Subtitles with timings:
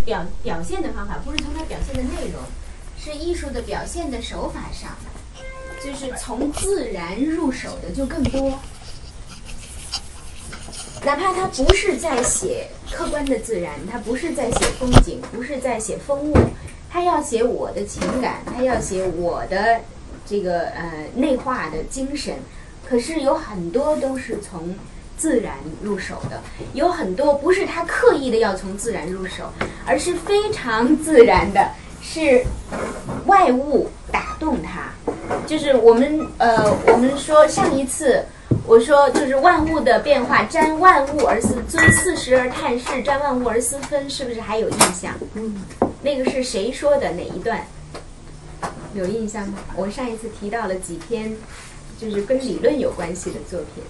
[0.00, 2.42] 表表现的方法，不是从它表现的内容，
[2.98, 4.96] 是艺术的表现的手法上，
[5.82, 8.58] 就是从自然入手的就更多。
[11.04, 16.34] 哪怕他不是在写客观的自然，他不是在写风景，不是在写风物，
[16.90, 19.80] 他要写我的情感，他要写我的
[20.24, 22.36] 这个呃内化的精神。
[22.86, 24.74] 可是有很多都是从
[25.16, 26.40] 自然入手的，
[26.72, 29.44] 有很多不是他刻意的要从自然入手，
[29.86, 31.70] 而是非常自然的，
[32.02, 32.44] 是
[33.26, 34.92] 外物打动他。
[35.46, 38.24] 就是我们呃，我们说上一次。
[38.66, 45.12] 我说，就是万物的变化，瞻万物而思，尊四时而探视，瞻万物而思分，是不是还有印象？
[45.34, 45.62] 嗯，
[46.00, 47.66] 那个是谁说的哪一段？
[48.94, 49.58] 有印象吗？
[49.76, 51.36] 我上一次提到了几篇，
[52.00, 53.84] 就是跟理论有关系的作品。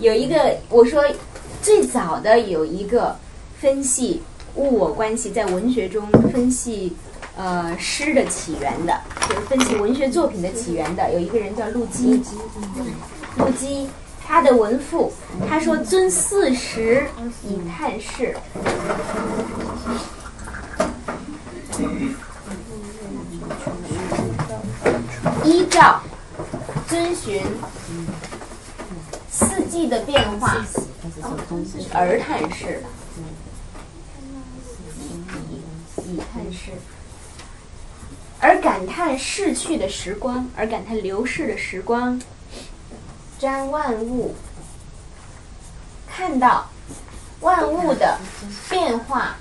[0.00, 1.04] 有一个，我说
[1.62, 3.16] 最早的有一个
[3.58, 4.22] 分析
[4.54, 6.96] 物我关系，在文学中分析
[7.36, 12.22] 呃诗的起源的，就是分析文学作品的起源的，有一个人叫陆机。
[13.36, 13.88] 陆机，
[14.26, 15.12] 他的文赋，
[15.48, 17.06] 他说：“尊四时
[17.44, 18.36] 以探视，
[25.44, 26.00] 依照
[26.88, 27.40] 遵循
[29.40, 30.64] 四季的变化
[31.92, 32.82] 而探视，
[36.04, 36.72] 以探视，
[38.38, 42.20] 而感叹逝去的时光，而感叹流逝的时光。”
[43.40, 44.34] 瞻万物，
[46.06, 46.68] 看到
[47.40, 48.18] 万物的
[48.68, 49.36] 变化，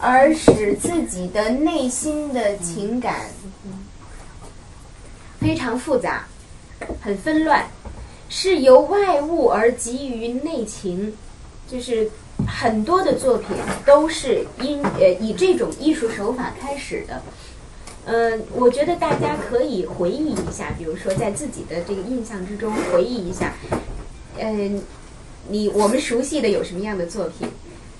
[0.00, 3.26] 而使自己的内心的情感
[5.40, 6.26] 非常复杂，
[7.00, 7.66] 很纷乱，
[8.28, 11.14] 是由外物而给予内情，
[11.68, 12.10] 就是
[12.46, 17.22] 很多的作品都是因呃以这种艺术手法开始的。
[18.06, 23.52] 嗯，我觉得大家可以回忆一下，比如说在自己的这个印象之中回忆一下，
[24.38, 24.80] 嗯，
[25.48, 27.48] 你我们熟悉的有什么样的作品？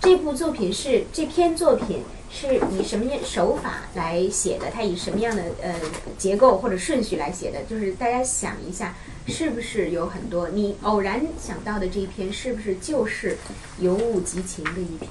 [0.00, 4.70] 这部作品是这篇作品是以什么样手法来写的？
[4.70, 5.74] 它以什么样的呃
[6.18, 7.62] 结构或者顺序来写的？
[7.64, 8.94] 就是大家想一下，
[9.26, 13.38] 是不是有很多你偶然想到的这一篇，是不是就是
[13.78, 15.10] 尤物及情的一篇？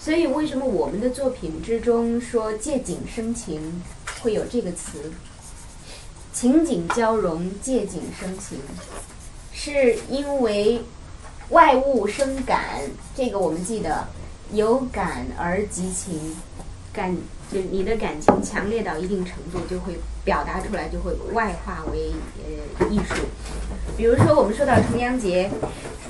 [0.00, 3.82] 所以，为什么我们的作品之中说借景生情，
[4.22, 5.12] 会有这个词？
[6.32, 8.58] 情景交融，借景生情，
[9.52, 10.80] 是因为
[11.48, 12.80] 外物生感。
[13.16, 14.06] 这个我们记得，
[14.52, 16.36] 有感而及情，
[16.92, 17.16] 感
[17.52, 22.12] 就你的感情强烈到一定程度，就会表达出来，就会外化为
[22.80, 23.14] 呃艺术。
[23.96, 25.50] 比如说，我们说到重阳节。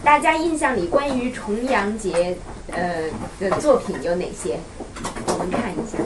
[0.04, 2.38] 大家印象里关于重阳节
[2.71, 3.03] 呃
[3.41, 4.60] 的作品有哪些？
[5.26, 5.99] 我们看一下。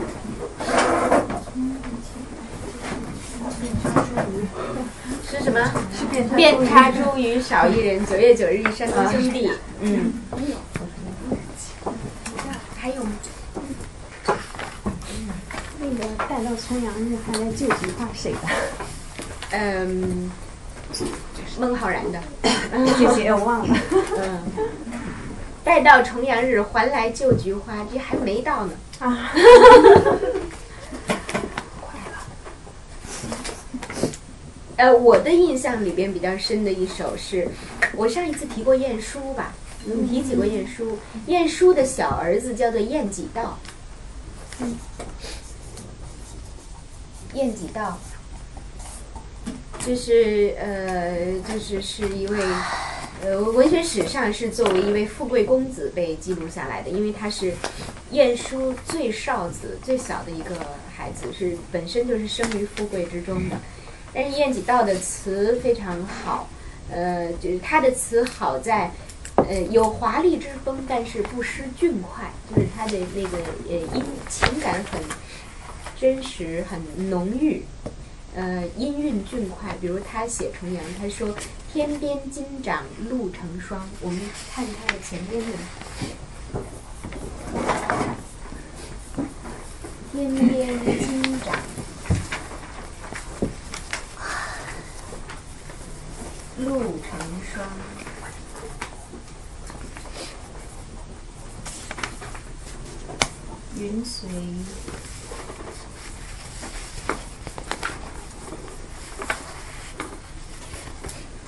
[5.29, 5.59] 是什么？
[6.35, 9.51] 遍插茱萸少一人，九月九日一山东兄弟。
[9.81, 10.13] 嗯。
[12.83, 13.11] 还有吗？
[15.79, 18.39] 那个待到重阳日还来救菊花谁的？
[19.51, 20.29] 嗯。
[21.57, 22.19] 孟浩然的，
[22.73, 23.77] 这些我忘了。
[24.17, 24.43] 嗯，
[25.63, 28.73] 待到重阳日，还来就菊花，这还没到呢。
[28.99, 29.31] 啊，
[31.79, 32.27] 快了。
[34.75, 37.47] 呃，我的印象里边比较深的一首是，
[37.95, 39.53] 我上一次提过晏殊吧？
[39.85, 40.97] 嗯，提起过晏殊。
[41.27, 43.57] 晏殊的小儿子叫做晏几道。
[44.59, 44.77] 嗯。
[47.33, 47.97] 晏几道。
[49.85, 52.39] 就是呃，就是是一位
[53.21, 57.53] 呃，文学史上是作为一位富贵公子被记录下来的，因为他是
[58.11, 60.55] 晏殊最少子、最小的一个
[60.95, 63.57] 孩子，是本身就是生于富贵之中的。
[64.13, 66.47] 但是晏几道的词非常好，
[66.89, 68.89] 呃，就是他的词好在
[69.35, 73.37] 呃有华丽之风，但是不失俊快，就是他的那个
[73.69, 75.01] 呃音情感很
[75.99, 77.65] 真实、很浓郁。
[78.35, 81.35] 呃，音韵俊快，比如他写重阳，他说
[81.71, 84.19] “天边金掌露成霜”，我们
[84.51, 85.47] 看他的前边的
[90.11, 91.55] “天边金掌
[96.57, 97.19] 露成
[97.53, 97.67] 霜”，
[103.83, 104.29] 云随。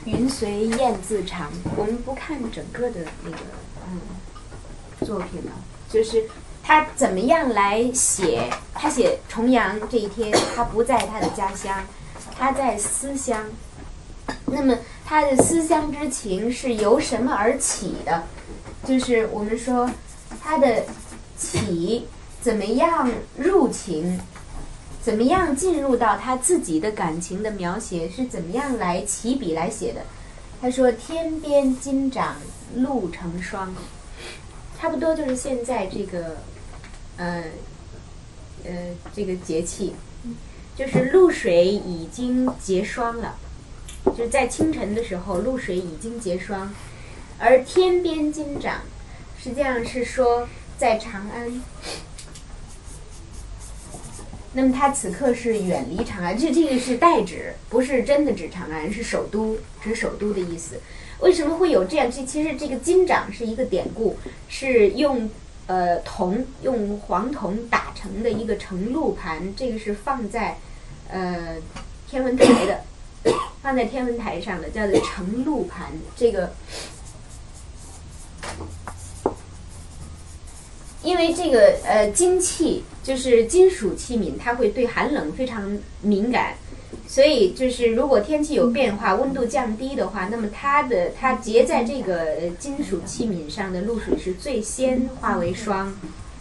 [0.04, 3.38] 云随雁自长，我们不看整个的那个，
[3.88, 5.52] 嗯，作品了，
[5.90, 6.26] 就是
[6.62, 8.50] 他怎么样来写？
[8.74, 11.86] 他写重阳这一天，他不在他的家乡，
[12.38, 13.46] 他在思乡。
[14.48, 18.24] 那么他的思乡之情是由什么而起的？
[18.86, 19.90] 就是我们说
[20.44, 20.84] 他的
[21.38, 22.08] 起
[22.46, 23.10] 怎么样
[23.40, 24.20] 入情？
[25.02, 28.08] 怎么样进入到他自己的感情的描写？
[28.08, 30.02] 是怎么样来起笔来写的？
[30.62, 32.36] 他说：“天边金掌
[32.76, 33.74] 露成霜。”
[34.80, 36.38] 差不多就是现在这个，
[37.18, 37.46] 呃，
[38.64, 38.72] 呃，
[39.12, 39.96] 这个节气，
[40.76, 43.40] 就是露水已经结霜了，
[44.16, 46.72] 就是在清晨的时候，露水已经结霜，
[47.40, 48.82] 而天边金掌，
[49.36, 51.60] 实际上是说在长安。
[54.58, 60.80] 那么他此刻是远离长安，这这个是代指，不是真的指长安，是首都，指首都的意思。
[61.20, 62.10] 为什么会有这样？
[62.10, 64.18] 这其实这个金掌是一个典故，
[64.48, 65.30] 是用
[65.68, 70.58] 呃铜，用黄铜打成的一个盛露盘，这个是放在
[71.10, 71.58] 呃
[72.10, 72.82] 天文台的，
[73.62, 76.54] 放在天文台上的，叫做盛露盘，这个。
[81.06, 86.56] 因为这个呃金器就是金属器皿，它会对寒冷非常敏感，
[87.08, 95.96] 所以就是如果天气有变化，温度降低的话，那么它的它结在这个金属器皿上的露水是最先化为霜，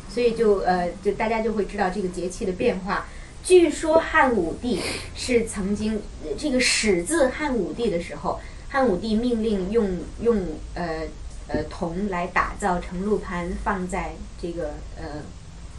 [0.09, 3.07] 所以就呃就大家就会知道这个节气的变化。
[3.45, 4.81] 据说汉武帝
[5.15, 6.01] 是曾经
[6.39, 8.41] 这个始自汉武帝的时候，
[8.71, 11.03] 汉武帝命令用用呃。
[11.49, 15.23] 呃，铜来打造成露盘，放在这个呃，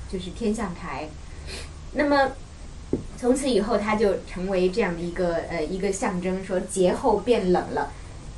[0.10, 1.08] 就是天象台。
[1.94, 2.32] 那么
[3.18, 7.92] 从此以后，它就成为这样的一个呃一个象征，说节后变冷了。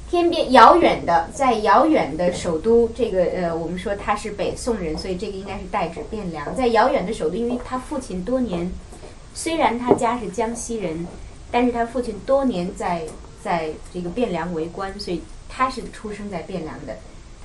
[0.09, 6.55] 天边遥远的，在遥远的首都，这个呃，我们说他是北宋人，所以这个应该是代指汴梁。
[6.55, 8.71] 在遥远的首都，因为他父亲多年，
[9.33, 11.05] 虽然他家是江西人，
[11.51, 13.03] 但是他父亲多年在
[13.43, 16.95] 在这个汴梁为官，所以他是出生在汴梁的。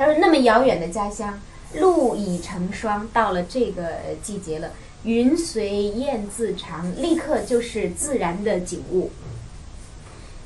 [0.04, 1.40] 他说：“那么遥远的家乡，
[1.74, 3.08] 露已成霜。
[3.12, 4.72] 到了这个季节了，
[5.04, 9.12] 云随雁自长，立刻就是自然的景物。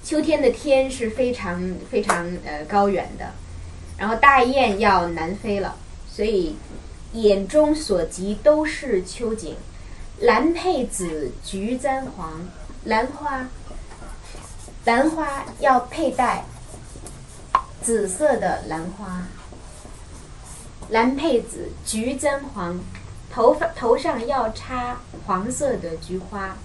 [0.04, 3.32] 秋天的天是非常非常呃高远的，
[3.96, 5.76] 然后大雁要南飞了，
[6.06, 6.56] 所以
[7.14, 9.56] 眼中所及都是秋景。
[10.20, 12.46] 兰佩紫，菊簪黄，
[12.84, 13.48] 兰花，
[14.84, 16.44] 兰花要佩戴
[17.82, 19.26] 紫色的兰花。”
[20.90, 22.78] 蓝佩紫，菊簪黄，
[23.28, 26.56] 头发头上要插黄色的菊花。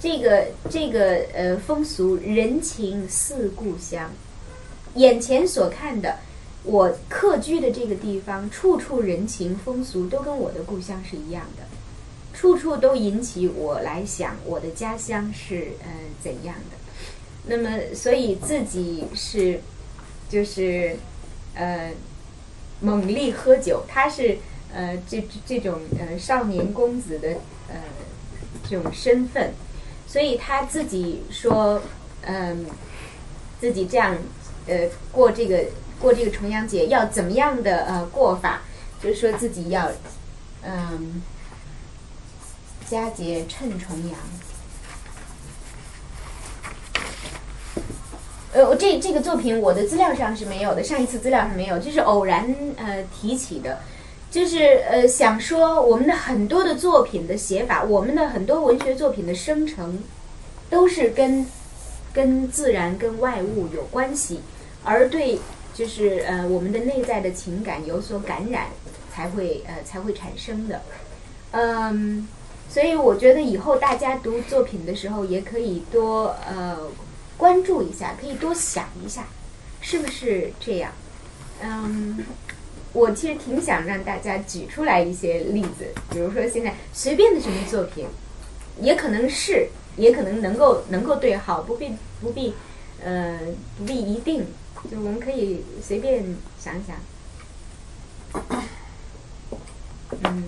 [0.00, 4.10] 这个这个呃风俗，人情似故乡。
[4.94, 6.20] 眼前所看的，
[6.62, 11.62] 我客居的这个地方，处处人情风俗都跟我的故乡是一样的，
[12.32, 15.88] 处处都引起我来想我的家乡是呃
[16.22, 16.76] 怎样的。
[17.44, 19.60] 那么，所以自己是
[20.30, 20.96] 就是
[21.54, 21.92] 呃。
[22.82, 24.36] 猛力喝酒，他是
[24.74, 27.28] 呃这这种呃少年公子的
[27.68, 27.76] 呃
[28.68, 29.54] 这种身份，
[30.06, 31.80] 所以他自己说
[32.22, 32.66] 嗯
[33.60, 34.16] 自己这样
[34.66, 35.64] 呃过这个
[36.00, 38.62] 过这个重阳节要怎么样的呃过法，
[39.00, 39.90] 就是说自己要
[40.64, 41.22] 嗯
[42.90, 44.18] 佳节趁重阳。
[48.54, 53.80] 呃，我这这个作品我的资料上是没有的，上一次资料上没有，就是偶然呃提起的，
[54.30, 59.98] 就是呃想说我们的很多的作品的写法，我们的很多文学作品的生成，
[60.68, 61.46] 都是跟
[62.12, 64.40] 跟自然跟外物有关系，
[64.84, 65.38] 而对
[65.72, 68.66] 就是呃我们的内在的情感有所感染，
[69.10, 70.82] 才会呃才会产生的，
[71.52, 72.28] 嗯，
[72.68, 76.76] 所以我觉得以后大家读作品的时候也可以多呃。
[77.42, 79.24] 关注一下，可以多想一下，
[79.80, 80.92] 是不是这样？
[81.60, 82.24] 嗯，
[82.92, 88.06] 我其实挺想让大家举出来一些例子，比如说现在随便的什么作品，
[88.80, 92.54] 也可能是，也可能能够能够对号，不必不必，
[93.02, 93.40] 呃，
[93.76, 94.46] 不必一定，
[94.88, 96.24] 就我们可以随便
[96.60, 96.96] 想想。
[100.22, 100.44] 嗯。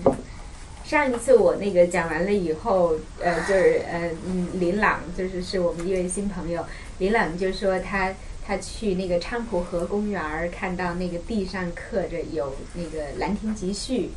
[0.85, 6.63] 上一次我那个讲完了以后，呃，就是呃，嗯，林朗就是是我们一位新朋友，
[6.99, 8.13] 林朗就说他
[8.45, 14.09] 他去那个昌蒲河公园儿，看到那个地上刻着有那个《兰亭集序》，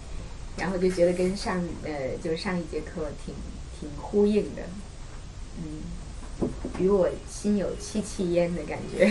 [0.61, 3.35] 然后就觉得跟上呃，就上一节课挺
[3.81, 4.63] 挺呼应的，
[5.59, 5.83] 嗯，
[6.79, 9.11] 与我心有戚戚焉的感觉。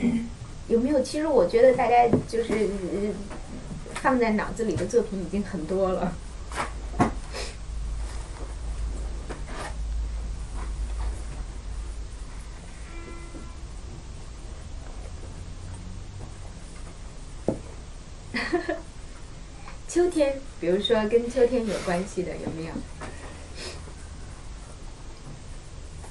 [0.68, 1.02] 有没有？
[1.02, 2.70] 其实我觉得大家就是、
[3.96, 6.16] 放在脑子里的作品已经很多了。
[19.86, 22.72] 秋天，比如说跟秋天有关系的有没有？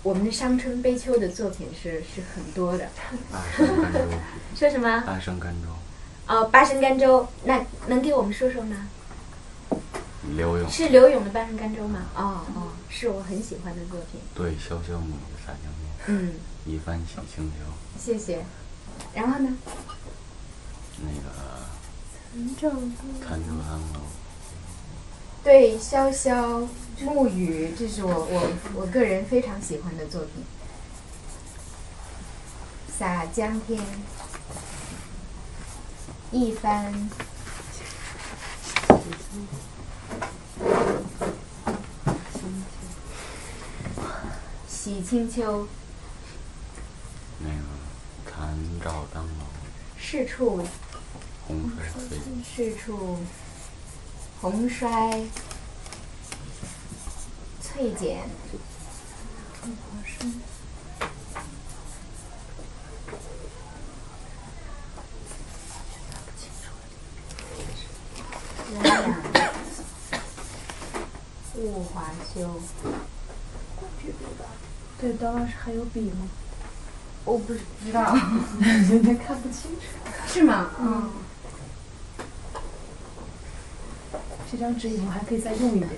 [0.04, 2.90] 我们的伤春悲秋的作品是是很多的。
[4.56, 5.04] 说什么？
[5.06, 5.70] 八声甘州，
[6.28, 8.90] 哦，八声甘州，那能给我们说说吗？
[10.36, 12.02] 刘勇是刘勇的《八声甘州》吗？
[12.16, 14.20] 哦哦，是我很喜欢的作品。
[14.36, 16.34] 对潇潇暮雨洒江面，嗯，
[16.66, 17.58] 一番洗清秋。
[17.98, 18.44] 谢谢。
[19.14, 19.56] 然后呢？
[21.04, 21.30] 那个
[22.34, 22.72] 陈正
[23.20, 24.00] 潭州汤楼，
[25.44, 26.66] 对，潇潇
[27.02, 30.46] 暮雨，这是我我我个人非常喜欢的作品。
[32.98, 33.84] 洒江天，
[36.32, 37.10] 一番。
[44.70, 45.68] 洗清秋，
[47.40, 49.46] 那个潭照当楼，
[49.98, 50.66] 是处
[51.48, 53.18] 洪水飞，是处
[54.42, 55.26] 红衰
[57.62, 58.24] 翠减，
[68.74, 69.14] 鸳鸯
[71.56, 72.60] 雾华休。
[75.00, 76.28] 对，段老师还有笔吗？
[77.26, 77.60] 我不知
[77.94, 78.16] 道，
[78.92, 79.82] 有点看不清楚。
[80.28, 80.72] 是吗？
[80.80, 81.12] 嗯，
[84.52, 85.90] 这张纸以后还可以再用一遍。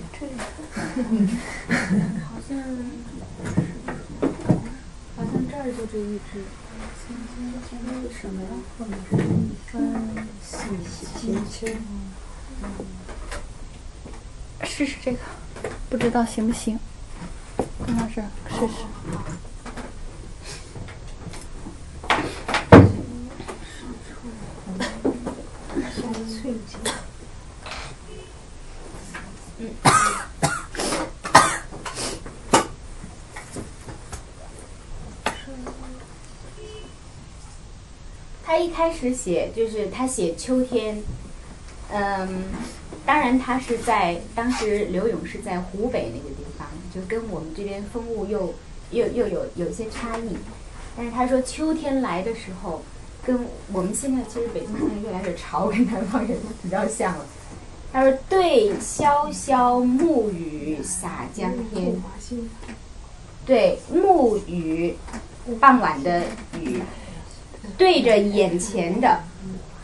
[2.24, 2.56] 好像
[5.16, 6.44] 好像这儿就这一只。
[8.20, 8.48] 什么呀？
[8.78, 9.26] 后面是一
[9.72, 9.74] 番
[10.40, 11.20] 洗清
[11.50, 11.66] 秋。
[14.62, 15.18] 试试这个，
[15.90, 16.78] 不知道行不行？
[17.84, 18.72] 跟老师试试。
[26.40, 26.54] 翠
[29.58, 29.70] 嗯。
[38.46, 41.02] 他一开始写就是他写秋天，
[41.90, 42.44] 嗯，
[43.04, 48.54] 当然他是在当时刘勇是在湖北那个地方，就跟我们这边风物又
[48.90, 50.36] 又又有有些差异。
[50.96, 52.82] 但是他说秋天来的时候，
[53.26, 57.26] 跟我们现在其实北京现在越来越潮，跟南方人比较像了。
[57.94, 61.94] 他说：“对潇潇暮雨洒江天。”
[63.46, 64.96] 对，暮雨，
[65.60, 66.22] 傍晚的
[66.58, 66.82] 雨，
[67.78, 69.20] 对着眼前的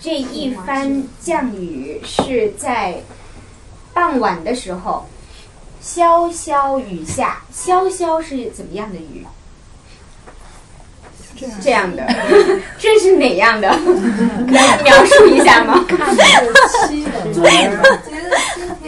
[0.01, 2.97] 这一番降雨，是在
[3.95, 5.07] 傍晚的时候，
[5.81, 7.43] 潇潇雨下。
[7.55, 9.25] 潇潇是怎么样的雨？
[11.63, 12.05] 这样的，
[12.77, 13.71] 这是哪样的？
[13.79, 15.85] 能描述一下吗？
[17.33, 17.79] 七冷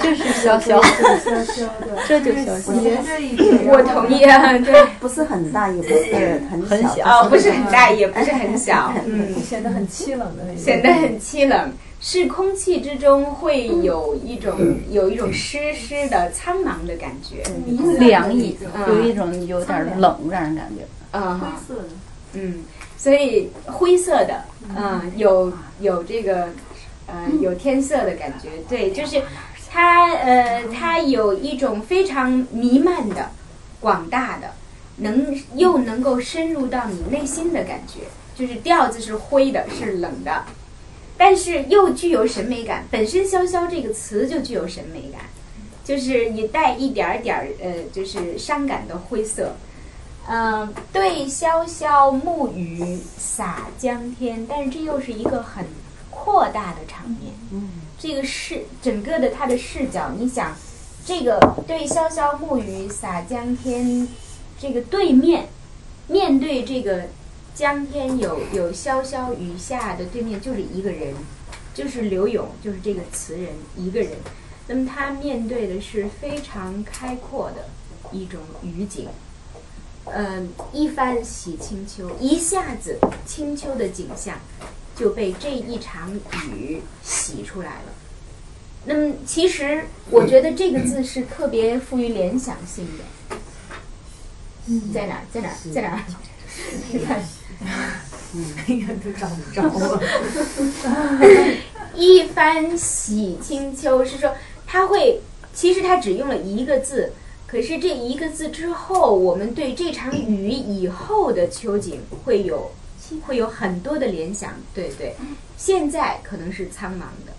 [0.01, 2.73] 这是潇潇，潇潇的，这就潇潇。
[3.67, 7.05] 我同意啊，这，不是很大，也不是很很小。
[7.05, 9.35] 哦，不是很大，也不是很小，嗯。
[9.43, 10.57] 显得很凄冷的那种。
[10.57, 14.59] 显得很凄冷，是空气之中会有一种
[14.91, 17.45] 有一种湿湿的苍茫的感觉，
[17.99, 20.85] 凉意，嗯有一种有点冷，让人感觉。
[21.13, 21.41] 嗯，
[22.33, 22.55] 嗯，
[22.97, 24.43] 所以灰色的，
[24.77, 26.49] 嗯，有有这个，
[27.07, 29.23] 呃，有天色的感觉，对，就是
[29.71, 33.31] 它，呃，它有一种非常弥漫的、
[33.81, 34.53] 广大的，
[34.97, 38.01] 能又能够深入到你内心的感觉，
[38.35, 40.45] 就是调子是灰的，是冷的，
[41.17, 42.85] 但是又具有审美感。
[42.91, 45.23] 本身“潇潇”这个词就具有审美感，
[45.85, 49.55] 就是也带一点儿点儿，呃，就是伤感的灰色。
[50.29, 55.65] 嗯，对，潇潇暮雨洒江天，但是这又是一个很
[56.13, 57.33] 扩大的场面。
[57.51, 60.55] 嗯，这个视整个的他的视角，你想，
[61.05, 64.07] 这个对潇潇暮雨洒江天，
[64.61, 65.49] 这个对面，
[66.07, 67.09] 面对这个
[67.55, 71.15] 江天有有潇潇雨下的对面就是一个人，
[71.75, 74.11] 就是刘勇，就是这个词人一个人。
[74.69, 77.69] 那么他面对的是非常开阔的
[78.13, 79.09] 一种雨景。
[80.05, 84.37] 嗯，一番洗清秋，一下子清秋的景象
[84.97, 86.15] 就被这一场
[86.57, 87.93] 雨洗出来了。
[88.85, 93.37] 那么，其实我觉得这个字是特别富于联想性的。
[94.93, 95.23] 在哪儿？
[95.33, 95.55] 在哪儿？
[95.73, 96.01] 在哪儿？
[96.93, 97.23] 你看，
[98.67, 100.03] 哎呀，都找不着了。
[101.95, 104.35] 一番洗清秋是说，
[104.67, 105.21] 他会，
[105.55, 107.13] 其实他只用了一个字，
[107.47, 112.73] 可是这一个字之后，我们对这场雨以后的秋景会有
[113.21, 114.55] 会有很多的联想。
[114.75, 115.15] 对对，
[115.57, 117.33] 现在可能是苍茫的，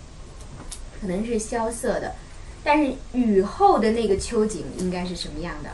[1.00, 2.14] 可能是萧瑟的，
[2.62, 5.70] 但是雨后的那个秋景应该是什么样的？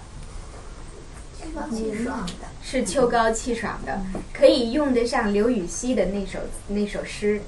[1.72, 4.00] 气爽的，是秋高气爽的，
[4.32, 6.38] 可以用得上刘禹锡的那首
[6.68, 7.40] 那首诗。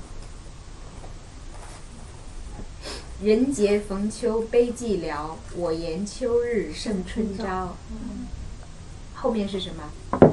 [3.23, 7.77] 人杰逢秋悲寂寥，我言秋日胜春朝。
[9.15, 10.33] 后面是什么？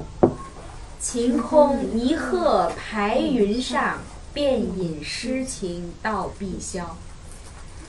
[1.00, 4.00] 晴空一鹤排云上，
[4.34, 6.84] 便引诗情到碧霄。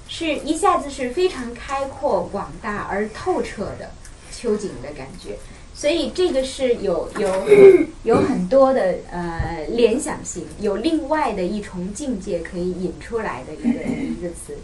[0.07, 3.91] 是一下子是非常开阔、广大而透彻的
[4.33, 5.37] 秋景的感觉。
[5.75, 7.47] 所以这个是有有
[8.05, 14.59] 有很多的呃联想性，有另外的一重境界可以引出来的一个一个词。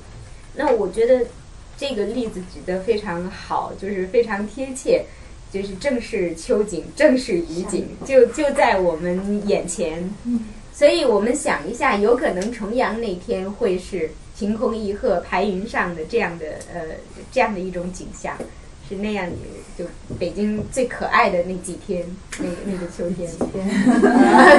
[0.54, 1.26] 那我觉得
[1.76, 5.06] 这个例子举得非常好，就是非常贴切，
[5.52, 10.12] 就是正是秋景，正是雨景，就就在我们眼前。
[10.72, 16.82] 所以我们想一下，有可能重阳那天会是晴空一鹤排云上的这样的呃
[17.32, 18.36] 这样的一种景象。
[18.88, 19.26] 是那样，
[19.76, 19.84] 就
[20.16, 22.04] 北京最可爱的那几天，
[22.38, 23.28] 那那个秋天。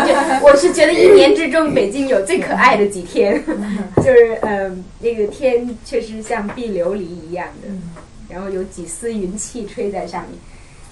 [0.06, 3.42] 就我是觉得一年之中，北京有最可爱的几天，
[3.98, 7.70] 就是嗯，那个天确实像碧琉璃一样的，
[8.28, 10.38] 然后有几丝云气吹在上面。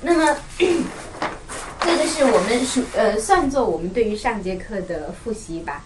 [0.01, 5.83] 那么， 这个是我们属呃算作我们对于上节课的复习吧。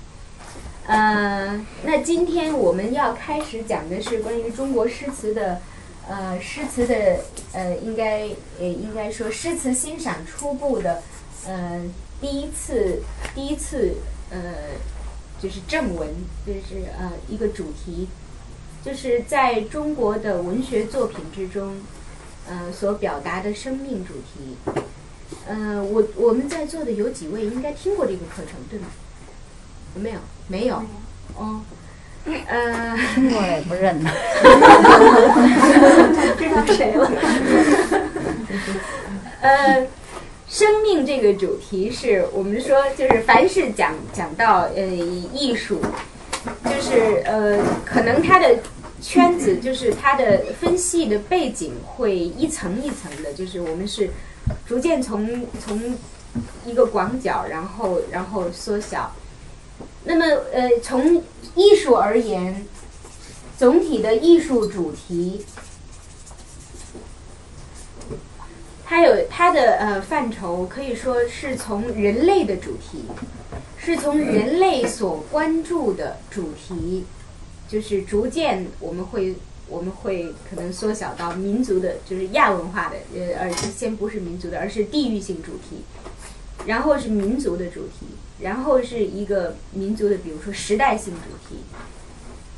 [0.87, 5.61] 呃，那今天我们要开始讲的是关于中国诗词的。
[6.11, 7.19] 呃，诗词的
[7.53, 8.21] 呃，应该
[8.59, 11.03] 呃，应该说诗词欣赏初步的，
[11.45, 11.83] 呃，
[12.19, 13.03] 第一次
[13.35, 13.93] 第一次
[14.31, 14.39] 呃，
[15.39, 16.09] 就是正文，
[16.47, 18.07] 就是呃一个主题，
[18.83, 21.77] 就是在中国的文学作品之中，
[22.49, 24.57] 呃所表达的生命主题。
[25.47, 28.87] 呃，我我们在座的有几位应该听过这个课程，对吗？
[29.95, 30.19] 有没有？
[30.47, 30.75] 没有。
[31.37, 31.61] 哦。
[32.25, 34.09] 呃， 我也不认得。
[36.37, 37.09] 知道谁了？
[39.41, 39.87] 呃，
[40.47, 45.79] 生命这个主题是我们说，就是凡是讲讲到呃艺术，
[46.65, 48.57] 就是呃可能它的
[49.01, 54.09] 圈子，就是它的分析的背景会一层一层的，就是我们是
[54.65, 55.97] 逐渐从从
[56.65, 59.13] 一个广角，然后然后缩小。
[60.03, 61.23] 那么呃从
[61.55, 62.65] 艺术而言，
[63.57, 65.45] 总体的艺术主题，
[68.85, 73.05] 它有它的呃范畴，可以说是从人类的主题，
[73.77, 77.05] 是从人类所关注的主题，
[77.69, 79.35] 就是逐渐我们会
[79.69, 85.83] 我们会可能缩小到民族的，就是亚文化的，呃，而先不是民族的，而是地域性主题，
[86.65, 88.07] 然后是民族的主题。
[88.41, 91.61] 然后是一个民族的，比如说时代性主题。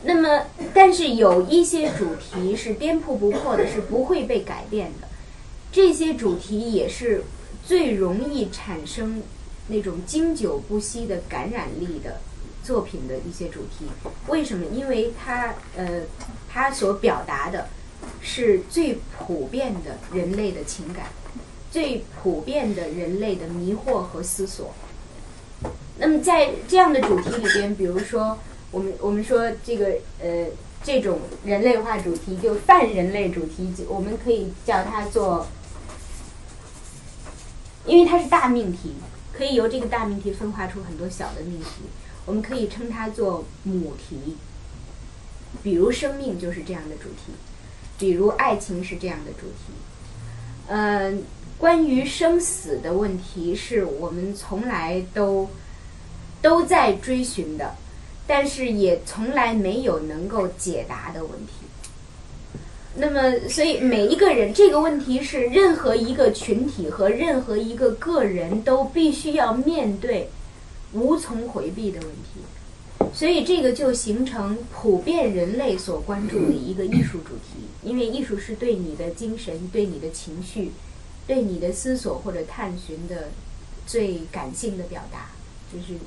[0.03, 0.45] 那么，
[0.75, 5.07] 但是有一些主题是颠扑不破的，是不会被改变的。
[5.71, 7.23] 这些主题也是
[7.65, 9.23] 最容易产生
[9.69, 12.21] 那种经久不息的感染力的
[12.71, 13.85] 作品的一些主题。
[14.27, 14.65] 为什么？
[14.67, 16.03] 因为它呃，
[16.49, 17.67] 它所表达的
[18.21, 21.07] 是最普遍的人类的情感，
[21.69, 24.73] 最普遍的人类的迷惑和思索。
[25.97, 28.39] 那么在这样的主题里边，比如说
[28.71, 30.45] 我们我们说这个呃
[30.81, 35.45] 这种人类化主题，就泛人类主题，我们可以叫它做，
[37.85, 38.93] 因为它是大命题，
[39.33, 41.83] 可以由这个大命题分化出很多小的命题，
[42.31, 44.37] 我们可以称它做母题。
[45.61, 47.33] 比如生命就是这样的主题，
[47.99, 49.73] 比如爱情是这样的主题，
[50.67, 51.23] 嗯，
[51.57, 55.49] 关于生死的问题是我们从来都。
[56.41, 57.75] 都在追寻的，
[58.25, 61.53] 但是也从来没有能够解答的问题。
[62.95, 70.31] 那么，所以每一个人这个问题是任何一个群体和任何一个个人都必须要面对、
[70.93, 73.09] 无从回避的问题。
[73.13, 80.71] 所以，这个就形成普遍人类所关注的一个艺术主题，因为艺术是对你的精神、对你的情绪、
[81.27, 83.29] 对你的思索或者探寻的
[83.85, 85.31] 最感性的表达，
[85.71, 85.99] 就是。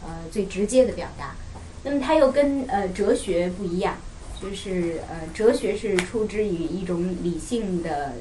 [0.00, 1.34] 呃，最直接的表达，
[1.82, 3.96] 那么它又跟呃哲学不一样，
[4.40, 8.12] 就是呃哲学是出之于一种理性的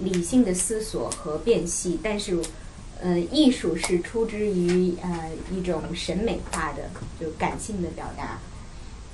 [0.00, 2.36] 理性的思索和辨析，但是
[3.04, 6.88] 呃，艺术是出之于呃一种审美化的，
[7.20, 8.38] 就感性的表达。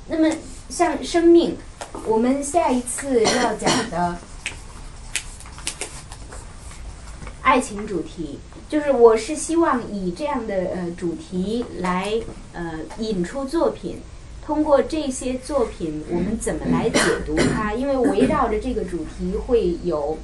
[0.07, 0.33] 那么
[0.69, 1.57] 像生命，
[2.07, 4.17] 我们下一次要讲的
[7.43, 12.13] 爱情主题，就是我是希望以这样的呃主题来
[12.53, 13.99] 呃引出作品，
[14.47, 17.75] 通过这些作品，我们怎么来解读它？
[17.75, 20.17] 因为围绕着这个主题会有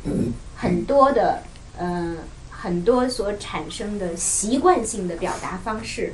[0.55, 1.43] 很多的
[1.77, 2.15] 呃
[2.59, 6.13] 很多所产生的习惯性的表达方式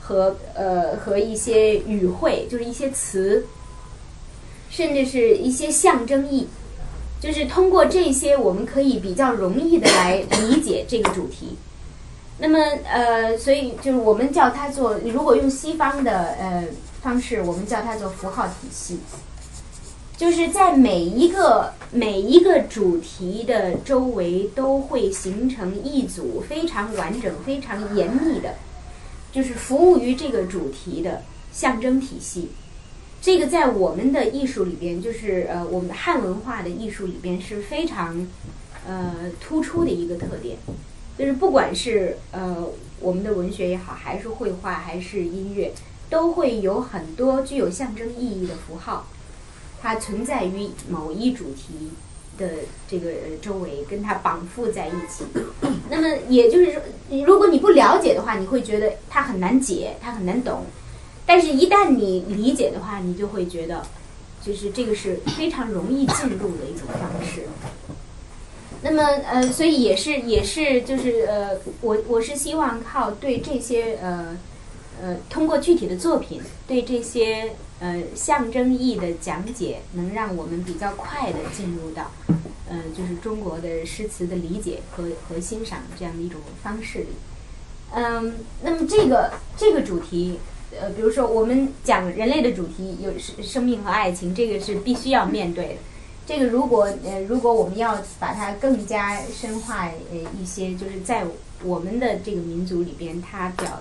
[0.00, 3.46] 和呃和一些语汇，就是一些词，
[4.70, 6.48] 甚至是一些象征意。
[7.18, 11.56] 就是通过这些，我们可以比较容易的来理解这个主题。
[12.38, 16.64] 那么，呃，所以就是我们叫它做，如果用西方的呃
[17.02, 18.98] 方式，我们叫它做符号体系。
[20.16, 28.54] 就是在每一个每一个主题的周围，都会形成一组非常完整、非常严密的，
[29.30, 32.48] 就是服务于这个主题的象征体系。
[33.20, 38.26] 这个在我们的艺术里边，就是呃，我们的汉文化的艺术里边是非常
[38.86, 40.56] 呃突出的一个特点，
[41.18, 42.66] 就是不管是呃
[43.00, 45.72] 我们的文学也好，还是绘画，还是音乐，
[46.08, 49.08] 都会有很多具有象征意义的符号，
[49.86, 51.92] 它存在于某一主题
[52.36, 52.48] 的
[52.88, 55.24] 这个周围，跟它绑缚在一起。
[55.88, 56.82] 那么也就是说，
[57.24, 60.64] 如果你不了解的话，你会觉得它很难解，它很难懂。
[61.24, 63.86] 但是，一旦你理解的话，你就会觉得，
[64.42, 67.42] 就是这个是非常容易进入的一种方式。
[68.82, 74.36] 那么，呃，所以也是也是就是呃，我我是希望靠对这些呃
[75.00, 82.10] 呃，通过具体的作品对这些呃象征意义的讲解，能让我们比较快的进入到
[82.68, 87.08] 呃就是中国的诗词的理解和和欣赏这样的一种方式里。
[87.92, 90.38] 嗯，那么这个这个主题。
[90.78, 95.74] 呃，比如说我们讲人类的主题有生生命和爱情，这个是必须要面对的。
[96.26, 101.24] 这个如果呃，如果我们要把它更加深化呃一些，就是在
[101.62, 103.80] 我们的这个民族里边，它表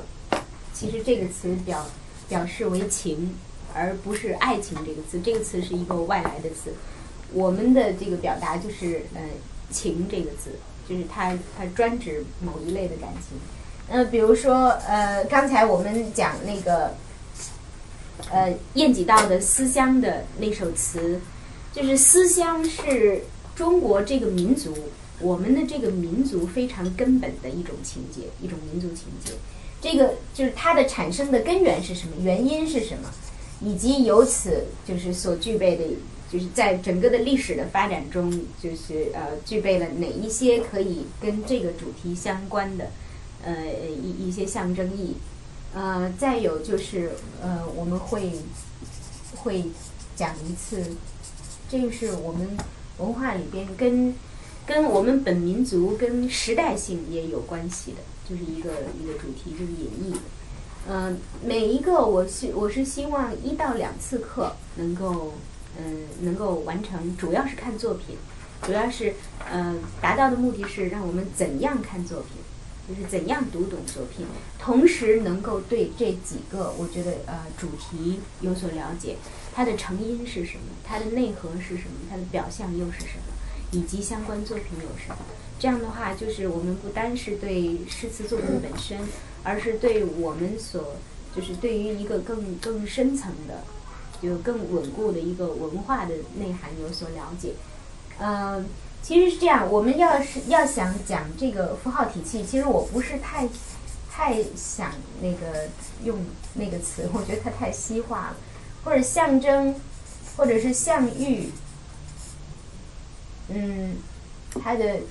[0.73, 1.87] 其实这个词表
[2.29, 3.35] 表示为情，
[3.75, 5.19] 而不是爱情这个词。
[5.19, 6.73] 这个词是一个外来的词。
[7.33, 9.21] 我们的这个表达就是呃
[9.69, 10.51] 情这个字，
[10.87, 13.37] 就是它它专指某一类的感情。
[13.87, 16.95] 呃，比如说，呃，刚才我们讲那个，
[18.31, 21.19] 呃，晏几道的《思乡》的那首词，
[21.71, 23.23] 就是思乡是
[23.55, 24.73] 中国这个民族，
[25.19, 29.33] 我们的这个民族非常根本的一种情节，一种民族情节。
[29.81, 32.13] 这个就是它的产生的根源是什么？
[32.21, 33.11] 原因是什么？
[33.61, 35.83] 以及由此就是所具备的，
[36.31, 42.89] 就是在整个的历史的发展中，就是呃，具备了哪一些可以跟这个主题相关的？
[43.43, 43.53] 呃，
[43.87, 45.17] 一一些象征意，
[45.73, 47.11] 呃，再有就是
[47.43, 48.31] 呃，我们会
[49.35, 49.65] 会
[50.15, 50.95] 讲一次，
[51.69, 52.57] 这个是我们
[52.97, 54.15] 文化里边跟
[54.65, 60.17] 跟我们本民族跟时代性也有关系的，就是一个一个主题，就是演绎。
[60.87, 65.33] 嗯，每一个我希我是希望一到两次课能够
[65.77, 68.17] 嗯能够完成，主要是看作品，
[68.61, 69.15] 主要是
[69.51, 72.41] 呃达到的目的是让我们怎样看作品。
[72.87, 74.27] 就是怎样读懂作品，
[74.59, 79.15] 同时能够对这几个我觉得呃主题有所了解，
[79.55, 83.33] 它的成因是什么，它的内核是什么，它的表象又是什么，
[83.71, 85.17] 以及相关作品有什么。
[85.57, 88.99] 这样的话，就是我们不单是对诗词作品本身，
[89.45, 90.97] 而是对我们所
[91.33, 93.63] 就是对于一个更更深层的，
[94.21, 97.53] 就更稳固的一个文化的内涵有所了解，
[98.19, 98.65] 嗯。
[99.05, 103.47] 其实是这样，我们要是要想讲这个符号体系，其实我不是太
[104.09, 105.69] 太想那个
[106.03, 106.17] 用
[106.55, 108.37] 那个词，我觉得它太西化了，
[108.83, 109.75] 或者象征，
[110.35, 111.51] 或者是象喻，
[113.49, 113.97] 嗯，
[114.59, 115.01] 它的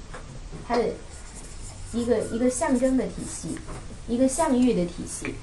[0.66, 0.88] 它的
[1.94, 3.56] 一个一个象征的体系，
[4.08, 5.34] 一个象喻的体系，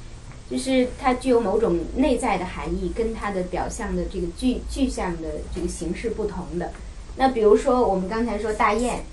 [0.50, 6.74] 就是它具有某种内在的含义，跟它的表象的这个具具象的这个形式不同的。
[7.16, 9.04] 那比如说，我们刚才说大雁，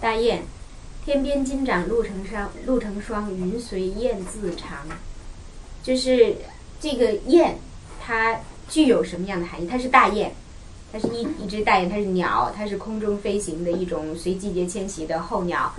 [0.00, 0.42] 大雁，
[1.04, 4.86] 天边金掌露成霜，露成霜，云随雁自长。
[5.82, 6.36] 就是
[6.80, 7.56] 这个雁，
[8.00, 9.68] 它具有什么样的含义？
[9.68, 10.32] 它是大雁，
[10.96, 15.70] 它是一一只大雁，它是鸟，它是空中飞行的一种随季节迁徙的候鸟。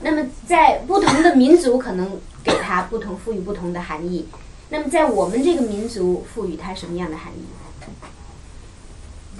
[0.00, 4.26] 那么在不同的民族，可能给它不同赋予不同的含义。
[4.70, 7.44] 那么在我们这个民族，赋予它什么样的含义？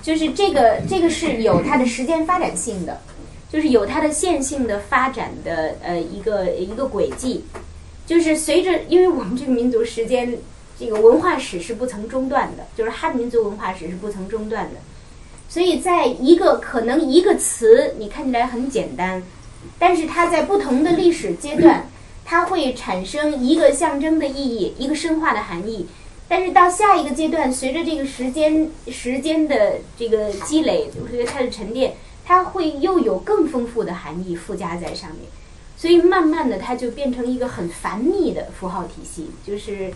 [0.01, 3.01] 就是这个，这个是有它的时间发展性的，
[3.51, 7.44] 就是有它的线性的发展的呃一个一个轨迹，
[8.07, 10.38] 就是随着因为我们这个民族时间
[10.79, 14.77] 这个文化史是不曾中断的，就是汉民族文化史是不曾中断的，
[15.55, 19.23] 所以在一个可能一个词你看起来很简单，
[19.79, 21.88] 但是它在不同的历史阶段，
[22.25, 25.87] 它会产生一个象征的意义，一个深化的含义。
[26.27, 35.21] 但是到下一个阶段，随着这个时间时间的这个积累，我觉得它的沉淀，它会又有更丰富的含义附加在上面。
[35.77, 39.93] 所以慢慢的，它就变成一个很繁密的符号体系，就是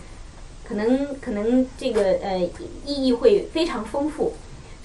[0.63, 2.49] 可能可能这个呃
[2.85, 4.35] 意义会非常丰富，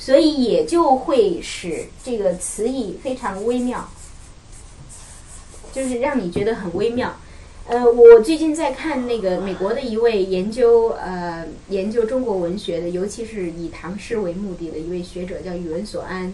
[0.04, 3.88] 所以也就会使这个词义非常微妙，
[5.72, 7.16] 就是让你觉得很微妙。
[7.66, 16.30] 呃，我最近在看那个美国的一位研究呃研究中国文学的，尤其是以唐诗为目的的一位学者，叫宇文所安，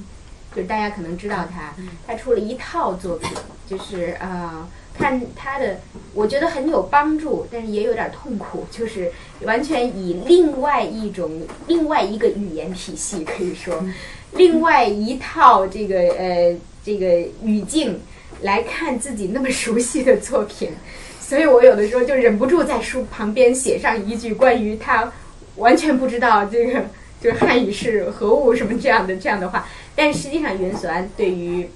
[0.53, 1.73] 就是大家可能知道他，
[2.05, 3.31] 他出了一套作品，
[3.69, 4.69] 就是呃
[5.01, 5.81] 看他的，
[6.15, 9.11] 我觉得很有帮助，但是也有点痛苦，就是
[9.43, 13.83] 完全以另外一种另外一个语言体系可以说，
[14.37, 17.99] 另外一套这个呃这个语境
[18.43, 20.71] 来看自己那么熟悉的作品。
[21.19, 25.13] 所以我有的时候就忍不住在书旁边写上一句关于他
[25.57, 26.85] 完全不知道这个
[27.21, 31.69] 就是汉语是何物什么这样的这样的话，但实际上袁所安对于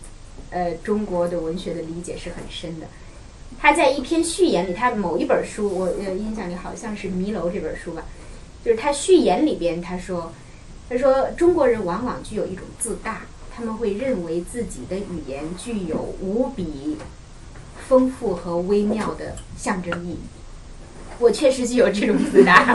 [0.50, 2.86] 呃中国的文学的理解是很深的。
[3.64, 8.02] 他在一篇序言里，他某一本书我呃印象里好像是《迷楼》这本书吧，
[8.62, 10.30] 就是他序言里边他说，
[10.90, 13.22] 他说中国人往往具有一种自大，
[13.56, 16.98] 他们会认为自己的语言具有无比。
[17.88, 20.18] 丰富和微妙的象征意义，
[21.18, 22.74] 我确实具有这种自大，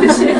[0.00, 0.32] 就是，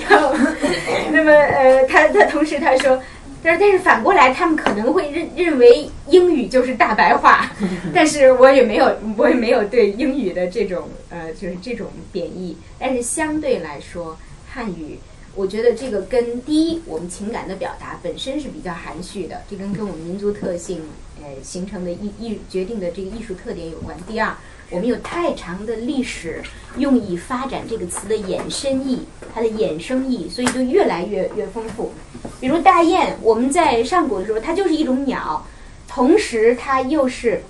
[1.12, 3.00] 那么呃，他他同时他说，
[3.42, 7.50] 但是但是反过来，他们可能会认认为英语就是大白话，
[7.94, 14.18] 但是我也没有我也没有对英语的这种呃就是这种贬义，但是相对来说，
[14.52, 14.98] 汉语。
[15.36, 20.82] 我觉得这个跟第一，我们情感的表达本身是比较含蓄的，这跟跟我们民族特性，
[21.22, 23.96] 呃，形成的艺艺决定的这个艺术特点有关。
[24.08, 24.34] 第二，
[24.70, 26.42] 我们有太长的历史
[26.78, 29.00] 用以发展这个词的衍生意，
[29.34, 31.92] 它的衍生意，所以就越来越越丰富。
[32.40, 35.44] 比如大雁，我们在上古的时候，它就是一种鸟，
[35.88, 37.42] 同时它又是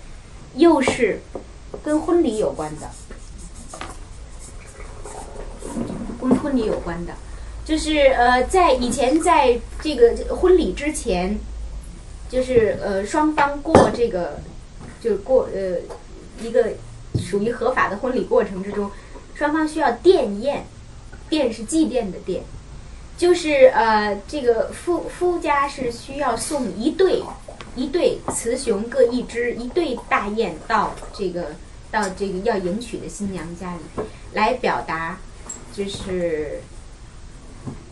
[0.55, 1.21] 又是
[1.85, 2.91] 跟婚礼有关的，
[6.21, 7.13] 跟婚礼有关的。
[7.63, 11.39] 就是呃，在以前在这个婚礼之前，
[12.29, 14.41] 就是呃双方过这个，
[15.01, 15.77] 就过呃
[16.43, 16.73] 一个
[17.21, 18.91] 属于合法的婚礼过程之中，
[19.35, 20.65] 双方需要奠宴，
[21.29, 22.41] 奠是祭奠的奠，
[23.17, 27.23] 就是呃这个夫夫家是需要送一对
[27.77, 31.55] 一对雌雄各一只一对大雁到这个
[31.91, 35.19] 到这个要迎娶的新娘家里，来表达
[35.73, 36.61] 就是。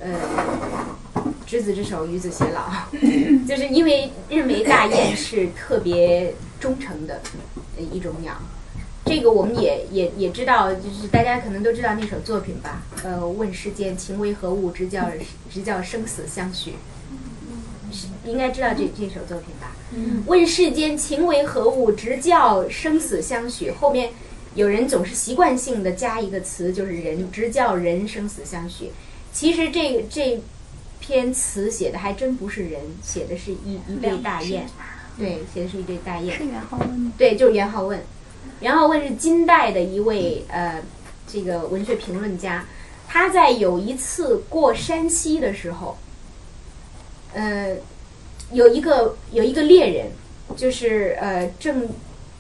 [0.00, 0.08] 呃，
[1.44, 2.70] 执子之手，与子偕老，
[3.46, 7.20] 就是因为认为大雁是特别忠诚的
[7.92, 8.32] 一种鸟。
[9.08, 12.82] 这个我们也也也知道，就是大家可能都知道那首作品吧？
[13.02, 15.08] 呃，问世间情为何物，直教
[15.50, 16.74] 直教生死相许。
[18.26, 19.72] 应该知道这这首作品吧？
[20.26, 23.70] 问世间情为何物，直教生死相许。
[23.70, 24.10] 后面
[24.54, 28.90] 有人总是习惯性的加一个词，就是人，直教人生死相许。
[29.32, 30.42] 其实这这
[31.00, 34.66] 篇词写的还真不是人，写的是一一对大雁，
[35.18, 36.36] 对，写的是一对大雁。
[36.36, 38.02] 是元好问对，就是元好问。
[38.60, 40.82] 元好问是金代的一位呃
[41.26, 42.64] 这个文学评论家，
[43.06, 45.96] 他在有一次过山西的时候，
[47.34, 47.76] 呃，
[48.52, 50.06] 有一个有一个猎人，
[50.56, 51.88] 就是呃正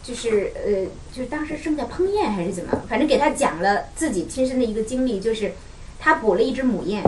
[0.02, 5.52] 就是呃就是当时正在烹宴还是怎么，反正给他讲了自己亲身的一个经历，就是。
[6.00, 7.02] 他捕了一只母雁，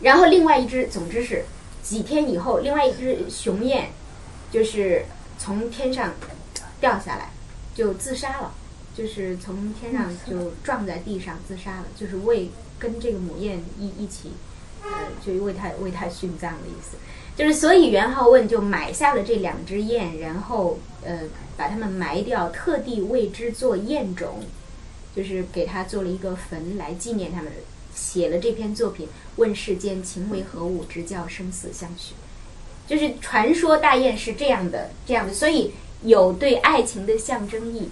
[0.00, 1.44] 然后另外一只，总之是
[1.80, 3.90] 几天以后，另外一只雄雁
[4.50, 5.04] 就是
[5.38, 6.12] 从天上
[6.80, 7.30] 掉下来，
[7.74, 8.54] 就自杀了，
[8.96, 14.32] 就是从天上就撞在地上自杀了，就是为跟这个母雁一一起，
[14.82, 14.88] 呃，
[15.24, 16.96] 就为他为他殉葬的意思，
[17.36, 21.20] 就是所以元好问就买下了这两只雁，然后呃
[21.56, 24.42] 把它们埋掉，特地为之做雁种。
[25.12, 27.50] 就是给他做了一个坟来纪念他们，
[27.92, 29.08] 写了这篇作品。
[29.34, 32.14] 问世间情为何物，直教生死相许。
[32.86, 37.90] 就是传说大雁是这样的，这样的，所以有对爱情的象征意。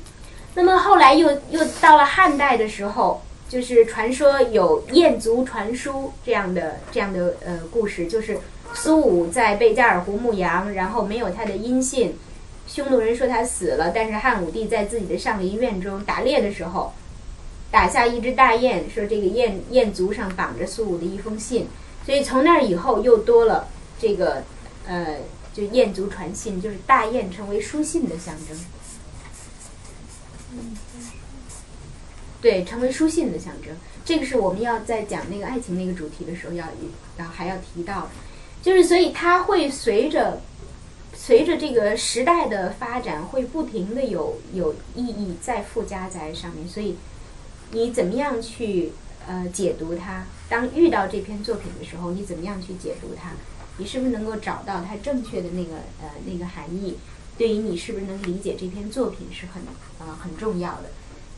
[0.55, 8.39] 那么后来又又到了汉代的时候，就是传说有雁足传书这样的这样的呃故事，就是
[8.75, 12.19] 苏武在贝加尔湖牧羊，然后没有他的音信，
[12.67, 16.93] 匈奴人说他死了，但是汉武帝在自己的上林苑中打猎的时候，
[17.71, 21.69] 打下一只大雁，说这个雁雁足上绑着苏武的一封信，
[22.05, 23.69] 所以从那以后又多了
[24.01, 24.43] 这个
[24.87, 25.17] 呃，
[25.59, 28.57] 就雁足传信，就是大雁成为书信的象征。
[32.41, 36.65] 对，成为书信的象征，这个是我们要在讲那个爱情那个主题的时候要
[37.17, 38.09] 要还要提到，
[38.63, 40.41] 就是所以它会随着
[41.13, 46.95] 随着这个时代的发展，会不停的有有意义再附加在上面，所以
[47.73, 48.93] 你怎么样去
[49.27, 50.23] 呃解读它？
[50.49, 53.33] 当遇到这篇作品的时候，你怎么样去解读它？
[53.79, 56.97] 你是不是能够找到它正确的那个呃那个含义？
[57.39, 59.63] 对于你是不是能理解这篇作品是很
[60.01, 60.91] 呃很重要的。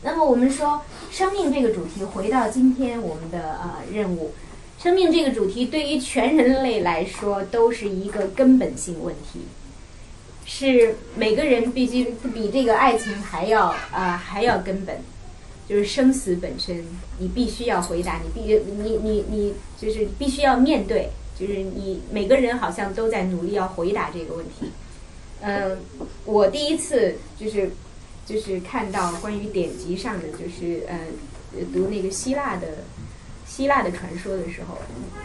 [0.03, 4.31] 那么我们说生命这个主题，回到今天我们的呃任务，
[4.81, 9.41] 生命这个主题对于全人类来说都是一个根本性问题，
[10.43, 14.97] 是每个人必须比这个爱情还要啊、还要根本，
[15.69, 16.83] 就是生死本身，
[17.19, 24.71] 你必须要回答，你必须你你你就是必须要面对，就是你每个人好像都在努力要回答这个问题。
[25.41, 25.77] 嗯，
[26.25, 27.71] 我第一次就是
[28.25, 30.99] 就是看到关于典籍上的，就是呃
[31.73, 32.67] 读那个希腊的
[33.47, 34.77] 希腊的传说的时候，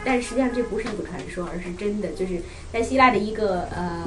[0.04, 2.40] 但实际上这不是一个传说，而是真的，就是
[2.72, 4.06] 在希腊的一个呃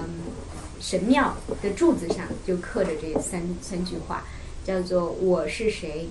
[0.81, 4.25] 神庙的柱子上就刻着这三三句话，
[4.65, 6.09] 叫做“我是谁”。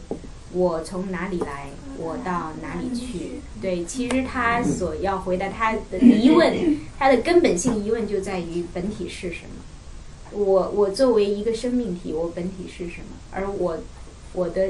[0.52, 1.70] 我从哪里来？
[1.98, 3.40] 我到哪里去？
[3.60, 9.50] 对，其实他所要回答他的疑问，他的根本性疑问就在于本体是什么。
[10.30, 13.16] 我我作为一个生命体，我本体是什么？
[13.32, 13.78] 而我
[14.32, 14.68] 我的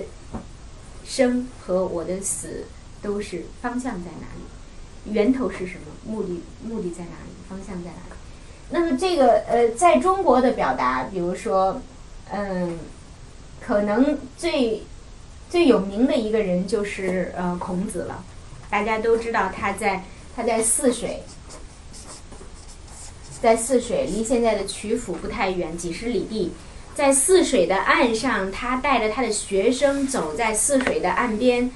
[1.05, 2.65] 生和我的死
[3.03, 5.13] 都是方向在哪里？
[5.13, 5.81] 源头是什么？
[6.07, 7.33] 目的目的在哪里？
[7.49, 8.17] 方向在哪里？
[8.71, 11.81] 那么这个呃，在中国的表达，比如说，
[12.31, 12.79] 嗯，
[13.61, 14.83] 可能最
[15.49, 18.25] 最有名的一个人就是呃孔子了。
[18.71, 20.05] 大家都知道他在
[20.37, 21.23] 他在泗水。
[23.41, 26.53] 在泗水，离现在的曲阜不太远，几十里地。
[26.97, 31.71] 在泗水的岸上，他带着他的学生走在泗水的岸边，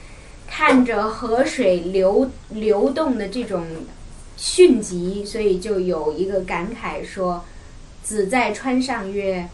[0.49, 3.65] 看着河水流流动的这种
[4.37, 7.45] 迅疾，所以就有一个感慨说
[8.03, 9.49] ：“子在川上曰，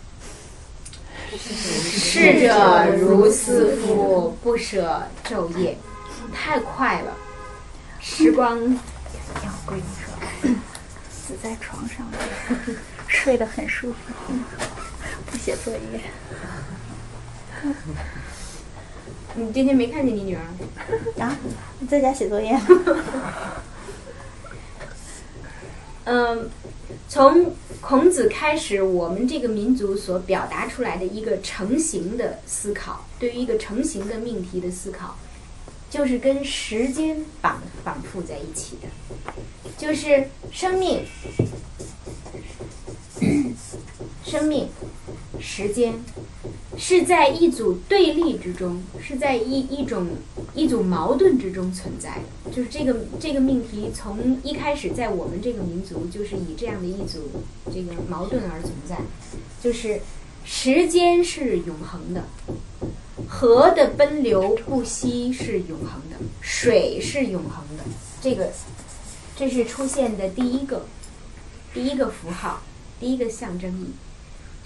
[1.37, 5.77] 逝者如斯夫，不舍昼夜。”
[6.31, 7.17] 太快了，
[8.01, 10.51] 时光要闺女说，
[11.11, 12.07] 死在床上，
[13.07, 14.35] 睡得很舒服，
[15.31, 16.01] 不写作业。
[19.35, 20.43] 你今天没看见你女儿？
[21.23, 21.35] 啊，
[21.79, 22.55] 你在家写作业？
[26.11, 26.49] 嗯，
[27.07, 35.19] 从孔子开始，我们这个民族所表达出来的一个成型的思考，对于一个成型的命题的思考，
[35.91, 38.89] 就是跟时间绑绑缚在一起的，
[39.77, 41.05] 就是生命、
[44.25, 44.71] 生命、
[45.39, 46.03] 时间
[46.79, 50.07] 是在一组对立之中，是在一一种
[50.55, 52.23] 一组矛盾之中存在的。
[52.59, 57.31] 就是这个这个命题从一开始在我们这个民族就是以这样的一组
[57.73, 58.99] 这个矛盾而存在，
[59.63, 60.01] 就是
[60.45, 62.25] 时间是永恒的，
[63.29, 67.85] 河的奔流不息是永恒的，水是永恒的。
[68.21, 68.51] 这个
[69.37, 70.85] 这是出现的第一个
[71.73, 72.63] 第一个符号，
[72.99, 73.93] 第一个象征意，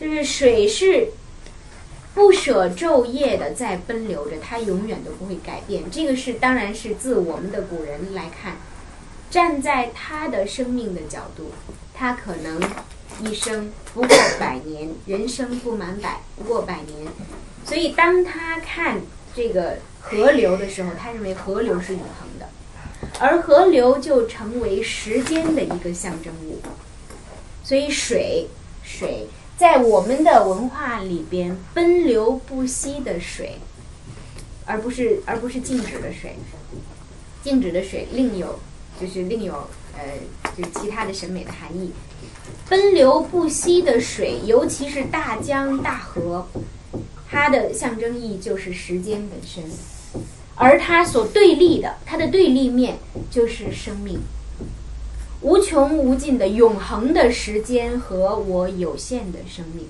[0.01, 1.09] 就是水是
[2.15, 5.91] 不舍昼夜的在奔流着，它永远都不会改变。
[5.91, 8.57] 这个是当然是自我们的古人来看，
[9.31, 11.53] 站在他的生命的角度，
[11.95, 12.61] 他可能
[13.21, 17.11] 一生不过百年，人生不满百，不过百年。
[17.65, 19.01] 所以当他看
[19.35, 22.49] 这个河流的时候，他认为河流是永恒的，
[23.19, 26.61] 而河流就成为时间的一个象征物。
[27.65, 28.49] 所以水，
[28.83, 29.29] 水。
[29.63, 33.59] 在我们的文化里边，奔流不息的水，
[34.67, 36.35] 而不是而不是静止的水，
[37.45, 38.59] 静止的水另有
[39.01, 39.53] 就是另有
[39.97, 40.03] 呃
[40.59, 41.93] 就其他的审美的含义。
[42.69, 46.45] 奔流不息的水，尤其是大江大河，
[47.31, 49.63] 它的象征意义就是时间本身，
[50.57, 52.99] 而它所对立的，它的对立面
[53.31, 54.19] 就是生命。
[55.43, 59.87] 无穷无尽的永恒的时间和我有限的生命，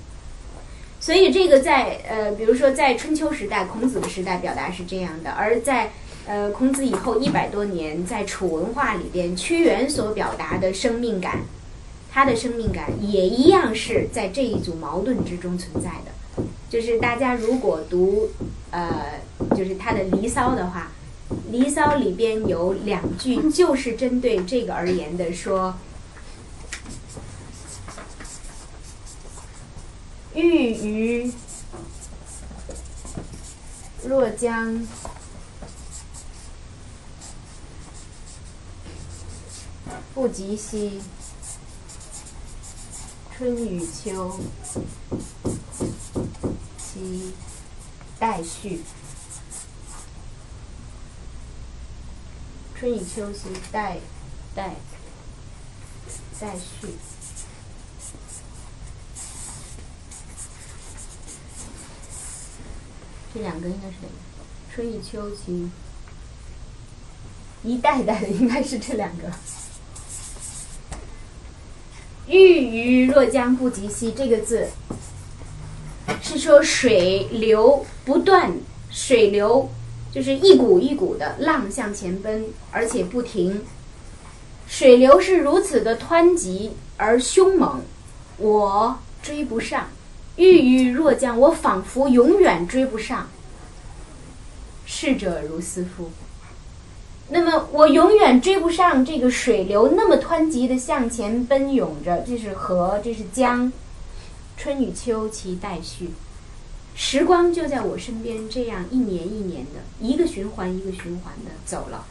[0.99, 5.93] 所以这个在呃，比如说在春秋时代、孔子的时代表达是这样的，而在
[6.27, 11.41] 呃，孔子以后一百多年在楚文化里边，屈原所表达的生命感，
[12.11, 16.45] 他的生命感也一样是在这一组矛盾之中存在的。
[16.71, 18.31] 就是大家如果读
[18.71, 19.21] 呃，
[19.55, 20.91] 就是他的《离骚》的话，
[21.51, 25.75] 《离骚》里边有两句就是针对这个而言的，说。
[30.35, 31.31] 欲于
[34.03, 34.87] 若将
[40.15, 41.03] 不及兮，
[43.37, 44.41] 春与秋
[46.79, 47.35] 其
[48.19, 48.81] 待续。
[52.83, 53.99] 春雨秋兮待
[54.57, 54.75] 待
[56.41, 56.89] 待续。
[63.33, 63.95] 这两个应该是？
[64.75, 65.71] 春雨秋其
[67.63, 69.31] 一代代的应该是这两个。
[72.27, 74.71] 欲于若将不及兮，这个字
[76.21, 78.53] 是说水流不断，
[78.91, 79.71] 水流
[80.13, 83.63] 就是一股一股的浪向前奔，而且不停。
[84.69, 87.81] 水流是如此的湍急而凶猛，
[88.37, 89.89] 我追不上。
[90.37, 93.29] 欲于若将，我仿佛永远追不上。
[94.87, 96.11] 逝者如斯夫。
[97.29, 103.73] 那么我永远追不上这个水流那么湍急的向前奔涌着，这是河，这是江。
[104.57, 106.11] 春与秋其待续，
[106.95, 112.07] 时光就在我身边，这样一年一年的，一个循环一个循环的走了。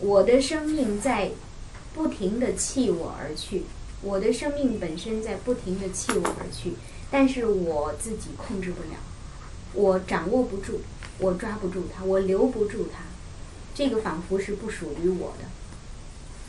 [0.00, 1.30] 我的生命在
[1.94, 3.62] 不停的弃我而去，
[4.02, 6.72] 我的生命本身在不停的弃我而去，
[7.10, 8.98] 但是我自己控制不了，
[9.74, 10.80] 我掌握不住，
[11.18, 13.04] 我抓不住它，我留不住它，
[13.74, 15.44] 这个仿佛是不属于我的。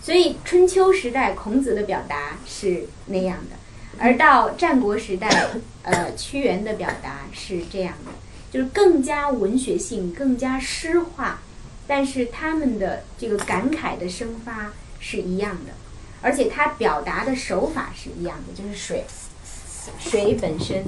[0.01, 3.55] 所以春秋时代孔子的表达是那样的，
[3.99, 5.51] 而到战国时代，
[5.83, 8.11] 呃，屈原的表达是这样的，
[8.51, 11.41] 就是更加文学性，更加诗化。
[11.85, 14.71] 但是他们的这个感慨的生发
[15.01, 15.73] 是一样的，
[16.21, 19.03] 而且他表达的手法是一样的，就是水，
[19.99, 20.85] 水本身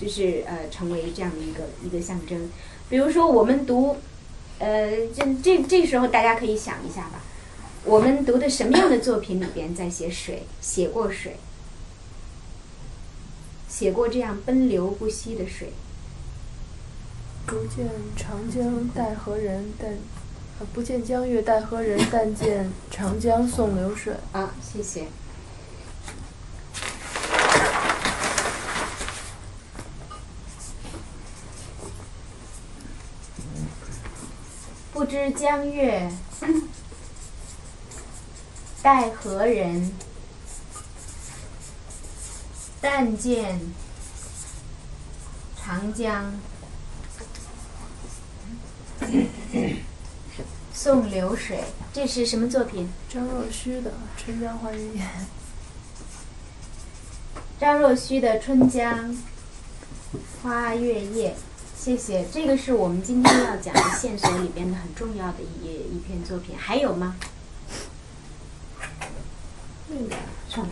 [0.00, 2.50] 就是呃成为这样的一个一个象征。
[2.88, 3.98] 比如说我们读，
[4.58, 7.20] 呃，这这这时候大家可以想一下吧，
[7.84, 11.36] 我们读的什么样的作品里边在写水，写过水，
[13.80, 15.72] 写过这样奔流不息的水。
[17.46, 19.72] 不见长江待何人？
[19.78, 19.90] 但
[20.58, 21.98] 呃不见江月待何人？
[22.12, 24.12] 但见长江送流水。
[24.32, 25.06] 啊，谢谢。
[34.92, 36.12] 不知江月
[38.82, 39.90] 待何人？
[42.80, 43.60] 但见
[45.56, 46.32] 长江
[50.72, 51.64] 送流水。
[51.92, 52.88] 这是什么作品？
[53.08, 55.02] 张若虚的《春江花月夜》。
[57.60, 59.16] 张若虚的《春江
[60.42, 61.30] 花月夜》，
[61.76, 62.24] 谢谢。
[62.32, 66.56] 这个是我们今天要讲的线索里边的很重要的一一篇作品。
[66.56, 67.16] 还有吗？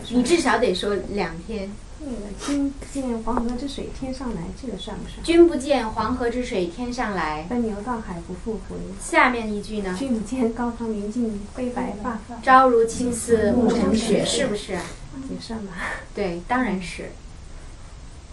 [0.09, 1.71] 你至少得说两篇。
[2.01, 5.23] 那个君不见黄河之水天上来，这个算不算？
[5.25, 8.77] 君不见黄河之水天上来，奔流到海不复回。
[9.01, 9.97] 下面一句呢？
[9.99, 14.73] 君不见高堂明镜悲白发，朝如青丝暮成雪，是不是？
[14.73, 15.73] 也算吧。
[16.15, 17.11] 对，当然是。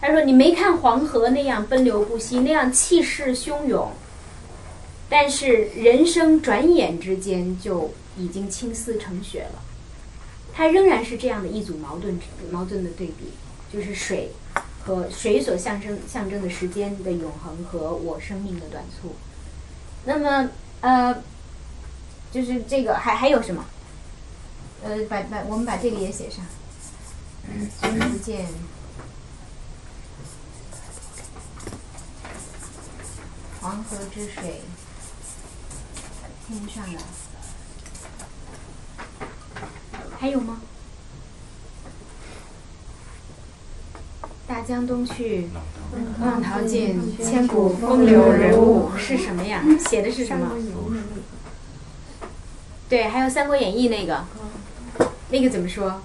[0.00, 3.90] 他说：“你没看黄河那样奔流不息，那样气势汹涌，
[5.08, 9.62] 但是人生转眼之间就已经青丝成雪了。
[10.52, 12.18] 它仍然是这样的一组矛盾
[12.52, 13.32] 矛盾的对比，
[13.76, 14.30] 就是水
[14.82, 19.14] 和水所象征象征的时间的永恒和我生命的短促。
[20.06, 20.50] 那么，
[20.80, 21.22] 呃，
[22.32, 23.66] 就是这个还还有什么？
[24.82, 26.42] 呃，把把我们把这个也写上。
[27.82, 28.46] 君不见
[33.60, 34.62] 黄河之水
[36.48, 37.00] 天上来，
[40.18, 40.62] 还有吗？
[44.46, 45.48] 大江东去，
[46.20, 49.64] 浪淘尽，千古风流人物是什么呀？
[49.88, 50.52] 写的是什么？
[52.88, 54.24] 对，还有《三国演义》那个，
[55.30, 56.00] 那个怎么说？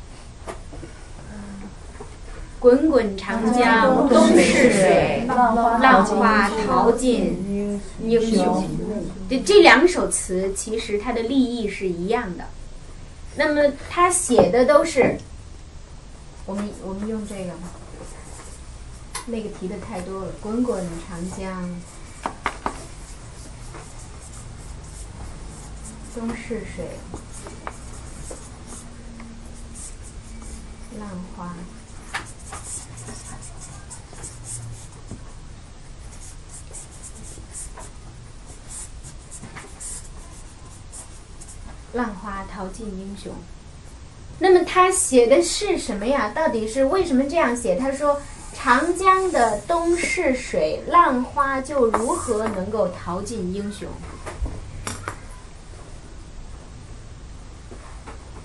[2.60, 8.68] 滚滚长江东逝水，浪花淘尽英雄。
[9.30, 12.46] 这这两首词其实它的立意是一样的。
[13.36, 15.18] 那么他写的都是，
[16.46, 17.52] 我们我们用这个，
[19.32, 20.32] 那个提的太多了。
[20.42, 21.70] 滚滚长江
[26.14, 26.86] 东逝水，
[31.00, 31.56] 浪花。
[41.94, 43.34] 浪花淘尽英雄。
[44.40, 46.32] 那么他写的是什么呀？
[46.36, 47.76] 到底是为什么这样写？
[47.78, 48.22] 他说
[48.64, 53.90] ：“长江的东逝水，浪花就如何能够淘尽英雄？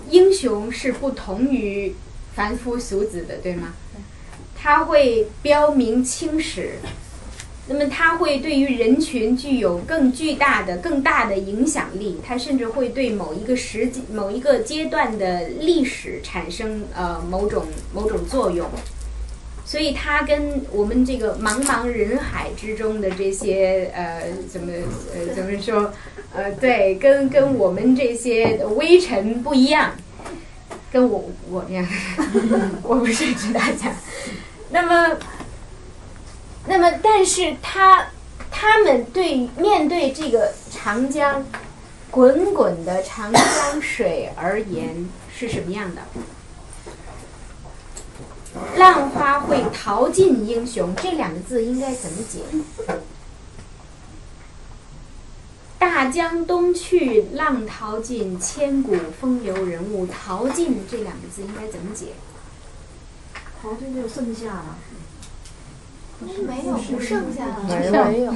[0.09, 1.93] 英雄是不同于
[2.33, 3.75] 凡夫俗子的，对吗？
[4.55, 6.79] 他会标明青史。”
[7.69, 18.67] 那么它会对于人群具有更巨大的、更大的影响力，它甚至会对某一个时、某一个阶段的历史产生呃某种某种作用。
[19.67, 24.71] 所以他跟我们这个茫茫人海之中的这些呃怎么
[25.13, 25.93] 呃怎么说
[26.33, 29.91] 呃对，跟跟我们这些微尘不一样，
[30.91, 31.85] 跟我我这样，
[32.81, 33.93] 我不是指大家。
[34.71, 35.17] 那么。
[36.69, 38.09] 那么，但是他
[38.51, 41.45] 他们对面对这个长江
[42.11, 46.01] 滚滚的长江水而言是什么样的？
[48.77, 52.39] 浪花会淘尽英雄，这两个字应该怎么解？
[55.79, 60.07] 大江东去，浪淘尽，千古风流人物。
[60.07, 62.07] 淘尽这两个字应该怎么解？
[63.61, 64.75] 淘尽就剩下了。
[66.19, 68.33] 没有，不剩下了，没有，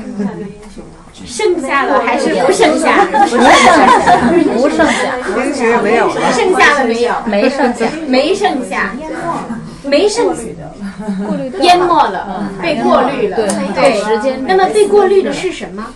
[1.25, 3.05] 剩下了还是不剩下？
[3.05, 3.47] 不剩下，
[4.53, 7.15] 不剩下，英雄没有了，剩下了没有？
[7.25, 9.09] 没剩下，没剩下，淹
[9.89, 10.43] 没了，没剩下，
[11.61, 14.43] 淹没了，被过滤了，对，时间。
[14.45, 15.93] 那么被过滤的是什么？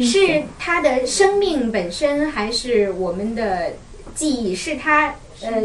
[0.00, 3.72] 是他的生命本身，还是我们的
[4.14, 4.54] 记忆？
[4.54, 5.14] 是他？
[5.40, 5.62] 呃，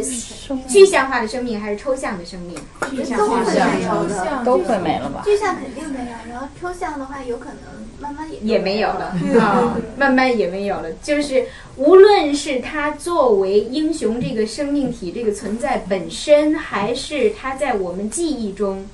[0.68, 2.56] 具象化的生命还是抽象的生命？
[2.92, 5.22] 具象化的都会没了吧？
[5.26, 7.58] 具象肯定没有，然后抽象的话，有可能
[8.00, 10.92] 慢慢也也没有了啊，慢慢也没有了。
[11.02, 11.46] 就是
[11.78, 18.86] 无论是他作为英雄这个生命体这个存在本身，还是他在我们记忆中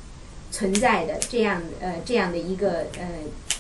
[0.52, 3.08] 存在的这样呃这样的一个呃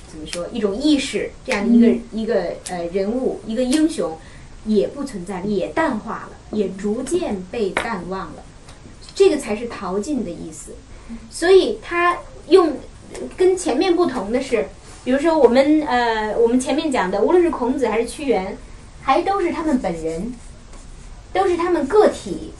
[0.07, 4.17] 怎么说一种意识这样的一个一个呃人物一个英雄。
[4.65, 8.43] 也不存在，也淡化了，也逐渐被淡忘了，
[9.13, 10.73] 这个才是陶尽的意思。
[11.29, 12.77] 所以他用
[13.35, 14.67] 跟前面不同的是，
[15.03, 18.57] 比如说我们呃，我们前面讲的，无论是孔子还是屈原，
[19.01, 20.33] 还都是他们本人，
[21.33, 22.53] 都是他们个体，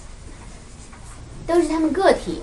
[1.45, 2.41] 都是他们个体，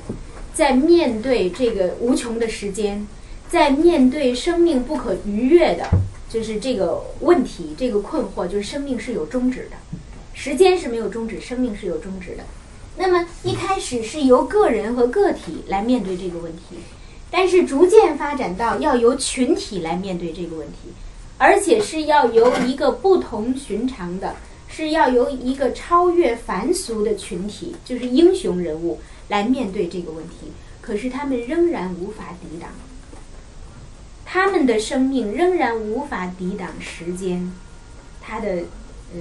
[0.55, 3.07] 在面对这个无穷的时间，
[3.49, 5.88] 在面对生命不可逾越的。
[6.28, 9.76] 就是这个问题，这个困惑，就是生命是有终止的，
[10.37, 12.45] 时间是没有终止，生命是有终止的。
[12.99, 16.76] 那么一开始是由个人和个体来面对这个问题，
[17.30, 20.93] 但是逐渐发展到要由群体来面对这个问题，
[21.39, 24.37] 而且是要由一个不同寻常的，
[24.68, 30.53] 是要由一个超越凡俗的群体，就是英雄人物来面对这个问题。
[30.82, 32.70] 可是他们仍然无法抵挡。
[34.24, 37.53] 他们的生命仍然无法抵挡时间，
[38.20, 38.49] 他的
[39.14, 39.20] 呃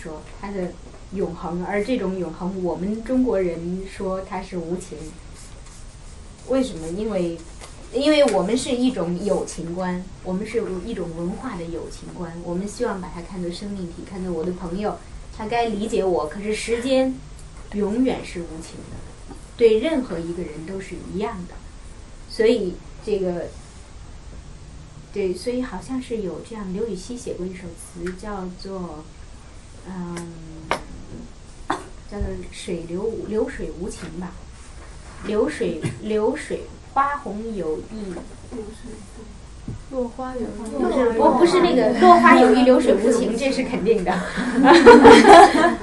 [0.00, 0.22] 说？
[0.40, 0.72] 它的
[1.12, 4.98] 永恒，而这种永恒，我们中国人说它是无情。
[6.48, 6.88] 为什么？
[6.88, 7.38] 因为，
[7.92, 12.32] 因为我们是一种友情观，我们是一种文化的友情观。
[12.44, 14.98] 我们希望把它看作生命体，看作我的朋友，
[15.36, 16.26] 他该理解我。
[16.28, 17.14] 可是时间
[17.72, 21.54] 永远是无情的，对任何一个人都是一样的。
[22.28, 22.74] 所以
[23.04, 23.46] 这个。
[25.14, 29.04] 对，所以好像是有这样，刘禹锡写过一首词，叫做，
[29.86, 30.16] 嗯，
[32.10, 34.32] 叫做“水流流水无情”吧
[35.26, 36.62] ，“流水流水
[36.92, 38.14] 花红有意”，
[39.90, 40.44] 落花有意，
[40.78, 44.12] 不是，不不是那个“落花有意，流水无情”，这是肯定的。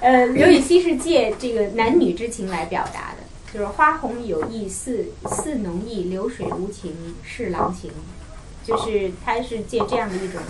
[0.00, 7.90] 呃，刘禹锡是借这个男女之情来表达的，就是“花红有意似似浓意，流水无情是郎情”。
[8.66, 10.40] 就是他是借这样的一种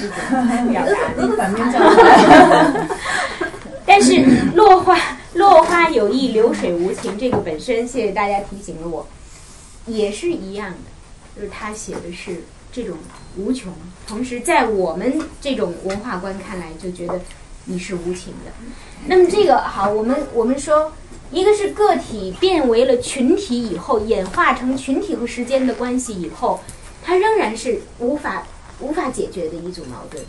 [0.00, 0.16] 一种
[0.72, 0.92] 表达，
[3.84, 4.98] 但是落花
[5.34, 9.06] 落花有意，流水无情，这个本身，谢谢大家提醒了我，
[9.86, 10.76] 也是一样的，
[11.36, 12.96] 就是他写的是这种
[13.36, 13.70] 无穷，
[14.06, 17.20] 同时在我们这种文化观看来，就觉得
[17.66, 18.52] 你是无情的。
[19.06, 20.92] 那么这个好，我们我们说，
[21.30, 26.60] 一个是个体变为了群体以后，演化成群体和时间的关系以后，
[27.08, 28.46] 它仍然是无法
[28.80, 30.22] 无法解决的一组矛盾，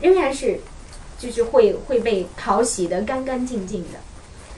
[0.00, 0.58] 仍然是
[1.16, 4.00] 就是会会被淘洗的干干净净的。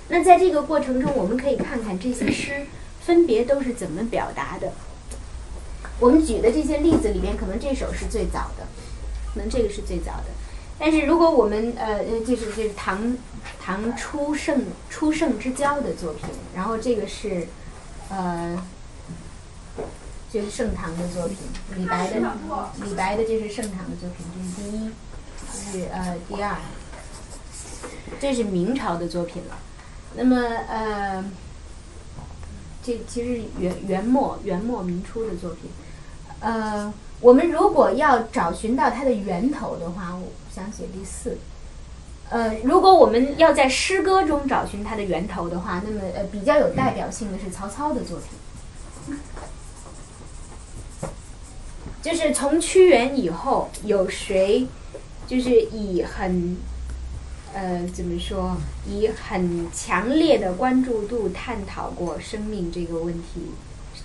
[0.09, 2.65] 那在这个过程中，我们可以看看这些诗
[3.03, 4.73] 分别都是怎么表达的。
[6.01, 8.67] 我们举的这些例子里面，可能这首是最早的，
[9.35, 10.25] 可能这个是最早的。
[10.79, 13.15] 但是如果我们呃呃，就是就是唐
[13.61, 17.47] 唐初盛初盛之交的作品，然后这个是
[18.09, 18.57] 呃，
[20.33, 21.37] 这是盛唐的作品，
[21.77, 22.19] 李白的
[22.83, 24.91] 李白的这是盛唐的作品，这是第一，
[25.53, 26.57] 这是呃第二，
[28.19, 29.59] 这是明朝的作品了。
[30.15, 30.37] 那么
[30.69, 31.23] 呃，
[32.83, 35.71] 这其实元元末元末明初的作品，
[36.41, 41.37] 呃，我们如果要找寻到它的源头的话，我想写第四。
[42.31, 49.19] 呃，如果我们要在诗歌中找寻它的源头的话，那么呃比较有代表性的是曹操的作品，
[52.03, 54.67] 就是从屈原以后，有谁
[55.27, 56.57] 就是以很
[57.55, 63.53] 呃怎么说，以很强烈的关注度探讨过生命这个问题，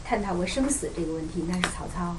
[0.05, 2.15] 探讨过生死这个问题，那是曹操。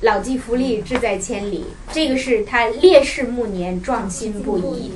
[0.00, 1.66] 老骥伏枥，志在千里。
[1.92, 4.90] 这个是他烈士暮年，壮心不已。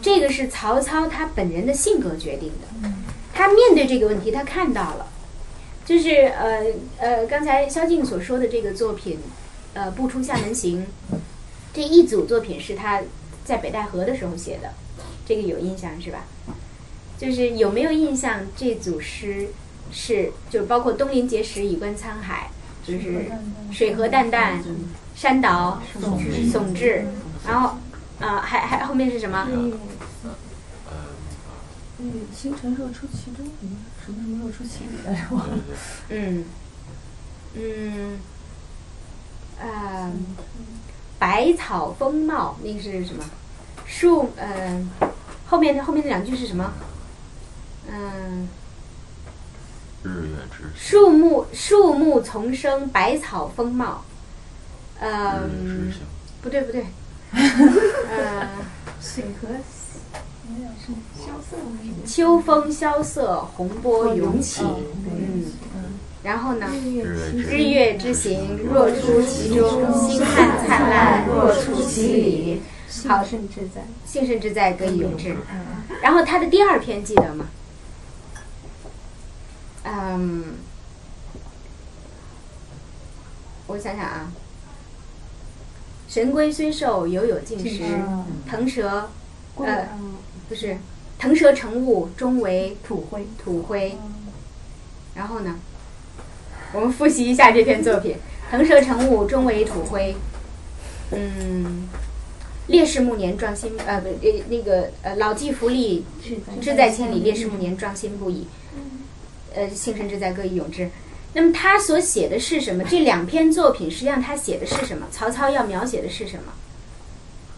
[0.00, 2.88] 这个是曹操他本人的性格决定的。
[3.32, 5.08] 他面对这个问题，他看到了，
[5.84, 6.64] 就是呃
[6.98, 9.18] 呃，刚才萧敬所说的这个作品，
[9.74, 10.86] 呃，《步出厦门行》
[11.72, 13.02] 这一组作品是他
[13.44, 14.72] 在北戴河的时候写的，
[15.26, 16.24] 这个有印象是吧？
[17.18, 18.40] 就是有没有印象？
[18.56, 19.48] 这组诗
[19.92, 22.50] 是就包括“东临碣石，以观沧海”。
[22.86, 23.32] 就是
[23.72, 24.58] 水何澹澹，
[25.16, 27.04] 山岛竦峙，
[27.46, 27.78] 然后
[28.20, 29.48] 啊，还还后面是什么？
[31.98, 33.46] 嗯，星辰若出其中，
[34.04, 35.34] 什么什么若出其里来着？
[35.34, 35.58] 忘了。
[36.10, 36.44] 嗯
[37.54, 38.18] 嗯，
[39.58, 40.12] 呃，
[41.18, 43.24] 百草丰茂，那个是什么？
[43.86, 44.86] 树呃，
[45.46, 46.72] 后面后面那两句是什么？
[47.90, 48.48] 嗯。
[50.02, 54.04] 日月之树木树木丛生，百草丰茂。
[55.00, 55.90] 嗯，
[56.42, 56.84] 不对不对，
[57.32, 58.48] 嗯，
[59.00, 59.73] 水河没有是萧瑟
[62.06, 64.62] 秋风萧瑟，洪波涌起。
[64.62, 65.52] 嗯，
[66.22, 66.66] 然后呢？
[67.34, 72.62] 日月之行，若出其中；星汉灿烂，若出其里。
[73.08, 75.36] 好，幸甚至在，幸甚至在，歌以咏志。
[76.00, 77.46] 然后他的第二篇记得吗？
[79.84, 80.54] 嗯，
[83.66, 84.32] 我想想啊，
[86.08, 87.82] 神龟虽寿，犹有竟时；
[88.48, 89.10] 腾蛇，
[89.56, 89.88] 呃，
[90.48, 90.76] 不是，
[91.18, 93.26] 腾蛇乘雾，终为土灰。
[93.42, 93.96] 土灰。
[95.14, 95.56] 然后呢，
[96.72, 98.16] 我们复习一下这篇作品：
[98.50, 100.14] 腾蛇乘雾，终为土灰。
[101.12, 101.88] 嗯，
[102.66, 106.02] 烈士暮年，壮心呃不呃那个呃老骥伏枥，
[106.60, 108.46] 志在千里；烈士暮年，壮心不已。
[109.54, 110.90] 呃，幸甚至在，歌以咏志。
[111.32, 112.84] 那么他所写的是什么？
[112.84, 115.06] 这两篇作品实际上他写的是什么？
[115.10, 116.52] 曹操要描写的是什么？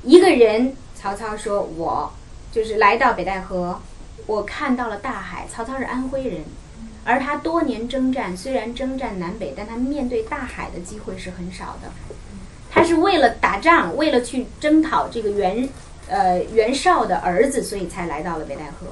[0.02, 2.12] 一个人，曹操说：“我
[2.56, 3.82] 就是来到北戴河，
[4.24, 6.42] 我看到了大海。”曹操是安徽人，
[7.04, 11.92] 而他多年征战，虽然征战南北，但他面对大海的机会是很少的。
[12.70, 15.68] 他是为了打仗，为了去征讨这个袁
[16.08, 18.86] 呃袁绍的儿子，所以才来到了北戴河。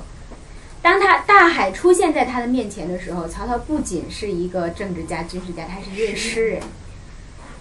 [0.82, 6.60] 当他大海出现在他的面前的时候，曹操不仅是一个政治家、军事家，他是一位诗人。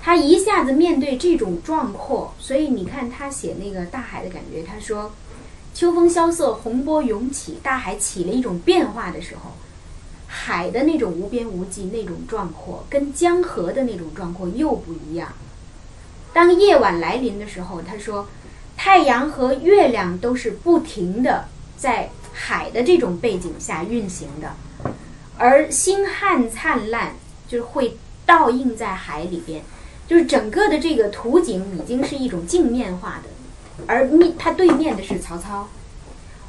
[0.01, 5.14] 他一下子面对这种壮阔，所以你看他写那个大海的感觉，他说
[5.74, 9.52] ：“秋风萧瑟，洪波涌起，大海起了一种变化的时候，
[10.28, 15.30] 海的那种无边无际、那种壮阔，跟江河的那种壮阔又不一样。
[16.34, 18.28] 当夜晚来临的时候，他说，
[18.78, 21.46] 太阳和月亮都是不停的
[21.78, 24.56] 在。”海的这种背景下运行的，
[25.38, 27.14] 而星汉灿烂
[27.48, 27.96] 就是会
[28.26, 29.64] 倒映在海里边，
[30.08, 33.30] 就是整个的这个图景已经是一种镜面化的，
[33.88, 35.68] 而面他对面的是曹操。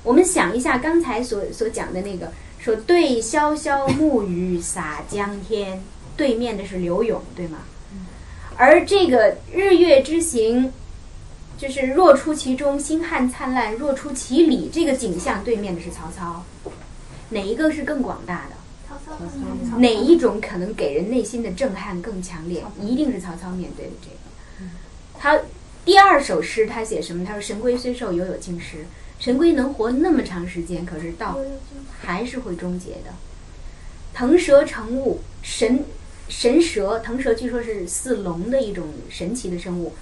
[0.02, 5.82] 我们想一下刚才所所讲的那个，说对潇潇暮雨洒江天，
[6.16, 7.58] 对面的是刘永，对吗？
[8.56, 10.72] 而这个日月之行。
[11.56, 16.44] 就是若出其中，星汉灿烂；若出其里，这个景象对面的是曹操，
[17.28, 18.56] 哪一个是更广大的？
[18.88, 22.62] 曹操哪一种可能给人内心的震撼更强烈？
[22.82, 24.70] 一定是曹操面对的这个。
[25.16, 25.38] 他
[25.84, 27.24] 第二首诗他写什么？
[27.24, 28.86] 他说：“神龟虽寿，犹有竟时。
[29.18, 31.38] 神龟能活那么长时间，可是道
[32.00, 33.14] 还是会终结的。
[34.12, 35.84] 腾蛇乘雾，神
[36.28, 39.92] 神蛇，腾蛇据说是似龙的一种神奇的生物，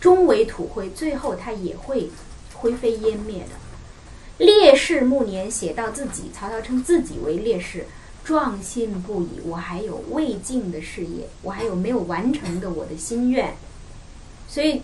[0.00, 2.10] 终为土灰，最后它也会
[2.54, 4.44] 灰飞烟灭的。
[4.44, 7.86] 烈士暮年写到自己，曹操称自己为烈士，
[8.24, 9.40] 壮心不已。
[9.44, 13.54] 我还有未尽的事业，我还有没有完成的我的心愿。
[14.48, 14.82] 所以，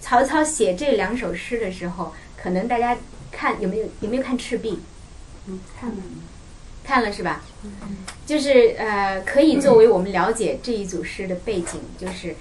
[0.00, 2.96] 曹操写这两首诗的时候，可能大家
[3.30, 4.72] 看有没有有没有看《赤壁》？
[5.46, 5.96] 嗯，看了。
[6.84, 7.42] 看了是吧？
[8.24, 12.36] 就是呃，可以作为我们了解这一组诗的背景，就是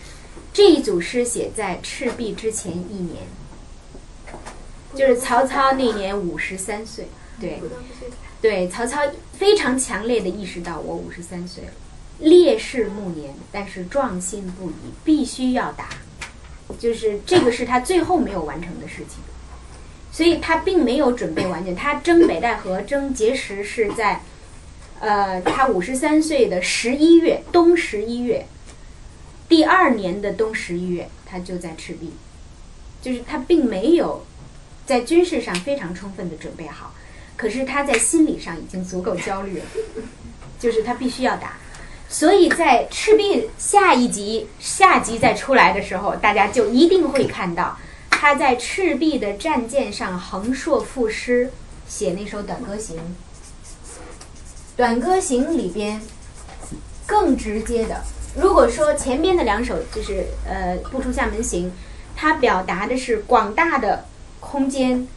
[0.53, 3.23] 这一组诗写在赤壁之前一年，
[4.93, 7.07] 就是曹操那年五十三岁。
[7.41, 7.59] 对，
[8.39, 9.01] 对，曹操
[9.33, 11.71] 非常强烈的意识到我五十三岁了，
[12.19, 15.89] 烈士暮年，但是壮心不已，必须要打，
[16.79, 19.19] 就是这个是他最后没有完成的事情。
[20.11, 24.21] 所以他并没有准备完全，他征北戴河、征碣石是在。
[24.97, 28.45] 呃，他五十三岁的十一月，冬十一月，
[29.49, 32.13] 第二年的冬十一月，他就在赤壁，
[33.01, 34.25] 就是他并没有
[34.85, 36.95] 在军事上非常充分的准备好，
[37.35, 39.65] 可是他在心理上已经足够焦虑了，
[40.57, 41.57] 就是他必须要打，
[42.07, 47.77] 所以在赤壁下一集下集再出来的时候，大家就一定会看到
[48.09, 51.51] 他在赤壁的战舰上横槊赋诗，
[51.87, 52.97] 写那首《短歌行》。
[54.77, 56.01] 《短歌行》里边
[57.05, 58.01] 更直接的，
[58.35, 61.71] 如果说前边的两首就是呃“不出厦门行”，
[62.15, 64.05] 它表达的是广大的
[64.39, 65.07] 空间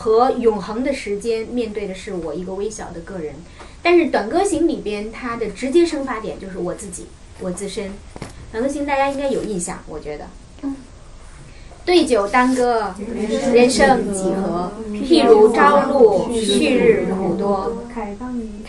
[0.00, 3.34] 和永恒的时间，面对的是我一个微小的个人。
[3.82, 7.06] 但是《短歌行》里边它的直接生发点就是我自己，
[7.40, 7.86] 我自身。
[8.52, 10.26] 《短歌行》大家应该有印象，我觉得。
[11.84, 12.94] 对酒当歌，
[13.52, 14.70] 人生几何？
[14.92, 17.82] 譬如朝露，去日苦多。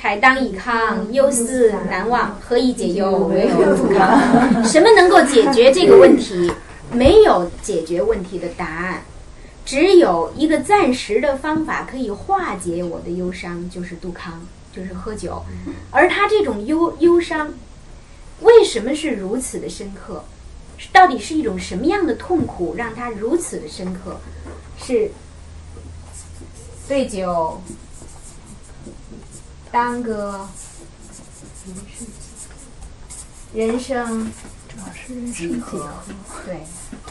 [0.02, 2.40] 慨当以慷，忧思难忘。
[2.42, 3.30] 何以解忧？
[3.32, 4.18] 唯有杜康。
[4.66, 6.52] 什么能够解决这个问题？
[6.92, 9.02] 没有解决问题的答案，
[9.70, 14.41] 只有一个暂时的方法可以化解我的忧伤，就是杜康，
[14.76, 15.43] 就是喝酒。
[15.91, 17.53] 而他这种忧忧伤，
[18.41, 20.24] 为什么是如此的深刻？
[20.91, 24.20] 到底是一种什么样的痛苦让他如此的深刻？
[24.76, 25.11] 是
[26.88, 27.61] 对酒
[29.72, 30.49] 当歌，
[33.53, 34.32] 人生
[35.32, 35.91] 几何？
[36.43, 36.61] 对，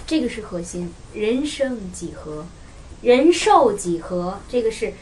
[0.06, 0.92] 这个是核心。
[1.14, 2.46] 人生几何？
[3.02, 4.40] 人寿几何？
[4.48, 4.92] 这个是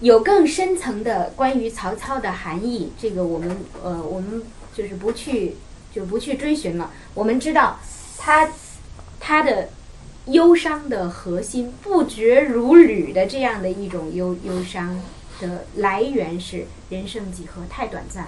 [0.00, 2.92] 有更深层的关于曹操的含义。
[2.98, 4.42] 这个我们呃，我们
[4.74, 5.56] 就是不去
[5.94, 6.90] 就不去追寻了。
[7.14, 7.78] 我们知道。
[8.18, 8.50] 他
[9.20, 9.68] 他的
[10.24, 15.00] 忧伤的核心不绝如缕的这样的一种忧忧伤
[15.38, 18.26] 的来源是人生几何太短暂，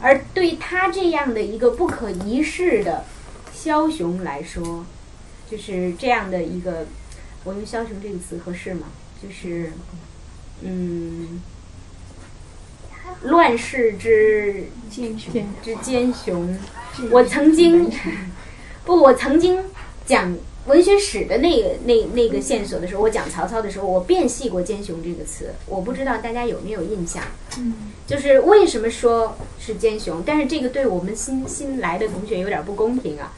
[0.00, 3.04] 而对他这样的一个不可一世的
[3.66, 4.86] 枭雄来说，
[5.50, 6.86] 就是这样的一个，
[7.42, 8.86] 我用枭雄这个词合适吗？
[9.20, 9.72] 就是
[10.62, 11.42] 嗯，
[13.22, 16.56] 乱世之奸雄之奸雄，
[17.10, 17.90] 我曾经。
[18.84, 19.64] 不，我曾经
[20.06, 20.32] 讲
[20.66, 25.52] 文学史的那个那那个线索的时候，我讲曹操的时候，我辨析过“奸雄”这个词。
[25.66, 27.20] 我不知道大家有没有印象？
[27.58, 27.74] 嗯，
[28.06, 30.22] 就是为什么说是奸雄？
[30.24, 33.32] 但是这个对我们新新来的同学有点不公平啊。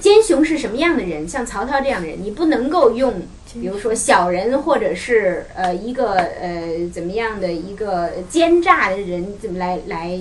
[0.00, 1.28] 奸雄是什么样的人？
[1.28, 3.22] 像曹操这样的人，你不能够用，
[3.54, 10.20] 比如说小人，或者是呃一个呃怎么样的一个奸诈的人，怎么来来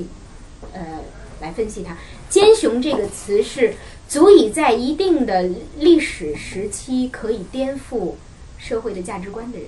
[0.73, 0.81] 呃
[1.41, 1.97] 来分析他？
[2.29, 3.73] 奸雄这个词是。
[4.07, 5.49] 足以在一定的
[5.79, 8.13] 历史时期可以颠覆
[8.55, 9.67] 社会的价值观的人，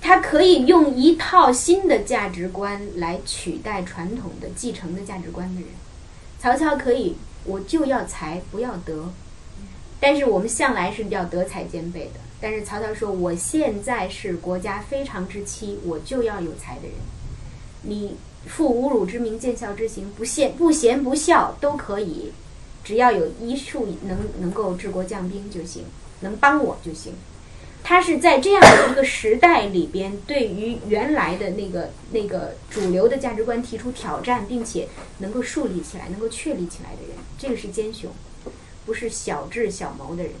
[0.00, 5.70] 他可以用一套新的价值观来取代传统的继承的价值观的人。
[6.38, 9.10] 曹操可以，我就要才不要德，
[10.00, 12.20] 但是我们向来是要德才兼备的。
[12.40, 16.92] 但是曹操说，我现在是国家非常之期，我就要有才的人。
[17.82, 18.16] 你
[18.46, 22.32] 负侮辱之名，见孝之行，不贤不贤不孝都可以。
[22.84, 25.84] 只要有医术能能够治国降兵就行，
[26.20, 27.14] 能帮我就行。
[27.84, 34.88] 他是在这样的一个时代里边，对于原来的那个那个主流的价值观提出挑战，并且
[35.18, 38.08] 能够树立起来、能够确立起来的人，这个是奸雄，
[38.86, 40.32] 不是小智小谋的人。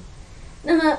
[0.62, 0.98] 那么，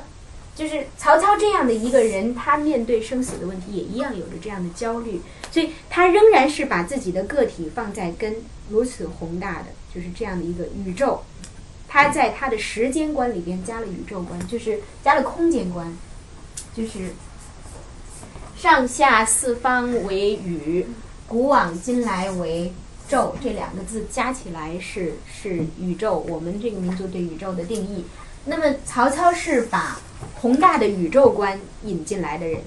[0.53, 8.35] 就是曹操这样的一个人，他面对生死的问题也一样有着这样的焦虑，所以他仍然是把自己的个体放在跟
[8.69, 11.21] 如此宏大的，就是这样的一个宇宙，
[11.87, 15.95] 他在他的时间观里边加了宇宙观，就是加了空间观，
[16.75, 17.13] 就是
[18.57, 20.85] 上下四方为宇，
[21.29, 22.73] 古往今来为
[23.13, 28.03] 宙，这两个字加起来是是宇宙，我们这个民族对宇宙的定义。
[28.45, 30.01] 那么曹操是把
[30.41, 32.61] 宏大的宇宙观引进来的人，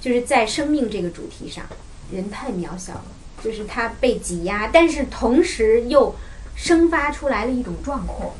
[0.00, 1.66] 就是在生命这个主题上，
[2.12, 3.06] 人太渺小了，
[3.42, 6.14] 就是他被挤压，但是同时又
[6.54, 8.36] 生发出来了一种壮阔。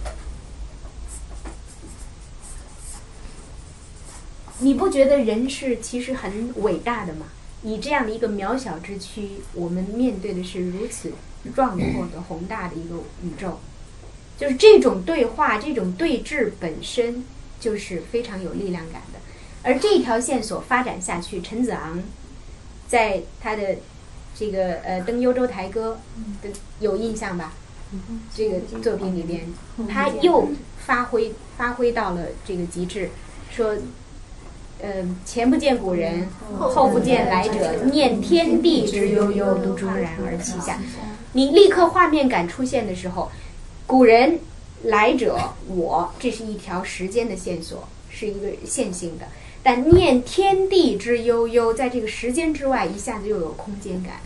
[4.61, 7.27] 你不觉得人是其实很伟大的吗？
[7.67, 11.11] 以这样的一个渺小之躯，我们面对的是如此
[11.53, 12.95] 壮阔的 宏大的一个
[13.25, 13.59] 宇宙。
[14.39, 17.25] 就是这种对话，这种对峙本身
[17.59, 19.19] 就是非常有力量感的。
[19.65, 22.01] 而这条线索发展下去，陈子昂
[22.87, 23.79] 在他的
[24.39, 25.99] 这个呃《登幽州台歌》
[26.45, 27.53] 的有印象吧？
[28.33, 29.45] 这个作品里边，
[29.89, 30.51] 他又
[30.87, 33.11] 发挥发挥到了这个极致，
[33.51, 33.75] 说。
[34.83, 40.79] 嗯，前不见古人，后不见来者，念天地之悠悠，独怆然而泣下。
[41.33, 43.31] 你立刻画面感出现的时候，
[43.87, 44.39] 古人、
[44.85, 49.27] 来者、我，这是一条时间的线索，是一个线性的。
[49.63, 54.21] 但念天地之悠悠，在这个时间之外，一下子又有空间感，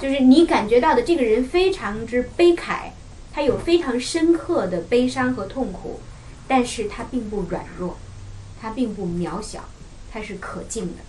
[0.00, 2.90] 就是你感觉到的这个人非常之悲慨，
[3.32, 6.00] 他有非常深刻的悲伤和痛苦，
[6.48, 7.96] 但是他并不软弱，
[8.60, 9.60] 他并不渺小。
[10.14, 11.02] 它是可敬的，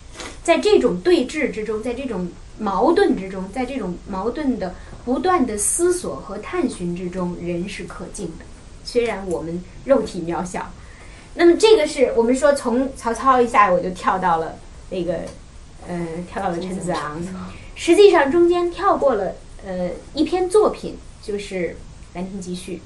[0.44, 2.28] 在这种对峙之中，在这种
[2.58, 4.74] 矛盾之中，在这种矛盾的
[5.06, 8.46] 不断的思索和探寻之中，人是可敬的。
[8.84, 10.72] 虽然我们肉体渺小，
[11.36, 14.58] 那么这个是我们说从曹操一下我就跳到了
[14.90, 15.20] 那个，
[15.88, 17.22] 呃，跳到了陈子昂。
[17.76, 21.70] 实际上中间跳过了呃一篇作品，就是
[22.16, 22.78] 《兰亭集序》。《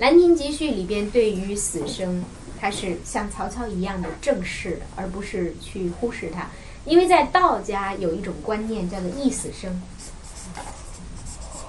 [0.00, 2.24] 兰亭集序》里边对于死生。
[2.64, 6.48] 他是像曹操一样的正视的，而不是去忽视他，
[6.86, 9.82] 因为在道家有一种观念叫做“意死生”，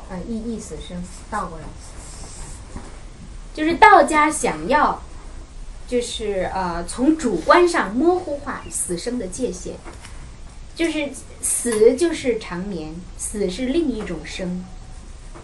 [0.09, 1.65] 啊，意意死生倒过来，
[3.53, 5.01] 就是道家想要，
[5.85, 9.73] 就是呃从主观上模糊化死生的界限，
[10.77, 11.09] 就是
[11.41, 14.63] 死就是长眠，死是另一种生，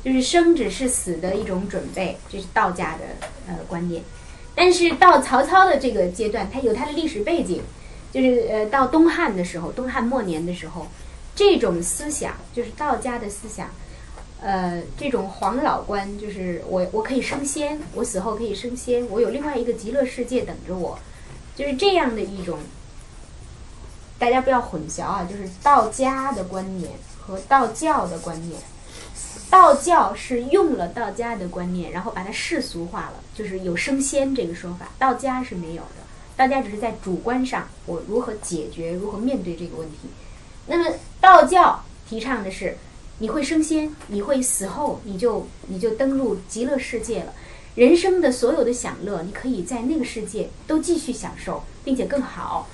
[0.01, 4.01] 就是生只是死的一种准备，这是道家的呃观念。
[4.53, 7.61] 但是到曹操的这个阶段，他有他的历史背景，
[8.11, 10.87] 就是呃，到东汉的时候，东汉末年的时候，
[11.35, 13.69] 这种思想就是道家的思想，
[14.41, 20.99] 呃，这种黄老观，就是我我可以升仙，我死后可以升仙，我有另外一个极乐世界等着我，
[21.55, 22.59] 就是这样的一种，
[24.19, 28.59] 大家不要混淆啊，就是道家的观念和道教的观念。
[29.51, 34.87] 道教是用了道家的观念，然后把它世俗化了，就是有升仙这个说法。
[34.97, 36.01] 道家是没有的，
[36.37, 39.97] 道家只是在主观上，我如何解决，如何面对这个问题。
[40.67, 42.77] 那么道教提倡的是，
[43.19, 47.33] 你会升仙，你会死后你就你就登入极乐世界了，
[47.75, 52.69] 人生的所有的享乐，你可以在那个世界都继续享受，并且更好。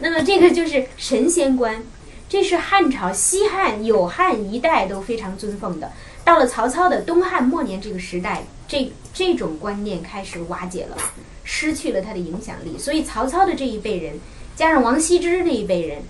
[0.00, 1.84] 那么这个就是神仙观，
[2.28, 5.92] 这是汉朝西汉有汉一代都非常尊奉的。
[6.26, 10.96] 到了曹操的东汉末年这个时代，这这种观念开始瓦解了，
[11.44, 12.76] 失去了它的影响力。
[12.76, 14.18] 所以曹操的这一辈人，
[14.56, 16.02] 加上王羲之这一辈人，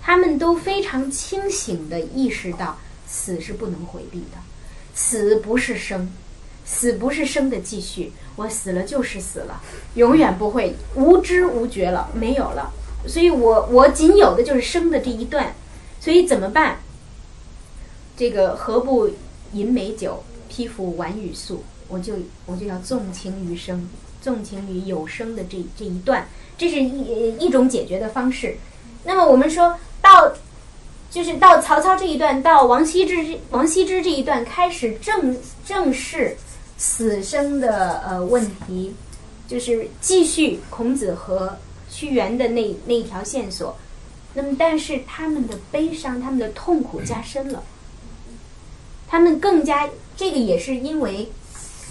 [0.00, 2.78] 他们都非常清醒地意识到，
[3.08, 4.38] 死是不能回避的，
[4.94, 6.12] 死不是生，
[6.64, 9.60] 死不是生的继续，我死了就是死了，
[9.96, 12.72] 永远不会无知无觉了，没有了。
[13.08, 15.52] 所以我我仅有的就是生的这一段，
[15.98, 16.78] 所以怎么办？
[18.16, 19.10] 这个何不？
[19.52, 22.14] 饮美酒，披服晚雨素，我就
[22.46, 23.88] 我就要纵情于生，
[24.20, 28.56] 纵情于有生的这这一段，这是一一种解决的方式。
[29.04, 30.32] 那么我们说到，
[31.10, 35.36] 就是到曹操这一段，到王羲之王羲之这一段开始正
[35.66, 36.36] 正视
[36.78, 38.94] 死生的呃问题，
[39.48, 41.58] 就是继续孔子和
[41.90, 43.76] 屈原的那那一条线索。
[44.34, 47.62] 那么，但是他们的悲伤，他们的痛苦加深了。
[49.12, 51.28] 他们更加，这个也是因为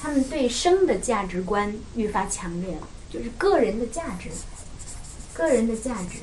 [0.02, 4.30] 他们对生的价值观愈发强烈了，就是个人的价值，
[5.32, 6.18] 个人的价值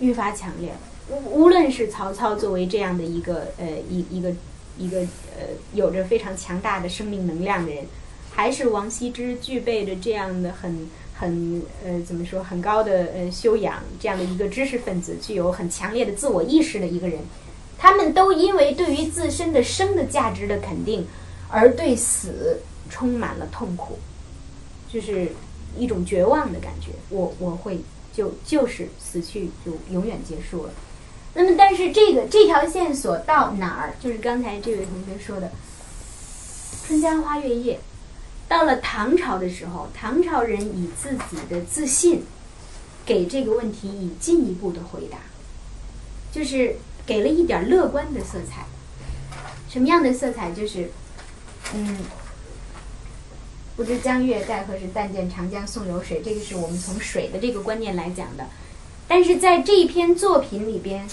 [0.00, 0.78] 愈发强烈了。
[1.08, 4.34] 无无论是曹操作为这样的一个呃一一个
[4.76, 5.00] 一个
[5.34, 7.86] 呃有着非常强大的生命能量的人，
[8.30, 17.20] 还是王羲之具备着这样的很很呃怎么说很高的呃修养，这样的一个知识分子，具有很强烈的自我意识的一个人，
[17.78, 21.06] 他们都因为对于自身的生的价值的肯定，
[21.48, 22.60] 而对死
[22.90, 23.98] 充满了痛苦，
[24.92, 25.32] 就是
[25.76, 26.88] 一种绝望的感觉。
[27.08, 27.80] 我我会
[28.12, 30.72] 就就是死去就永远结束了。
[31.34, 33.94] 那么，但是这个这条线索到哪儿？
[34.00, 35.46] 就是刚才这位同学说的
[36.86, 37.74] 《春江花月夜》。
[38.48, 42.24] 到了唐朝的时候，唐朝人以自己的自信，
[43.04, 45.18] 给这个问题以进一步的回答，
[46.32, 46.76] 就是
[47.08, 48.66] 给了一点乐观的色彩。
[49.70, 50.52] 什么样的色彩？
[50.52, 50.90] 就是，
[51.72, 51.96] 嗯，
[53.76, 56.20] 不知江月待何时，但见长江送流水。
[56.22, 58.46] 这个是我们从水的这个观念来讲的。
[59.08, 61.08] 但是在这一篇作品里边，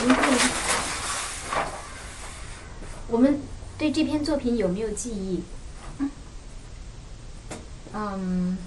[0.00, 0.38] 我们看
[3.06, 3.40] 我们
[3.78, 5.44] 对这篇作品有没有记忆？
[7.92, 8.58] 嗯，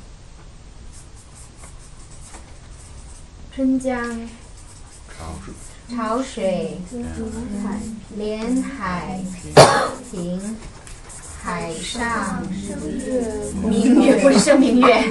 [3.54, 4.02] 春江
[5.10, 5.54] 潮水
[8.16, 9.20] 连海
[10.10, 10.56] 平，
[11.42, 12.42] 海上
[13.64, 15.04] 明月不是生明月，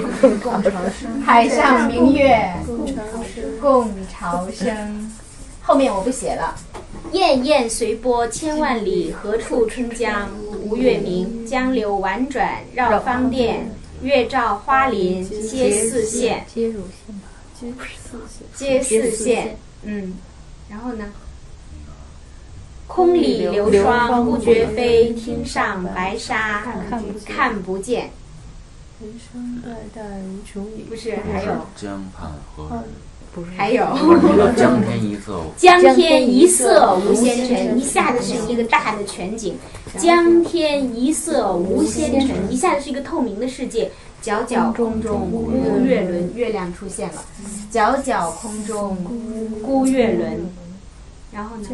[1.23, 2.51] 海上明月
[3.61, 5.11] 共潮生。
[5.61, 6.55] 后面我不写了。
[7.11, 10.29] 滟滟随波千万里，何处春江
[10.63, 11.45] 无月明？
[11.45, 13.69] 江流宛转绕芳甸，
[14.01, 16.39] 月照花林皆似霰。
[16.53, 17.85] 接乳腺吧，
[18.55, 19.49] 皆似霰。
[19.83, 20.13] 嗯，
[20.71, 21.03] 然后呢？
[22.87, 26.63] 空里流霜不觉飞，汀上白沙
[27.25, 28.09] 看不见。
[29.01, 30.83] 人生代代无穷已。
[30.83, 32.83] 不是，还有江畔何人？
[33.33, 33.85] 不是还有。
[34.55, 39.57] 江天一色，江天一色无纤尘，一下子是一个大的全景。
[39.97, 43.91] 江天一色无纤尘，一下子是一个透明的世界。
[44.23, 45.49] 皎皎空中孤
[45.83, 47.23] 月轮，月亮出现了。
[47.73, 48.95] 皎皎空中
[49.63, 50.47] 孤月轮，
[51.31, 51.67] 然后呢？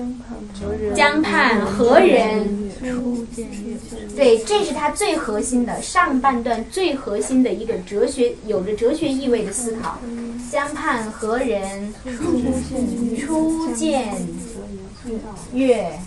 [0.95, 2.69] 江畔何人？
[2.79, 3.75] 初见月。
[4.15, 9.97] 对，这是他最核心的上半段最核心的一个哲学，有着哲学意味的思考。
[10.51, 11.93] 江畔何人？
[13.19, 14.13] 初见
[15.53, 15.99] 月。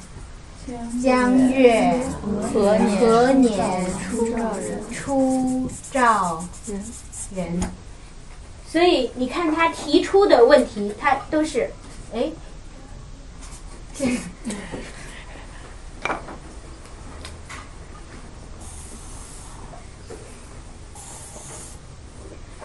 [1.03, 1.99] 江月
[2.53, 3.87] 何年何年
[4.93, 6.45] 初照
[7.35, 7.61] 人？
[8.69, 11.71] 所以你看他提出的问题，他都是，
[12.15, 12.31] 哎，这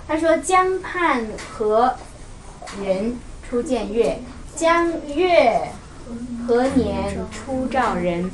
[0.08, 1.96] 他说：“江畔何
[2.82, 3.18] 人
[3.50, 4.20] 初见月？
[4.56, 5.70] 江月
[6.48, 8.32] 何年初照人？”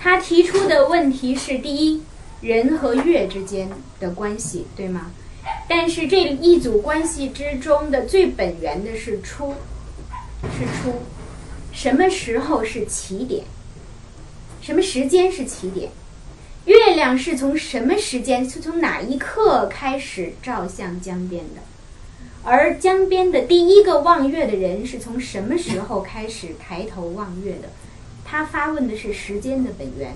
[0.00, 2.02] 他提出的问题是：第一，
[2.40, 3.68] 人和月之间
[3.98, 5.10] 的关系，对吗？
[5.68, 9.54] 但是这一组关系之中的最本源的是初，
[10.42, 11.02] 是初，
[11.82, 13.46] 什么时候是起点？
[14.60, 15.90] 什么时间是起点？
[16.66, 21.62] 月亮是从什么时间，是从哪一刻开始照向江边的？
[22.44, 27.70] 而江边的第一个望月的人是从什么时候开始抬头望月的？
[28.26, 30.14] 他发问的是时间的本源。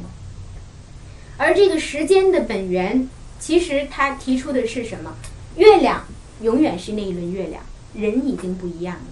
[1.38, 3.08] 而这个时间的本源，
[3.40, 5.14] 其实他提出的是什么？
[5.56, 6.04] 月亮
[6.42, 7.62] 永远是那一轮月亮，
[7.94, 9.06] 人已经不一样了，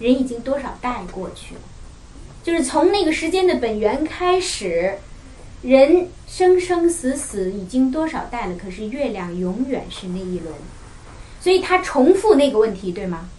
[0.00, 1.60] 人已经多少代过去了，
[2.44, 4.98] 就是从那个时间的本源开始。
[5.62, 8.54] 人生生死死已经多少代了？
[8.62, 10.54] 可是月亮永远是那一轮，
[11.40, 13.30] 所以他重复那个问题，对吗？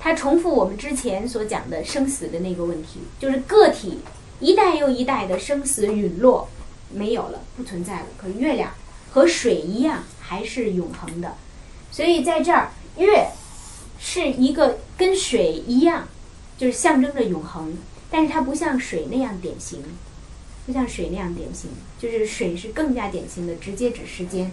[0.00, 3.98] 他重复我们之前所讲的生死的那个问题，就是个体
[4.40, 6.48] 一代又一代的生死陨落，
[6.90, 8.06] 没有了，不存在了。
[8.16, 8.72] 可月亮
[9.10, 11.34] 和水一样，还是永恒的。
[11.90, 13.28] 所以在这儿，月
[13.98, 16.08] 是一个跟水一样，
[16.56, 17.76] 就是象征着永恒，
[18.10, 19.82] 但是它不像水那样典型。
[20.66, 24.50] 不像水那样典型，就是水是更加典型的，直接指时间。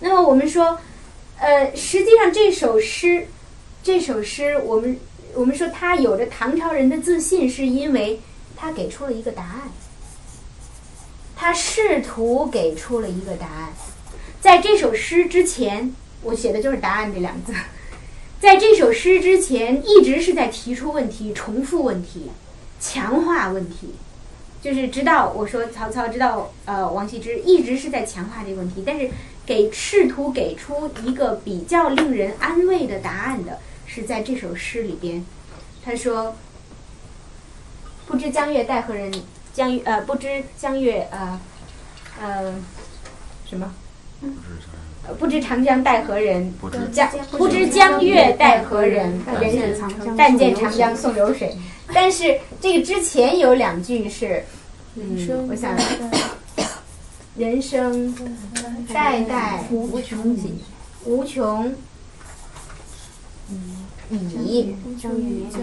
[0.00, 0.80] 那么我们说，
[1.38, 3.28] 呃，实际上这首诗，
[3.80, 4.98] 这首诗，我们
[5.32, 8.20] 我们说它有着唐朝人的自信，是因为
[8.56, 9.62] 他给出了一个答案，
[11.36, 13.72] 他试图给出了一个答案。
[14.40, 17.58] 在这首诗之前，我写的就是“答案”这两个字。
[18.40, 22.32] 在这首诗之前，一直是在提出问题、重复问题、
[22.84, 23.94] 强化问题。
[24.60, 29.10] 就是直到我说曹操，直到呃王羲之一直是在强化这个问题，但是
[29.46, 35.24] 给试图给出一个比较令人安慰的答案的，是在这首诗里边。
[35.84, 36.34] 他说
[38.06, 39.12] ：“不知江月待何人？
[39.52, 41.40] 江呃不知江月呃
[42.20, 42.54] 呃
[43.46, 43.74] 什么？
[45.18, 46.78] 不知长江待何人，不知。
[46.92, 49.22] 江不知江月待何人，人？
[49.26, 51.56] 但见长江但见长送流水江送流水。
[51.92, 54.44] 但是这个之前有两句是，
[54.94, 55.76] 嗯，我想
[57.36, 58.14] 人生
[58.92, 60.54] 代代无穷已，
[61.04, 61.74] 无穷
[64.10, 64.74] 已，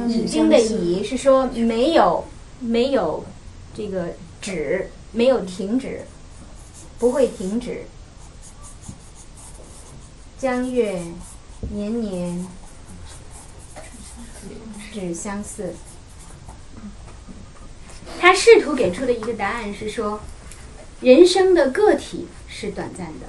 [0.07, 2.23] 已经的已是说没有
[2.59, 3.25] 没有
[3.73, 6.01] 这个止，没有停止，
[6.99, 7.83] 不会停止。
[10.41, 10.99] 江月
[11.69, 12.47] 年年
[14.91, 15.75] 只相似。
[18.19, 20.19] 他试图给出的一个答案是说，
[20.99, 23.27] 人生的个体是短暂的，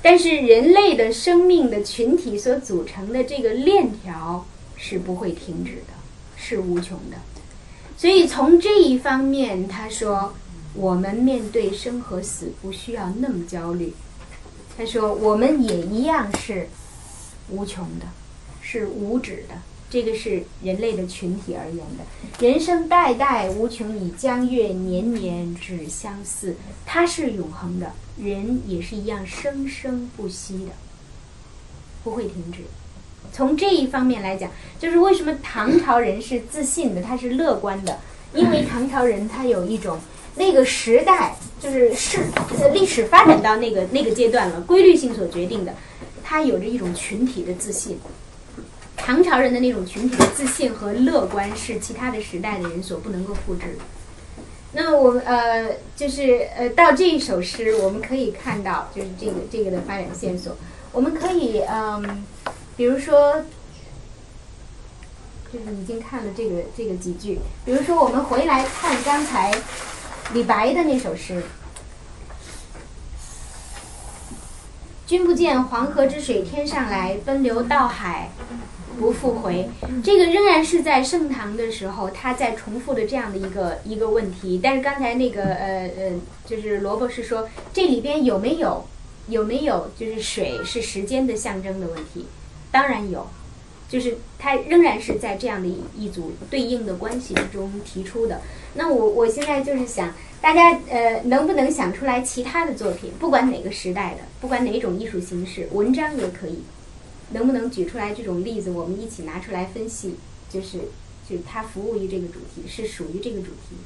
[0.00, 5.94] 但是人类的生命的群体所组成的这个链条是不会停止的，
[6.36, 7.16] 是无穷的。
[7.96, 10.36] 所以从这一方面，他说，
[10.74, 13.94] 我们面对生和死不需要那么焦虑。
[14.76, 16.68] 他说，我们也一样是
[17.48, 18.06] 无穷的，
[18.60, 19.54] 是无止的。
[19.88, 22.44] 这个是人类的群体而言的。
[22.44, 26.56] 人生代代无穷已，江月年年只相似。
[26.84, 30.72] 它是永恒的，人也是一样生生不息的，
[32.02, 32.62] 不会停止。
[33.32, 38.00] 从这一方面来讲，就是为什么唐朝人是自信的，他是乐观的，
[38.34, 39.98] 因为唐朝人他有一种
[40.36, 42.20] 那个时代就是是
[42.72, 45.74] 历史发展到那个那个阶段了，规律性所决定的，
[46.22, 47.98] 他有着一种群体的自信。
[48.96, 53.84] 唐朝人的那种群体的自信和乐观是其他的时代的人所不能够复制的。
[54.72, 60.56] 那么我们呃，就是呃，到这一首诗，我们可以看到，就是这个这个的发展线索。
[60.92, 62.24] 我们可以嗯，
[62.76, 63.44] 比如说，
[65.52, 69.52] 就是已经看了这个这个几句，比如说我们回来看刚才
[70.34, 71.42] 李白的那首诗。
[75.06, 78.30] 君不见黄河之水天上来，奔流到海
[78.98, 79.70] 不复回。
[80.02, 84.58] 这个仍然是在盛唐的时候，他在重复的这样的一个一个问题。
[84.60, 86.12] 但是刚才那个呃呃，
[86.44, 88.84] 就是萝卜是说这里边有没有
[89.28, 92.26] 有没有就是水是时间的象征的问题？
[92.72, 93.28] 当然有，
[93.88, 98.40] 就是它仍然是在这样的一一组对应的关系之中提出的。
[98.74, 106.62] 那我我现在就是想，大家呃能不能想出来其他的作品，不管哪个时代的，不管哪种艺术形式，文章也可以，
[107.30, 110.16] 能不能举出来这种例子，我们一起拿出来分析，
[110.50, 110.78] 就是
[111.28, 113.76] 就是它服务于这个主题，是属于这个主题。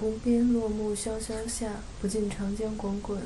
[0.00, 3.18] 无边落木萧萧下，不尽长江滚滚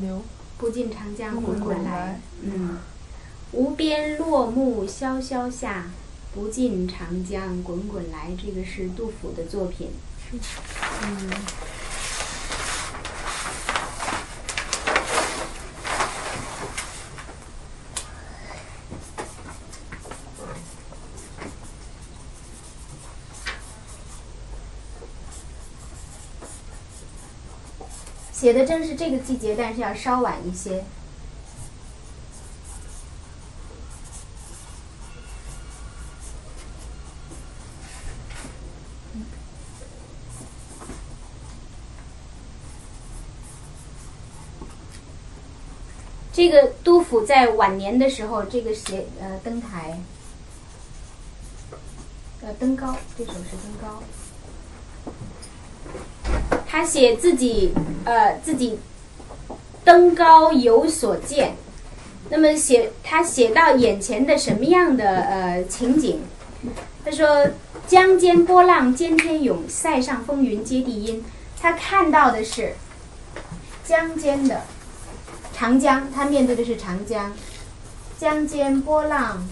[0.00, 0.22] 流。
[0.56, 2.78] 不尽长江滚滚来，嗯，
[3.54, 5.86] 无边落木萧萧下，
[6.34, 8.32] 不尽长江滚滚来。
[8.36, 9.90] 这个是杜甫的作品。
[10.32, 11.30] 嗯。
[28.32, 30.84] 写的正是这个季节，但是要稍晚一些。
[46.34, 50.00] 这个杜甫在晚年的时候，这个写呃登台，
[52.42, 54.02] 呃登高，这首是登高。
[56.66, 57.72] 他写自己
[58.04, 58.80] 呃自己
[59.84, 61.54] 登高有所见，
[62.30, 66.22] 那么写他写到眼前的什么样的呃情景？
[67.04, 67.46] 他说
[67.86, 71.24] ：“江间波浪兼天涌，塞上风云接地阴。”
[71.60, 72.74] 他看到的是
[73.84, 74.62] 江间的
[75.54, 77.32] 长江，他面对的是长江，
[78.18, 79.48] 江间波浪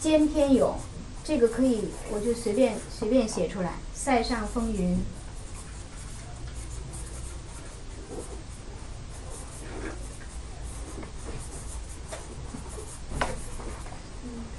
[0.00, 0.74] 兼天涌，
[1.22, 3.74] 这个可以我就随便随便写出来。
[3.92, 4.98] 塞上风云，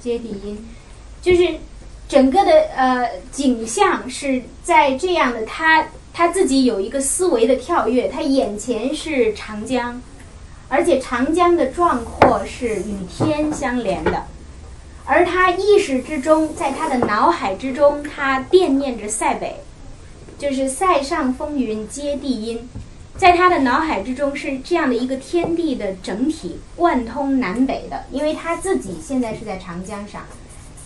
[0.00, 0.68] 接地阴，
[1.20, 1.58] 就是
[2.06, 5.88] 整个的呃景象是在这样的，他
[6.20, 10.02] 他自己有一个思维的跳跃，他眼前是长江，
[10.68, 14.26] 而且长江的壮阔是与天相连的。
[15.06, 19.60] 而他意识之中，在他的脑海之中，他惦念着塞北，
[20.36, 22.68] 就是塞上风云接地阴，
[23.16, 28.04] 在他的脑海之中是这样的一个天地的整体，贯通南北的。
[28.12, 30.26] 因为他自己现在是在长江上，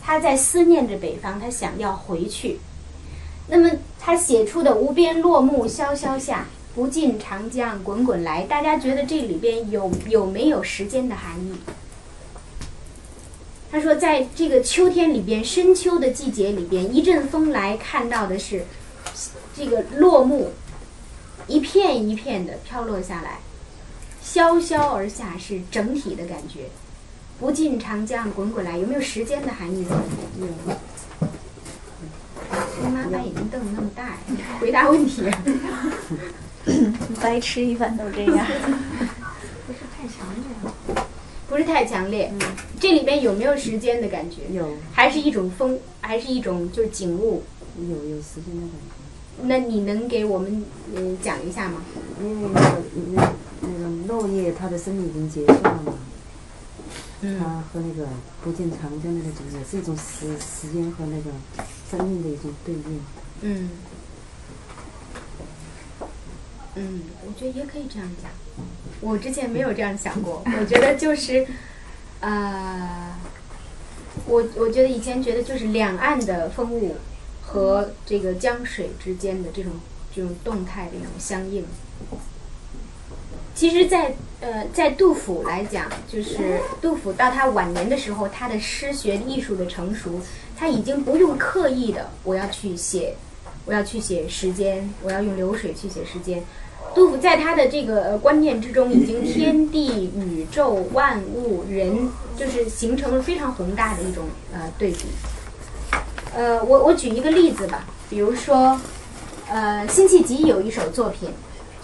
[0.01, 2.61] 他在思念着北方，他想要回去。
[3.49, 11.53] 那么他写出的“无边落木萧萧下”，不尽长江滚滚来，大家觉得这里边有有没有时间的含义？
[13.71, 18.65] 他说，在这个秋天里边，深秋的季节里边，一阵风来，看到的是
[19.57, 20.53] 这个落木
[21.47, 23.41] 一片一片的飘落下来，
[24.23, 26.71] 萧萧而下，是整体的感觉。
[27.39, 30.03] 不尽长江滚滚来，有没有时间的含义在里
[30.39, 30.49] 面？
[30.69, 30.75] 有。
[32.85, 34.17] 妈妈把眼睛瞪得那么大，
[34.61, 35.23] 回答问题。
[37.21, 38.47] 白痴一般都这样。
[39.67, 41.05] 不是太强烈。
[41.49, 42.33] 不是太强烈。
[42.81, 44.43] 这里边有没有时间的感觉？
[44.53, 47.43] 有还是一种风，还是一种就是景物？
[47.79, 51.83] 有有时间的感觉，那你能给我们嗯讲一下吗？
[52.21, 52.83] 因为那个
[53.15, 55.95] 那那种落叶，它的生命已经结束了嘛，
[57.39, 58.09] 它和那个
[58.43, 61.31] 不见长江的那种也是一种时时间和那个
[61.91, 63.01] 生命的一种对应。
[63.43, 63.71] 嗯
[66.77, 68.31] 嗯，我觉得也可以这样讲。
[69.01, 71.47] 我之前没有这样想过，我觉得就是，
[72.21, 73.15] 呃，
[74.27, 76.97] 我我觉得以前觉得就是两岸的风物
[77.43, 79.73] 和这个江水之间的这种
[80.15, 81.65] 这种动态的一种相应。
[83.55, 90.21] 其实在，呃，在杜甫来讲，就是 杜甫到他晚年的时候，他的诗学艺术的成熟，
[90.57, 93.15] 他已经不用刻意的我要去写，
[93.65, 96.43] 我要去写时间，我要用流水去写时间。
[96.95, 105.07] 杜甫在他的这个呃观念之中，已经天地、宇宙、万物、人，就是形成了非常宏大的一种呃对比。
[106.37, 108.81] 呃，我我举一个例子吧，比如说，
[109.49, 111.31] 呃，辛弃疾有一首作品，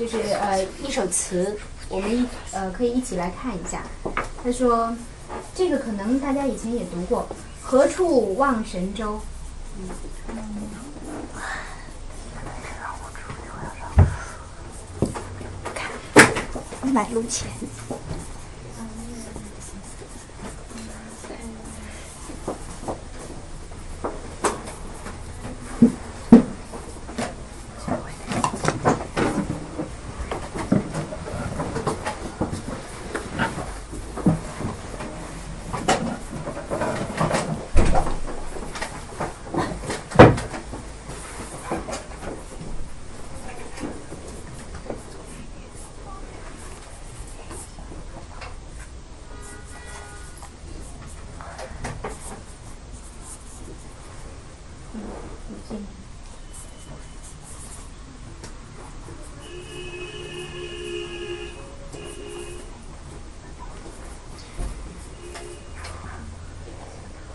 [0.01, 1.59] 就是呃一首词，
[1.91, 3.83] 我们一呃可以一起来看一下。
[4.43, 4.97] 他说，
[5.55, 7.29] 这个可能大家以前也读过
[7.61, 9.21] ，“何处望神州”。
[16.95, 17.47] 买路钱。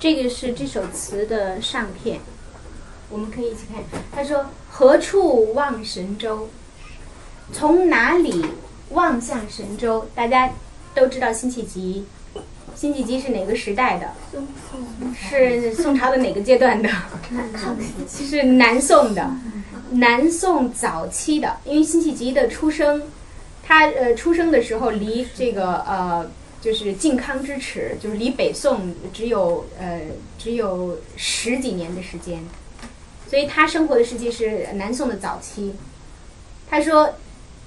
[0.06, 2.19] 这个是这首词的上片，
[3.10, 3.84] 我们可以一起看。
[4.11, 6.48] 他说：“何处望神州？
[7.52, 8.45] 从哪里
[8.90, 10.52] 望向神州？”大家
[10.94, 12.06] 都知道辛弃疾，
[12.76, 14.14] 辛弃疾是哪个时代的？
[15.15, 16.88] 是宋朝的哪个阶段的？
[18.07, 19.27] 是南宋的，
[19.90, 21.57] 南宋早期的。
[21.65, 23.02] 因为辛弃疾的出生，
[23.64, 26.30] 他呃出生的时候离这个呃。
[26.65, 30.01] 就是靖康之耻，就是离北宋只有呃
[30.39, 32.43] 只有十几年的时间，
[33.29, 35.75] 所以他生活的时期是南宋的早期。
[36.67, 37.13] 他说，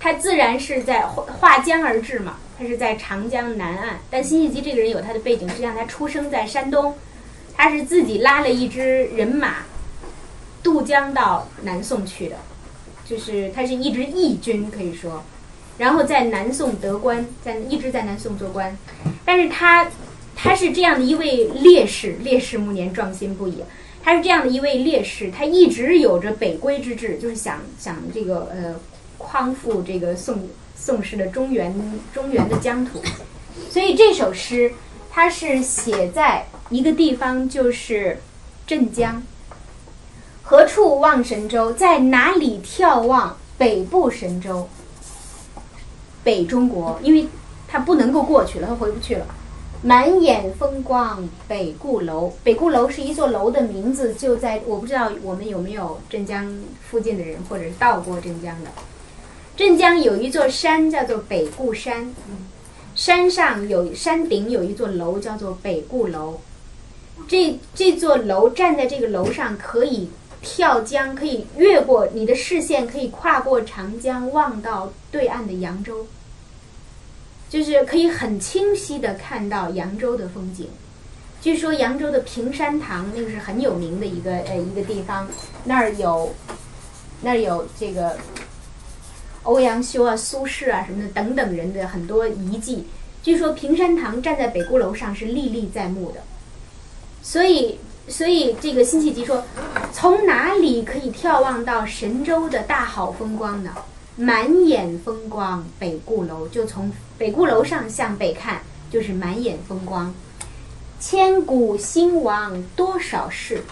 [0.00, 4.00] 他自然是在划划江而治嘛，他是在长江南岸。
[4.10, 6.96] 但辛弃疾这个人有他的背景，实际上他出生在山东，
[7.56, 9.58] 他是自己拉了一支人马
[10.60, 12.34] 渡江到南宋去的，
[13.06, 15.22] 就是他是一支义军，可以说。
[15.78, 18.76] 然后在南宋得官，在一直在南宋做官，
[19.24, 19.88] 但是他
[20.36, 23.62] 他是这样的一位烈士，烈士暮年，壮心不已。
[24.02, 28.74] 他是这样的一位烈士，他一直有着北归之志，就是想想这个呃
[29.18, 31.74] 匡复这个宋宋氏的中原
[32.14, 33.02] 中原的疆土。
[33.68, 34.72] 所以这首诗，
[35.10, 38.18] 它是写在一个地方，就是
[38.66, 39.22] 镇江。
[40.42, 41.72] 何处望神州？
[41.72, 44.68] 在哪里眺望北部神州？
[46.28, 47.26] 北中国，因为
[47.66, 49.24] 他不能够过去了，他回不去了。
[49.80, 58.68] 满眼风光北固楼，北固楼是一座楼的名字，就在我不知道我们有没有镇江附近的人，或者是到过镇江的。
[59.56, 62.14] 镇江有一座山叫做北固山，
[62.94, 66.40] 山上有山顶有一座楼叫做北固楼。
[67.26, 70.10] 这这座楼站在这个楼上可以
[70.42, 76.06] 跳江，可以越过你的视线，可以跨过长江，望到对岸的扬州。
[77.48, 80.68] 就是可以很清晰的看到扬州的风景。
[81.40, 85.28] 据说扬州的平山堂那个是很有名的一个呃一个地方，
[85.64, 86.34] 那儿有
[87.22, 88.18] 那儿有这个
[89.44, 92.86] 欧阳修啊、苏轼啊什么的等等人的很多遗迹。
[93.22, 96.20] 据说平山堂站在北固楼上是历历在目的。
[97.22, 99.44] 所以，所以这个辛弃疾说，
[99.92, 103.72] 从哪里可以眺望到神州的大好风光呢？
[104.20, 110.12] 满眼风光北固楼，就从北固楼上向北看，就是满眼风光。
[110.98, 113.62] 千古兴亡多少事，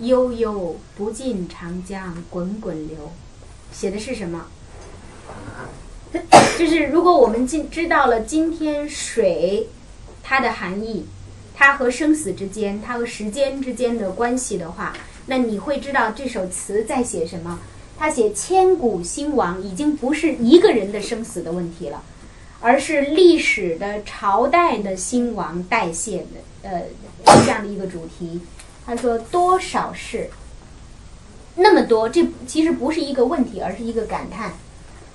[0.00, 3.12] 悠悠不尽长江滚滚流。
[3.70, 4.46] 写的是什么？
[6.58, 9.68] 就是如果我们今知道了今天水
[10.20, 11.06] 它的含义，
[11.54, 14.92] 它和生死之间，它和时间之间的关系的话，
[15.26, 17.60] 那你会知道这首词在写什么。
[17.98, 22.02] 他写千古兴亡，已经不是一个人的生死的问题了，
[22.60, 26.82] 而是历史的朝代的兴亡代谢的呃
[27.24, 28.40] 这样的一个主题。
[28.84, 30.30] 他说多少事，
[31.56, 34.52] 那么多，这其实不是一个问题，而是一个感叹。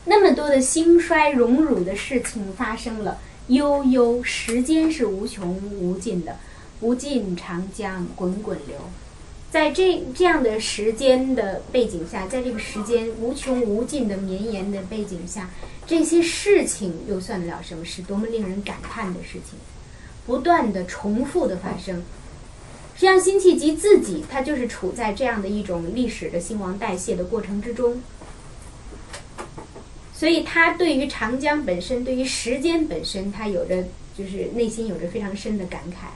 [0.05, 6.37] 那么多的兴衰荣辱的事情发生了，悠悠时间是无穷无尽的，
[6.79, 8.77] 不尽长江滚滚流。
[9.51, 15.49] 在这这样的时间的背景下，在这个时间无穷无尽的绵延的背景下，
[15.85, 17.83] 这些事情又算得了什么？
[17.83, 19.59] 是多么令人感叹的事情，
[20.25, 22.01] 不断的重复的发生。
[22.95, 28.01] 实际上，辛弃疾自己他就是处在这样的一种历史的兴亡代谢的过程之中，
[30.13, 33.83] 所以他对于长江本身，对于时间本身，他有着
[34.17, 36.07] 就是内心有着非常深的感慨。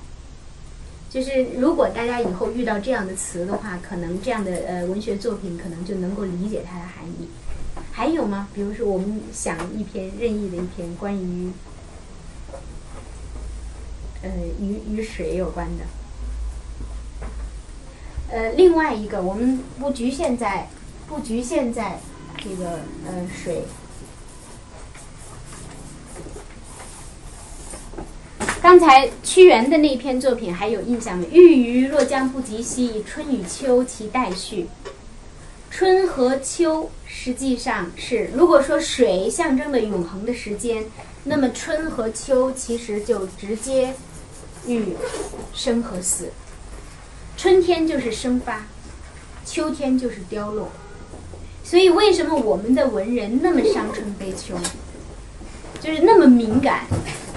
[1.15, 7.29] 就是如果大家以后遇到这样的词的话，可能这样的呃文学作品可能就能够理解它的含义。
[7.93, 8.49] 还有吗？
[8.53, 11.53] 比如说，我们想一篇任意的一篇关于
[14.23, 14.29] 呃
[14.59, 15.85] 与与水有关的。
[18.29, 20.67] 呃，另外一个，我们不局限在
[21.07, 21.97] 不局限在
[22.35, 23.63] 这个呃水。
[28.65, 31.27] 刚才屈原的那篇作品还有印象没？
[31.31, 34.65] 欲余若将不及兮，春与秋其代序。
[35.69, 40.83] 春和秋实际上是，如果说水象征的永恒的时间，
[41.25, 43.93] 那么春和秋其实就直接
[44.65, 44.95] 与
[45.53, 46.31] 生和死。
[47.37, 48.65] 春天就是生发，
[49.45, 50.71] 秋天就是凋落。
[51.63, 54.55] 所以，为什么我们的文人那么伤春悲秋，
[55.79, 56.87] 就是那么敏感？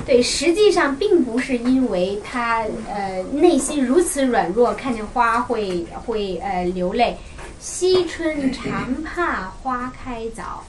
[0.08, 7.18] 对，实际上并不是因为他呃内心如此软弱，看见花会会呃流泪。
[7.60, 10.64] 惜春常怕花开早，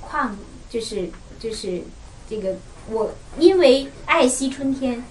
[0.00, 0.38] 况
[0.68, 1.10] 就是
[1.40, 1.82] 就是
[2.28, 3.10] 这个我
[3.40, 5.02] 因为爱惜春天，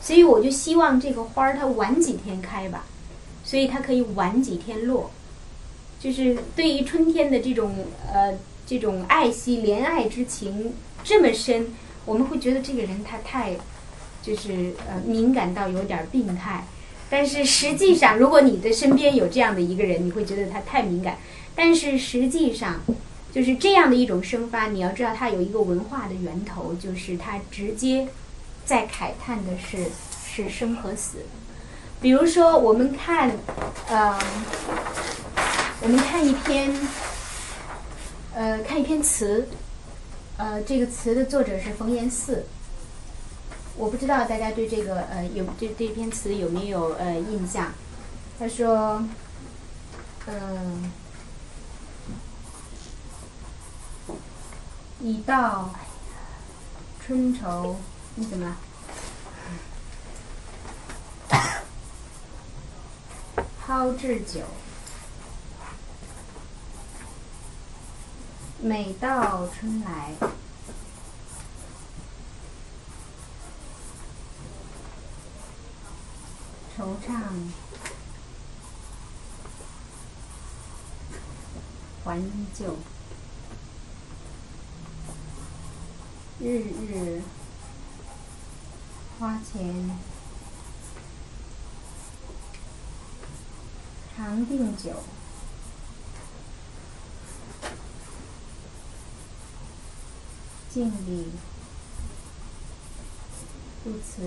[0.00, 2.84] 所以我就希望这个花儿它晚几天开吧，
[3.42, 5.10] 所以它可以晚几天落。
[5.98, 7.74] 就是对于春天的这种
[8.12, 10.72] 呃这种爱惜怜爱之情
[11.02, 11.74] 这么深。
[12.08, 13.52] 我们会觉得这个人他太，
[14.22, 16.64] 就是呃敏感到有点病态，
[17.10, 21.18] 但是实际上，如果你的身边有这样的一个人，你会觉得他太敏感。
[21.54, 22.80] 但是实际上，
[23.30, 28.08] 就是这样的一种生发，你要知道它有一个文化的源头，就是它直接
[28.64, 29.90] 在慨叹的是
[30.26, 31.18] 是生和死。
[32.00, 33.32] 比如说，我们看，
[33.88, 34.18] 呃，
[35.82, 36.74] 我们看一篇，
[38.34, 39.46] 呃，看一篇词。
[40.38, 42.44] 呃，这个词的作者是冯延巳。
[43.76, 47.72] 我不知道大家对这个呃有对这篇词有没有呃印象？
[48.38, 49.02] 他说，
[50.26, 50.92] 嗯，
[55.00, 55.74] 已到
[57.04, 57.76] 春愁，
[58.14, 58.56] 你怎么了？
[63.66, 64.42] 蒿置酒。
[68.60, 70.12] 每到春来，
[76.76, 77.12] 惆怅。
[82.04, 82.74] 还依旧，
[86.40, 87.22] 日日
[89.20, 89.90] 花前。
[94.16, 94.94] 常定酒。
[100.78, 101.26] 敬礼
[103.82, 104.22] 不辞，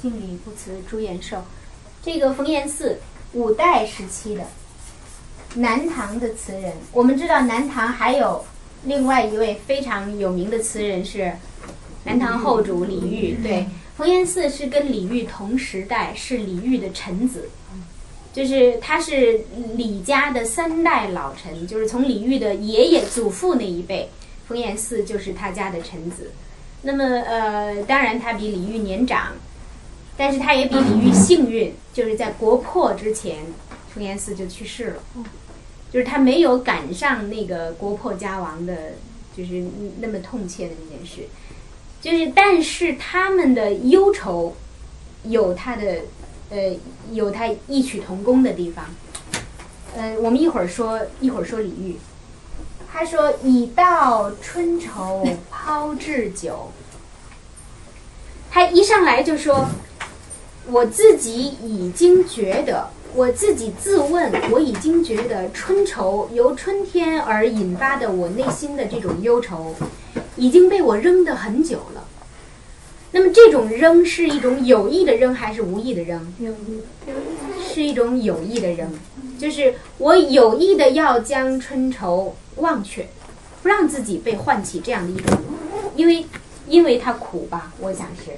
[0.00, 1.42] 敬礼不辞朱延寿。
[2.00, 2.98] 这个冯延巳，
[3.32, 4.46] 五代时期的
[5.56, 6.74] 南唐的词人。
[6.92, 8.44] 我们知道南唐还有
[8.84, 11.36] 另外一位非常有名的词人是
[12.04, 13.66] 南唐后主李煜，对。
[13.96, 17.50] 冯延巳是跟李煜同时代，是李煜的臣子，
[18.32, 19.42] 就是他是
[19.76, 24.08] 李家的三代老臣，就是从李煜的爷爷祖父那一辈，
[24.48, 26.32] 冯延巳就是他家的臣子。
[26.82, 29.32] 那么呃，当然他比李煜年长，
[30.16, 33.38] 但是他也比李煜幸运，就是在国破之前，
[33.94, 35.02] 冯延巳就去世了，
[35.92, 38.94] 就是他没有赶上那个国破家亡的，
[39.36, 39.62] 就是
[40.00, 41.28] 那么痛切的那件事。
[42.00, 44.56] 就是，但是他们的忧愁
[45.22, 45.98] 有他的
[46.52, 46.76] 呃，
[47.12, 48.84] 有他异曲同工的地方。
[49.96, 51.96] 呃，我们一会儿说，一会儿说李煜。
[52.92, 56.70] 他说：“已到春愁抛掷酒。”
[58.52, 59.66] 他一上来就说
[60.68, 69.74] ：“我自己已经觉得，我自己自问，我已经觉得春愁由春天而引发的我内心的这种忧愁，
[70.36, 72.04] 已经被我扔得很久了。
[73.14, 76.34] 那么这种扔是一种有意的扔还是无意的扔？
[76.38, 76.82] 有意
[77.62, 78.90] 是一种有意的扔，
[79.38, 83.08] 就是我有意的要将春愁忘却，
[83.62, 85.38] 不让自己被唤起这样的一种，
[85.94, 86.26] 因为
[86.66, 88.32] 因为它苦吧，我想是，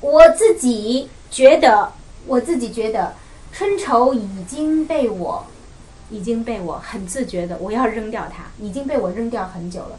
[0.00, 1.92] 我自己觉得，
[2.26, 3.14] 我自己觉得
[3.52, 5.46] 春愁已经被我，
[6.10, 9.98] 已经被我很自觉的我要扔掉它，已经被我扔掉很久了。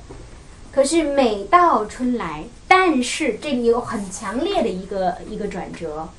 [0.76, 6.10] 可是每到春来，但是这里有很强烈的一个一个转折，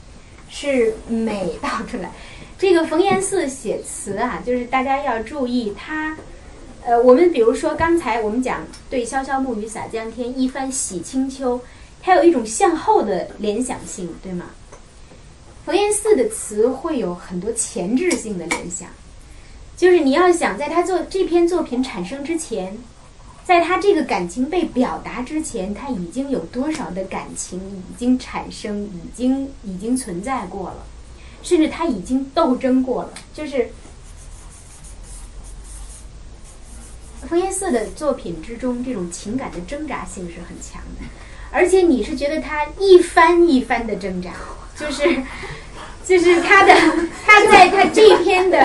[0.48, 2.10] 是每到春来，
[2.58, 6.16] 这个冯延巳写词啊，就是大家要注意他，
[6.86, 11.60] 呃，我们比如说刚才我们讲对潇潇暮雨洒江天，一番洗清秋，
[12.00, 14.46] 它有一种向后的联想性，对吗？
[15.66, 18.88] 冯延巳的词会有很多前置性的联想，
[19.76, 22.78] 就是你要想在他做这篇作品产生之前。
[23.46, 30.84] 在他这个感情被表达之前，他已经有多少的感情已经产生，已经已经存在过了，
[31.44, 33.14] 甚至他已经斗争过了。
[33.32, 33.70] 就是
[37.28, 41.06] 冯延巳的作品之中，这种情感的挣扎性是很强的，
[41.52, 44.32] 而且你是觉得他一番一番的挣扎，
[44.76, 45.22] 就是
[46.06, 46.72] 就是他的
[47.24, 48.64] 他在他这篇的。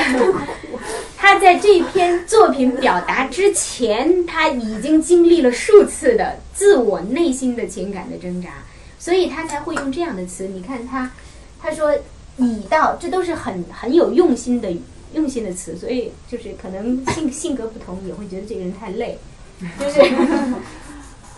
[1.18, 8.50] 他在这篇作品表达之前，他已经经历了数次的自我内心的情感的挣扎，
[8.98, 10.48] 所以他才会用这样的词。
[10.48, 11.12] 你看他，
[11.62, 11.96] 他说
[12.38, 14.76] “已到”，这都是很很有用心的
[15.14, 15.78] 用心的词。
[15.78, 19.20] 所以就是可能性性格不同，也会觉得这个人太累。
[19.80, 20.02] 就是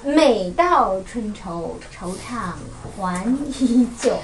[0.05, 2.53] 每到春愁，惆怅
[2.97, 3.25] 还
[3.59, 4.17] 依旧，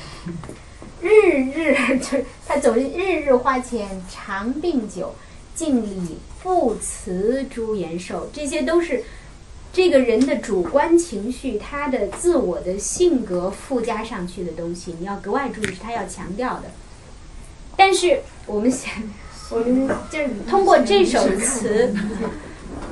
[1.02, 2.18] 日日就
[2.48, 5.16] 他总是日日花钱常病酒。
[5.56, 9.04] 敬礼不辞朱颜寿，这些都是
[9.74, 14.96] 这个人的主观情绪，他的自我的性格附加上去的东西。
[15.02, 16.72] 你要格外注意，是他要强调的。
[17.76, 18.90] 但是我们想，
[19.50, 21.94] 我们就是通过这首词，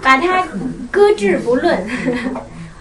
[0.02, 0.46] 把它
[0.92, 1.88] 搁置不论。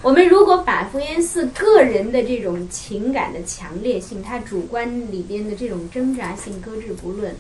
[0.07, 7.35] 我们如果把冯延巳个人的这种情感的强烈性，他主观里边的这种挣扎性搁置不论。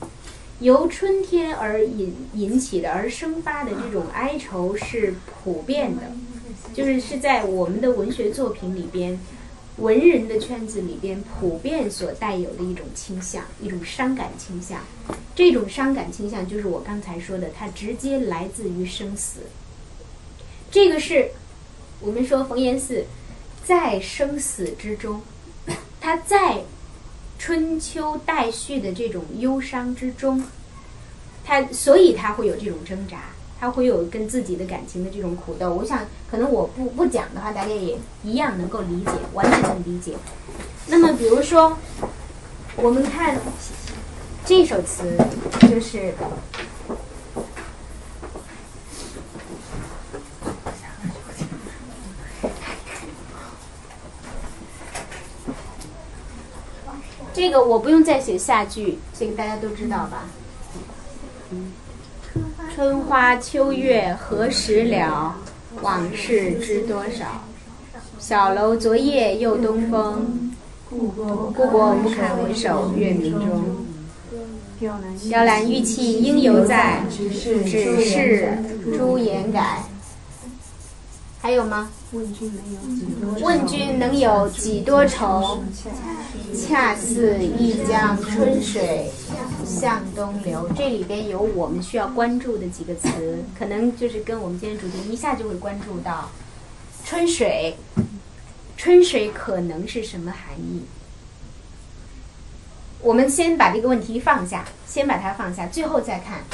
[0.59, 5.14] 由春天而引引起的而生发的这种哀愁是
[5.44, 6.10] 普遍的，
[6.74, 9.16] 就是是在我们的文学作品里边，
[9.76, 14.80] 文人的圈子里边普遍所带有的一种倾向，一种伤感倾向。
[15.36, 19.43] 这种伤感倾向就是我刚才说的，它直接来自于生死。
[20.68, 21.30] 这个是
[22.01, 23.06] 我们说冯延巳
[23.64, 25.20] 在生死之中，
[26.01, 26.62] 他在。
[27.39, 30.43] 春秋待续的这种忧伤之中，
[31.44, 33.24] 他所以他会有这种挣扎，
[33.60, 35.74] 他会有跟自己的感情的这种苦斗。
[35.74, 36.01] 我想，
[36.31, 40.14] 可能我不不讲的话，大家也一样能够理解，完全能理解。
[40.86, 41.77] 那么，比如说，
[42.77, 43.39] 我们看
[44.47, 45.14] 这首词，
[45.70, 46.14] 就是。
[57.36, 60.24] 这个我不用再写下句，这个大家都知道吧？
[62.74, 65.36] 春花秋月何时了？
[65.82, 67.44] 往事知多少？
[68.18, 70.50] 小楼昨夜又东风，
[70.88, 73.84] 故国不堪回首月明中。
[75.28, 78.58] 雕栏玉砌应犹在，只是
[78.96, 79.82] 朱颜改。
[81.42, 81.90] 还有吗？
[82.12, 82.32] 问
[83.66, 85.04] 君能有几多？
[85.04, 85.64] 愁？
[86.54, 89.10] 恰似一江春水
[89.64, 90.68] 向东流。
[90.76, 96.30] 这里边有我们需要关注的几个词，可能就是跟我们今天主题一下就会关注到
[97.04, 97.76] 春水。
[98.76, 100.82] 春水可能是什么含义？
[103.00, 106.44] 我们先把这个问题放下，先把它放下，最后再看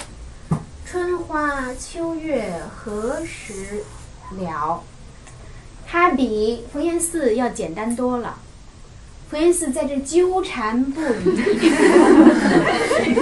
[0.86, 3.84] 春花秋月何时
[4.38, 4.82] 了？
[5.92, 8.38] 它比冯延巳要简单多了。
[9.30, 11.42] 冯延巳在这纠缠不已，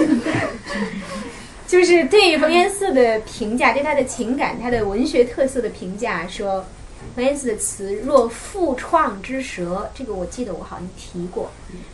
[1.67, 6.65] 就是对于冯延巳的评价，对他的情感、他的文学特色的评价，说
[7.13, 11.51] 冯延巳的词若复创之蛇，这个我记得我好像提过，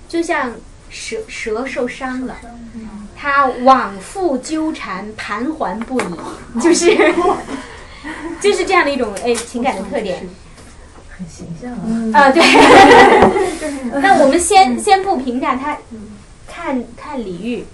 [0.07, 0.53] 就像
[0.91, 2.37] 蛇蛇受伤了，
[3.15, 6.95] 它往复纠缠，盘桓不已，就是
[8.39, 10.23] 就是这样的一种哎情感的特点。
[11.17, 12.19] 很形象啊。
[12.19, 12.41] 啊对。
[14.01, 15.77] 那我们先先不评价他，
[16.47, 17.65] 看看李煜，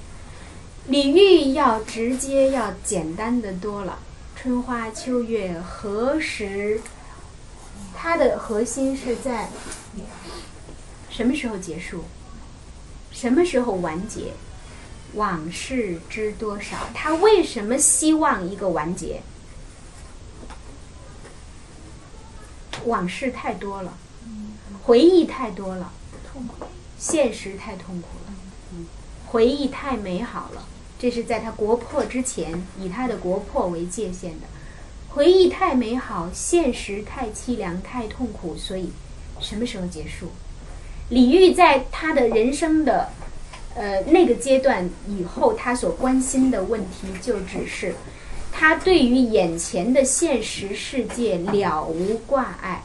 [0.88, 3.99] 李煜要直接要简单的多了。
[4.36, 6.80] 春花秋月何时？
[7.95, 9.49] 他的核心是在
[11.10, 12.03] 什么时候结束？
[13.11, 14.34] 什么时候完结？
[15.14, 16.76] 往事知多少？
[16.94, 19.22] 他为什么希望一个完结？
[22.86, 23.98] 往事太多了，
[24.84, 25.92] 回忆太多了，
[26.32, 26.66] 痛苦
[26.98, 28.34] 现实太痛苦了。
[29.28, 30.66] 回忆太美好了，
[31.00, 34.48] 这是在他国破之前，以他的国破为界限的。
[35.10, 38.92] 回忆太美好，现实太凄凉，太痛苦，所以
[39.40, 40.32] 什么时候结束？
[41.10, 43.10] 李煜在他的人生的
[43.76, 47.96] 呃那个阶段以后，他所关心的问题就只是。
[48.56, 52.84] 他对于眼前的现实世界了无挂碍，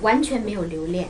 [0.00, 1.08] 完全没有留恋。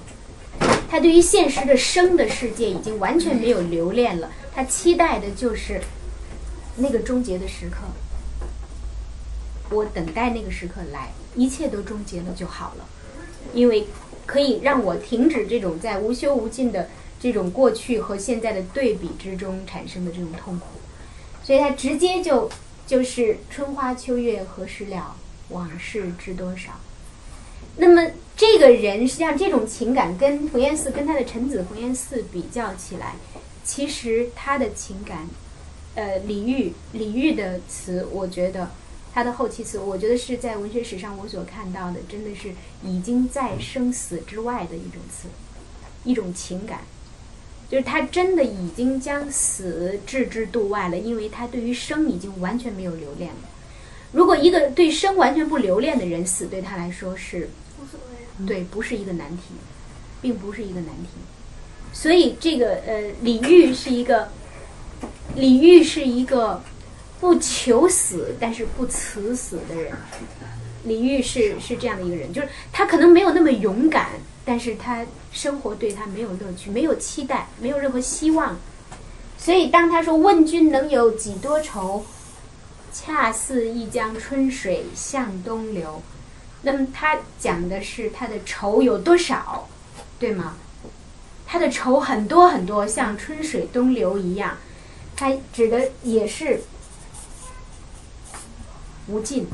[0.88, 4.30] 他对于现实的生的世界已经完全没有留恋了。
[4.54, 5.82] 他期待的就是
[6.76, 7.76] 那个终结的时刻。
[9.70, 12.86] 我等待那个时刻来，一切都终结了就好了，
[13.52, 13.86] 因为
[14.26, 16.88] 可以让我停止这种在无休无尽的
[17.20, 20.66] 这种过去和现在的对比之中产生的这种痛苦。
[21.44, 22.50] 所以他直接就。
[22.86, 25.16] 就是春花秋月何时了，
[25.48, 26.72] 往事知多少。
[27.76, 33.14] 那么这个人实际上这种情感跟冯延巳跟他的臣子冯延巳比较起来，
[33.64, 35.26] 其实他的情感，
[35.94, 38.70] 呃，李煜李煜的词，我觉得
[39.14, 42.52] 他的后期词，我觉得是在文学史上我所看到的，真的是
[42.84, 45.28] 已经在生死之外的一种词，
[46.04, 46.80] 一种情感。
[47.72, 53.48] 就是他真的已经将死置之度外了，因为他对于生已经完全没有留恋了。
[54.12, 57.48] 如果一个对生完全不留恋的人死，对他来说是
[57.80, 59.54] 无所谓，对，不是一个难题，
[60.20, 61.08] 并不是一个难题。
[61.94, 64.28] 所以这个呃，李煜是一个，
[65.34, 66.62] 李煜是一个
[67.20, 69.94] 不求死但是不辞死的人。
[70.84, 74.10] 李煜是是这样的一个人，就是他可能没有那么勇敢。
[74.44, 78.56] 但是他生活对他没有乐趣，没有期待，没有任何希望，
[79.38, 82.04] 所以当他说“问君能有几多愁，
[82.92, 86.02] 恰似一江春水向东流”，
[86.62, 89.68] 那么他讲的是他的愁有多少，
[90.18, 90.56] 对吗？
[91.46, 94.56] 他的愁很多很多，像春水东流一样，
[95.14, 96.62] 他指的也是
[99.06, 99.46] 无尽、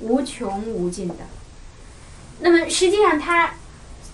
[0.00, 1.14] 无穷无尽的。
[2.40, 3.54] 那么实际上他。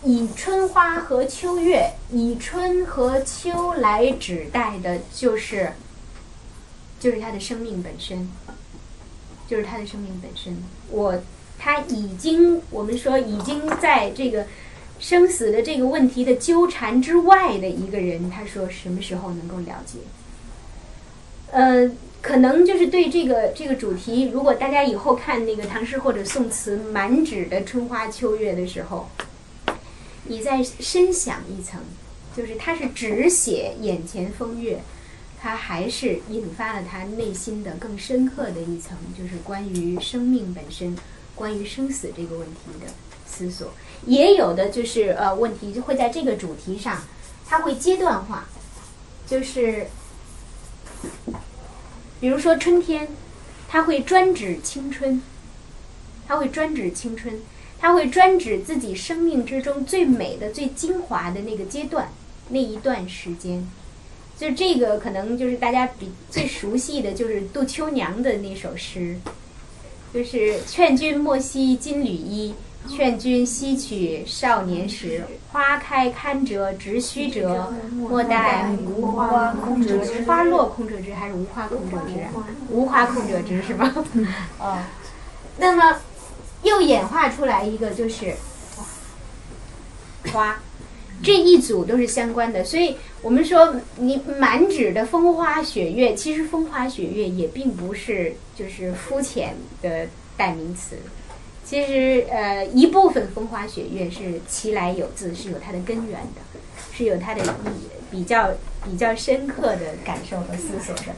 [0.05, 5.73] 以春花和秋月，以春和秋来指代的，就是，
[7.01, 8.29] 就是他的生命本身，
[9.49, 10.57] 就是他的生命本身。
[10.89, 11.21] 我
[11.59, 14.47] 他已经，我们说已经在这个
[15.01, 19.99] 生死的这个问题的纠缠之外的一个人，他说什么时候能够了解？
[21.51, 21.91] 呃，
[22.23, 29.09] 可能就是对这个这个主题，如果大家以后看那个唐诗或者宋词满纸的春花秋月的时候。
[30.29, 31.81] 你再深想一层，
[32.37, 34.83] 就是他是只写眼前风月，
[35.41, 40.95] 他还是引发了他内心的更深刻的一层，就是关于生命本身、
[41.35, 42.93] 关于生死这个问题的
[43.27, 43.73] 思索。
[44.05, 47.03] 也有的就是呃问题就会在这个主题上，
[47.47, 48.49] 他会阶段化，
[49.27, 49.87] 就是
[52.21, 53.09] 比如说春天，
[53.67, 55.23] 他会专指青春，
[56.27, 57.41] 他会专指青春。
[57.81, 62.09] 他会专指自己生命之中最美的、最精华的那个阶段，
[62.49, 63.67] 那一段时间。
[64.37, 69.17] 就这个，可能就是大家比最熟悉的就是杜秋娘的那首诗，
[70.13, 72.55] 就是“劝君莫惜金缕衣，
[72.89, 75.25] 劝君惜取少年时。
[75.51, 80.23] 花开堪折直须折，莫待无花空折枝。
[80.25, 82.15] 花落空折枝还是无花空折枝？
[82.71, 83.93] 无花空折枝是吧？
[84.61, 84.79] 哦，
[85.59, 86.01] 那么。
[86.63, 88.35] 又演化出来一个，就是
[90.33, 90.61] 花，
[91.23, 92.65] 这一组都是相关的。
[92.65, 100.07] 所以我们说，你满纸的风花雪月，其实风花雪月也并不是就是肤浅的
[100.37, 100.97] 代名词。
[101.65, 106.61] 其实，呃，一部分风花雪月是其来有自，是有它的根源的，
[106.93, 107.49] 是有它的意
[108.11, 108.53] 比较
[108.85, 111.15] 比较深刻的感受和思索的。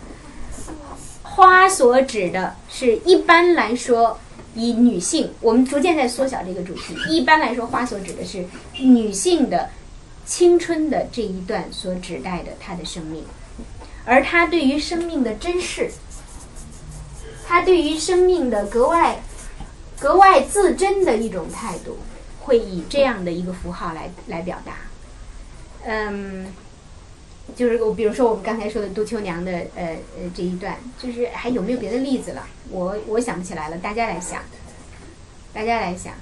[1.22, 4.18] 花所指的是一般来说，
[4.54, 6.94] 以女性，我们逐渐在缩小这个主题。
[7.08, 8.44] 一般来说，花所指的是
[8.78, 9.70] 女性的
[10.26, 13.24] 青春的这一段所指代的她的生命，
[14.04, 15.90] 而她对于生命的珍视，
[17.46, 19.20] 她对于生命的格外。
[19.98, 21.98] 格外自珍的一种态度，
[22.40, 24.72] 会以这样的一个符号来来表达。
[25.84, 26.46] 嗯，
[27.54, 32.46] 就是我比如说我们刚才说的杜秋娘的呃呃这一段，就是还有没有别的例子了？
[32.70, 34.42] 我我想不起来了，大家来想，
[35.52, 36.14] 大家来想。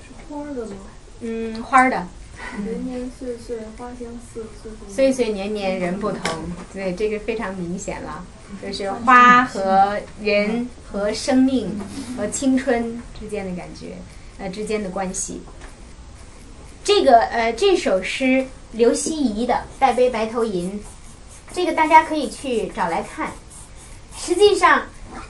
[0.00, 0.76] 是花的吗？
[1.20, 2.06] 嗯，花的。
[2.62, 4.44] 年年岁岁花相似，
[4.88, 6.20] 岁岁年年人不同。
[6.72, 8.24] 对，这个非常明显了。
[8.62, 11.80] 就是花和人和生命
[12.16, 13.96] 和青春之间的感觉，
[14.38, 15.40] 呃之间的关系。
[16.84, 18.46] 这个呃这首诗
[18.76, 20.78] 刘希夷的《代杯白头吟》，
[21.54, 23.32] 这个大家可以去找来看。
[24.18, 24.82] 实际上，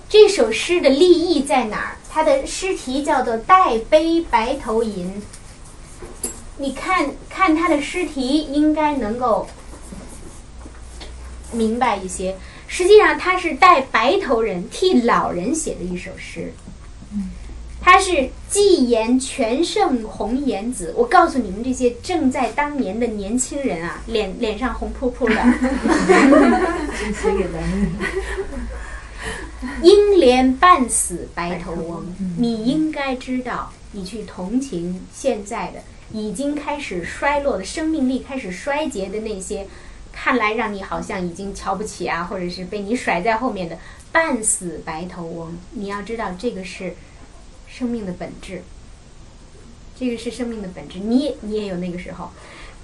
[0.08, 1.96] 这首诗的立意在哪儿？
[2.10, 5.22] 它的诗题叫做《代杯白头吟》。
[6.56, 9.46] 你看看它的诗题，应该能够
[11.52, 12.36] 明白一些。
[12.66, 16.52] 实际上，他是带白头人替老人写的一首诗。
[17.86, 20.92] 他是纪言全胜红颜子。
[20.96, 25.34] 我告诉你们这些正在当年的年轻人啊，脸脸上红扑扑的。
[29.82, 32.04] 英莲半死白头翁，
[32.38, 35.78] 你应该知道，你去同情现在的
[36.10, 39.68] 已经开始衰落的生命力开始衰竭的那些。
[40.12, 43.78] 看来让你好像已经瞧不起啊，或者是被你甩在后面的
[44.10, 46.96] 半死白头翁，你要知道这个是
[47.76, 48.62] 生命的本质，
[49.98, 50.98] 这个是生命的本质。
[50.98, 52.30] 你也你也有那个时候，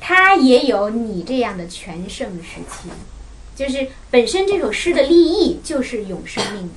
[0.01, 2.90] 他也有你这样的全盛时期，
[3.56, 6.74] 就是本身这首诗的立意就是永生命的，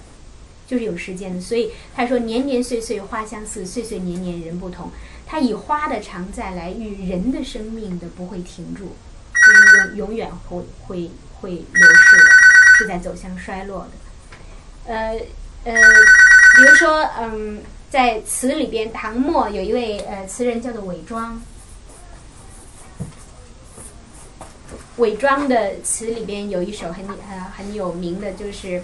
[0.65, 1.41] 就是有时间的。
[1.41, 4.91] 所以他说年年岁岁花相似，岁岁年年人不同。
[5.27, 8.95] 他以花的常在来喻人的生命的不会停住。
[9.45, 12.31] 就是永永远会会会流逝的，
[12.79, 14.91] 是在走向衰落的。
[14.91, 15.11] 呃
[15.65, 21.41] 呃，比如说，嗯，在词里边，唐末有一位呃词人叫做韦庄。
[24.97, 27.17] 韦庄的词里边有一首很很
[27.57, 28.81] 很有名的，就是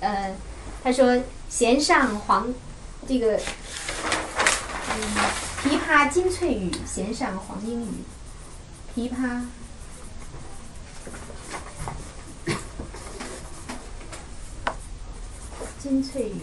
[0.00, 0.34] 呃，
[0.82, 2.52] 他说：“弦上黄
[3.06, 3.42] 这个，嗯，
[5.62, 8.04] 琵琶金翠羽，弦上黄莺语，
[8.94, 9.42] 琵琶。”
[15.78, 16.40] 金翠羽，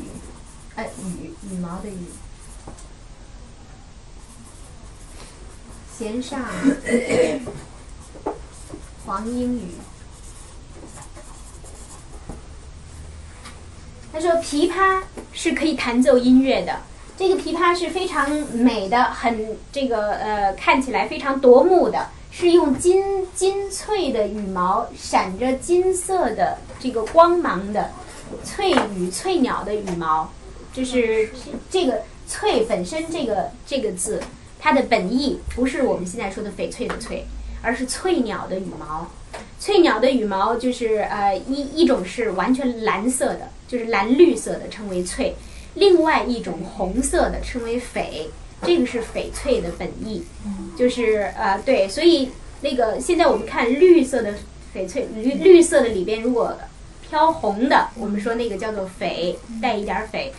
[0.76, 0.84] 呃，
[1.20, 2.08] 羽羽毛的羽，
[5.98, 6.40] 弦上
[9.06, 9.72] 黄莺语。
[14.12, 15.02] 他说：“琵琶
[15.32, 16.82] 是可以弹奏音乐的，
[17.18, 27.92] 这个琵琶是非常美的，很这个呃，看起来非常夺目的，是用金金翠的羽毛，闪着金色的这个光芒的。”
[28.44, 30.32] 翠羽翠鸟的羽毛，
[30.74, 31.30] 就是
[31.70, 34.20] 这个“翠”本身这个这个字，
[34.60, 37.26] 它的本意不是我们现在说的翡翠的“翠”，
[37.62, 39.12] 而是翠鸟的羽毛。
[39.60, 45.34] 翠鸟的羽毛就是呃一一种是完全蓝色的，就是蓝绿色的，称为翠；
[45.76, 48.28] 另外一种红色的称为翡，
[48.64, 50.24] 这个是翡翠的本意，
[50.76, 52.32] 就是呃对，所以
[52.62, 54.34] 那个现在我们看绿色的
[54.76, 56.58] 翡翠，绿绿色的里边如果。
[57.10, 60.30] 飘红的，我们说那个叫做翡，带一点翡。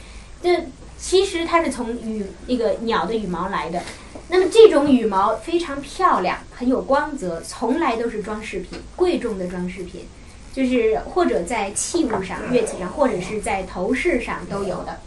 [0.45, 0.67] 这
[0.99, 3.81] 其实它是从羽那个鸟的羽毛来的。
[4.29, 10.07] 那么这种羽毛非常漂亮，很有光泽，从来都是装饰品，贵重的装饰品，
[10.53, 15.01] 就是或者在器物上、乐器上，或者是在头饰上都有的。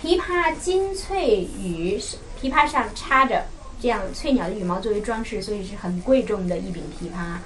[0.00, 2.00] 琵琶金翠羽，
[2.40, 3.46] 琵琶上插着
[3.82, 7.38] 这样翠鸟的羽毛作为装饰，所以是很贵重的一柄琵琶。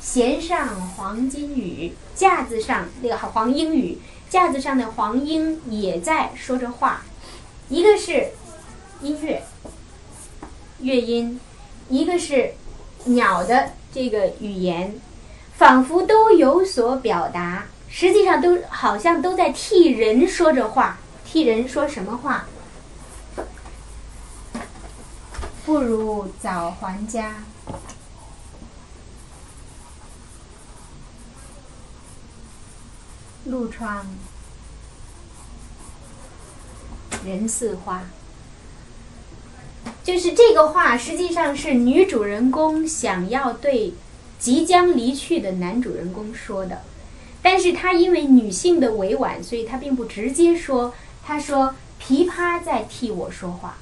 [0.00, 3.98] 弦上黄金羽，架子上那个黄莺羽，
[4.30, 7.02] 架子上的黄莺也在说着话，
[7.68, 8.28] 一个是
[9.00, 9.42] 音乐
[10.80, 11.40] 乐音，
[11.88, 12.52] 一个是
[13.04, 15.00] 鸟的这个语言，
[15.56, 22.46] 仿佛都有所表达，实际上都好像都在替人说着话，替人说什么话？
[25.64, 27.34] 不如早还家。
[33.48, 34.06] 陆窗
[37.24, 38.02] 人似花，
[40.04, 43.94] 就是这个话，实际上是女主人公想要对
[44.38, 46.82] 即将离去的男主人公说的，
[47.42, 50.94] 但是她因为女性的委婉，所以她并不直接说。
[51.24, 53.78] 她说：“琵琶在替我说话。”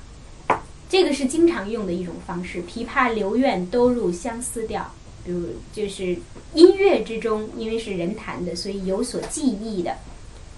[0.88, 2.62] 这个是经常用的一种方式。
[2.62, 4.92] 琵琶留怨都入相思调，
[5.26, 6.16] 比如就是
[6.54, 9.96] 音乐之中，因为是人弹的，所以有所记忆的，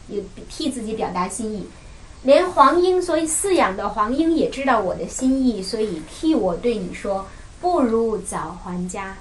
[0.08, 1.66] 有替自己表达心意。
[2.24, 7.26] 连黄莺，所以饲养的黄莺也知道我的心意，所以替我对你说
[7.62, 9.16] ：“不如早还家。”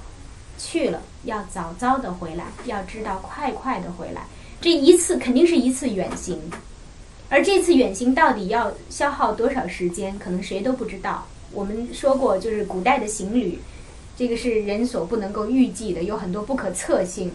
[0.59, 4.25] 去了要早早的回来，要知道快快的回来。
[4.59, 6.41] 这一次肯定是一次远行。
[7.29, 11.27] 而这次远行到底要消耗多少时间，可能谁都不知道。
[11.51, 13.59] 我们说过，就是古代的行旅，
[14.17, 17.31] 这个是人所不能够预计的，有很多不可测性，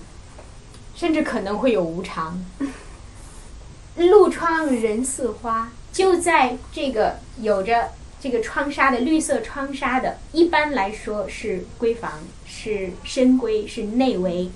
[0.96, 2.44] 甚至可能会有无常。
[3.96, 7.90] 路窗人似花，就在这个有着
[8.20, 12.10] 这个窗纱的绿色窗纱的，一般来说是闺房，
[12.44, 14.50] 是深闺，是内围。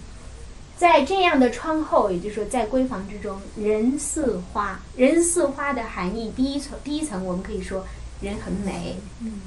[0.77, 4.81] 在这样的窗后，也就是说，在闺房之中，人似花。
[4.97, 7.86] 人似花的含义，第一层，第一层我们可以说
[8.20, 8.97] 人很美。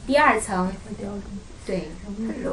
[0.05, 0.71] 第二层，
[1.65, 1.89] 对，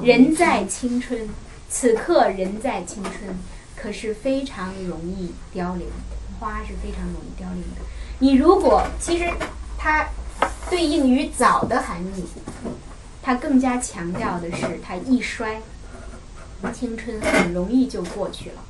[0.03, 1.29] 人在青春，
[1.69, 3.39] 此刻人在青春，
[3.75, 5.87] 可是非常容易凋零。
[6.39, 7.81] 花是非常容易凋零的。
[8.19, 9.31] 你如果其实
[9.79, 10.07] 它
[10.69, 12.25] 对应于早的含义，
[13.23, 15.63] 它更加强调的是它一衰。
[16.75, 18.63] 青春很容易就过去了，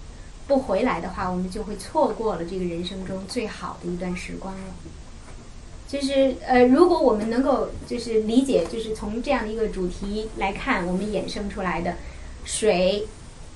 [0.47, 4.61] 不回来的话，我们就会错过了这个人生中最好的一段时光了。
[5.89, 11.95] 就是呃，如果我们能够就是理解，就是从这样的一个主题来看，我们衍生出来的
[12.45, 13.07] 水，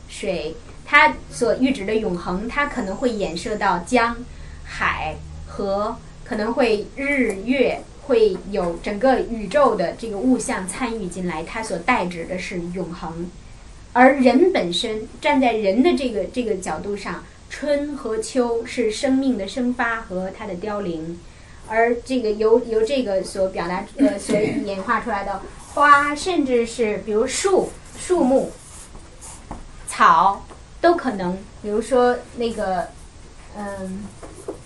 [0.09, 0.55] 水
[0.87, 4.17] 它所预指的永恒，它可能会衍射到江、
[4.65, 5.17] 海、
[5.47, 13.29] 河，可能会日月，会有整个宇宙的这个物象参与进来，它所代指的是永恒。
[13.93, 21.19] 而人本身站在人的这个这个角度上，春和秋是生命的生发和它的凋零，
[21.71, 25.41] 而这个由由这个所表达呃所演化出来的
[25.73, 28.53] 花，甚至是比如树、树木、
[29.89, 30.45] 草
[30.81, 32.89] 都可能，比如说那个
[33.57, 34.05] 嗯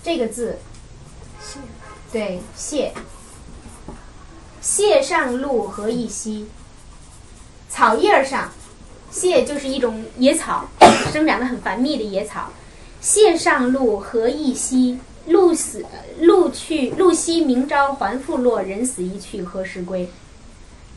[0.03, 0.59] 这个字，
[1.41, 1.59] 谢，
[2.11, 2.93] 对谢，
[4.61, 6.49] 谢上路何以稀？
[7.69, 8.51] 草叶上。
[9.11, 10.65] 谢就是一种野草，
[11.13, 12.51] 生长的很繁密的野草。
[13.01, 14.99] 谢上路何以兮？
[15.27, 15.85] 路死
[16.21, 20.09] 路去路兮明朝还复落，人死一去何时归？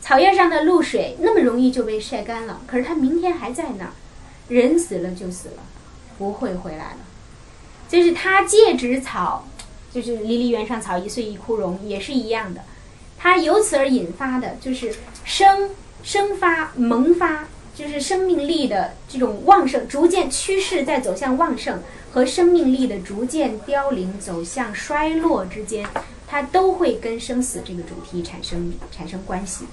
[0.01, 3.91] 草叶上的露水那么容易就被晒干了，可是它明天还在那儿。
[4.47, 5.63] 人死了就死了，
[6.17, 6.97] 不会回来了。
[7.89, 9.47] 就是它戒指草，
[9.91, 12.61] 就是离离原上草，一岁一枯荣，也是一样的。
[13.17, 15.71] 它由此而引发的就是生
[16.03, 17.47] 生发萌发。
[17.77, 21.79] 就是生命力的这种旺盛，逐渐趋势在走向旺盛
[22.17, 25.87] 和生命力的逐渐凋零走向衰落之间，
[26.27, 29.65] 它都会跟生死这个主题产生产生关系。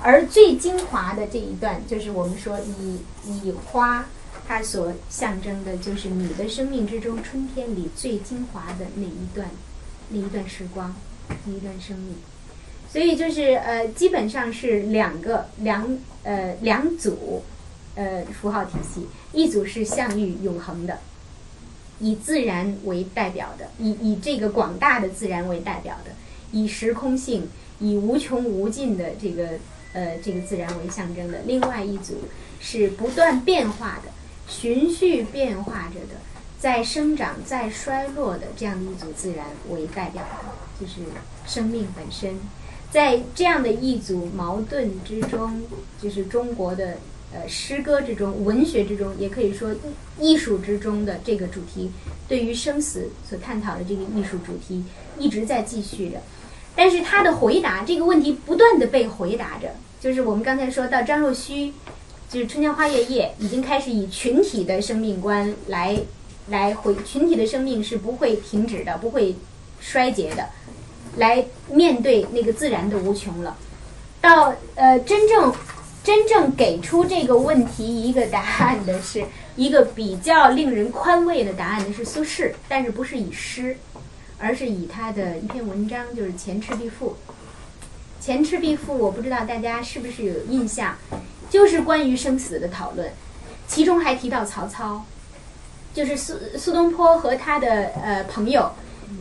[0.00, 4.06] 而最精华的这一段，就是我们说以以花，
[4.46, 9.50] 它所象征的就是你的生命之中春天里最精华的那一段
[10.10, 10.94] 那一段时光，
[11.44, 12.14] 那一段生命。
[12.88, 17.42] 所以就是呃，基本上是两个两呃两组
[17.96, 21.00] 呃符号体系，一组是象喻永恒的，
[22.00, 26.10] 以自然为代表的，以以这个广大的自然为代表的，
[26.50, 27.48] 以时空性、
[27.78, 29.50] 以无穷无尽的这个
[29.92, 32.14] 呃这个自然为象征的；另外一组
[32.58, 34.10] 是不断变化的、
[34.48, 36.20] 循序变化着的，
[36.58, 41.00] 在生长、在衰落的这样的一组自然为代表的，就是
[41.46, 42.36] 生命本身。
[42.90, 45.62] 在这样的一组矛盾之中，
[46.02, 46.98] 就是中国的
[47.32, 49.70] 呃诗歌之中、文学之中，也可以说
[50.18, 51.90] 艺术之中的这个主题，
[52.28, 54.84] 对于生死所探讨的这个艺术主题
[55.18, 56.18] 一直在继续着。
[56.74, 61.72] 但是他的回答这个问题不断的被回答着，就是我们刚才说到张若虚，
[62.28, 65.98] 就是《春江花月夜》已经开始以群体的生命观来
[66.48, 69.34] 来回，群体的生命是不会停止的，不会
[69.80, 70.46] 衰竭的。
[71.16, 73.56] 来面对那个自然的无穷了，
[74.20, 75.52] 到呃真正
[76.02, 79.24] 真正给出这个问题一个答案的是
[79.54, 83.76] 一个比较令人宽慰的答案的是苏轼，但是不是以诗，
[84.38, 87.16] 而是以他的一篇文章，就是《前赤壁赋》。
[88.24, 90.96] 《前赤壁赋》，我不知道大家是不是有印象，
[91.50, 93.12] 就是关于生死的讨论，
[93.66, 95.04] 其中还提到曹操，
[95.92, 98.72] 就是苏苏东坡和他的呃朋友，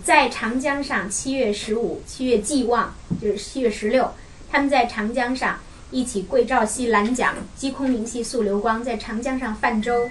[0.03, 4.14] 在长江上七月十五，七月既望，就是七月十六，
[4.49, 5.60] 他们在长江上
[5.91, 10.10] 一起桂棹兮兰桨，击空明兮溯流光，在长江上泛舟。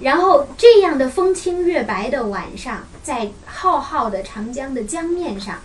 [0.00, 5.60] 然后这样的风清月白的晚上，在浩浩的长江的江面上，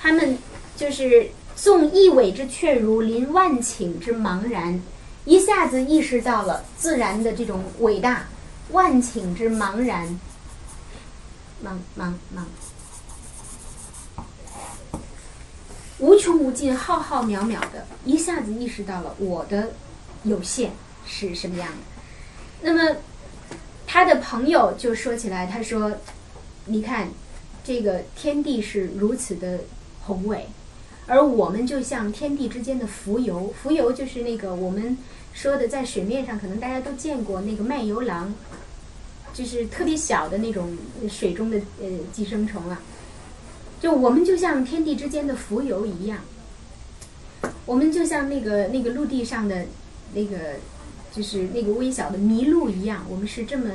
[0.00, 0.38] 他们
[0.76, 4.80] 就是纵一苇之却如，临万顷之茫然，
[5.24, 8.28] 一下子意识到了自然的这种伟大，
[8.70, 10.18] 万顷之茫然，
[11.62, 12.44] 茫茫茫，
[15.98, 19.72] 无穷无尽、浩浩渺渺的，一下子意识到了我的
[20.24, 20.72] 有限
[21.06, 21.78] 是什么样的。
[22.62, 22.96] 那么。
[23.86, 25.92] 他的朋友就说起来，他说
[26.66, 27.10] ：“你看，
[27.62, 29.60] 这个天地是如此的
[30.02, 30.48] 宏伟，
[31.06, 33.54] 而我们就像天地之间的浮游。
[33.62, 34.98] 浮游就是那个我们
[35.32, 38.34] 说的在水面上，可能大家都见过那个卖油郎，
[39.32, 40.76] 就是特别小的那种
[41.08, 42.82] 水中的呃寄生虫啊。
[43.80, 46.20] 就我们就像天地之间的浮游一样，
[47.66, 49.66] 我们就像那个那个陆地上的
[50.14, 50.36] 那个。”
[51.14, 53.70] 就是那个微小的麋鹿一样，我们是这么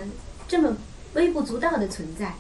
[0.46, 0.76] 这么
[1.14, 2.34] 微不足道的存在。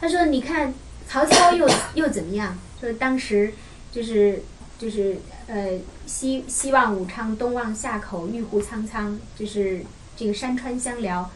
[0.00, 0.72] 他说：“你看
[1.08, 2.56] 曹操又 又怎么样？
[2.80, 3.52] 说当时
[3.90, 4.44] 就是
[4.78, 5.16] 就是
[5.48, 9.84] 呃西西望武昌，东望夏口，玉壶苍苍，就是
[10.16, 11.28] 这个山川相辽。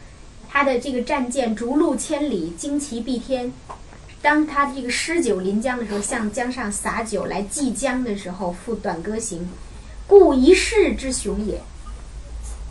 [0.47, 3.51] 他的这个战舰逐鹿千里，旌旗蔽天。
[4.21, 9.47] 当他这个诗酒临江的时候，向江上洒酒来祭江的时候，赋短歌行，
[10.07, 11.61] 故一世之雄也。”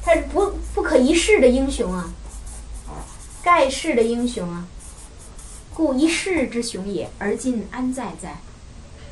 [0.02, 2.12] 他是不不可一世的英雄啊，
[3.42, 4.68] 盖世的英雄啊，
[5.74, 8.40] 故一世之雄也，而今安在哉？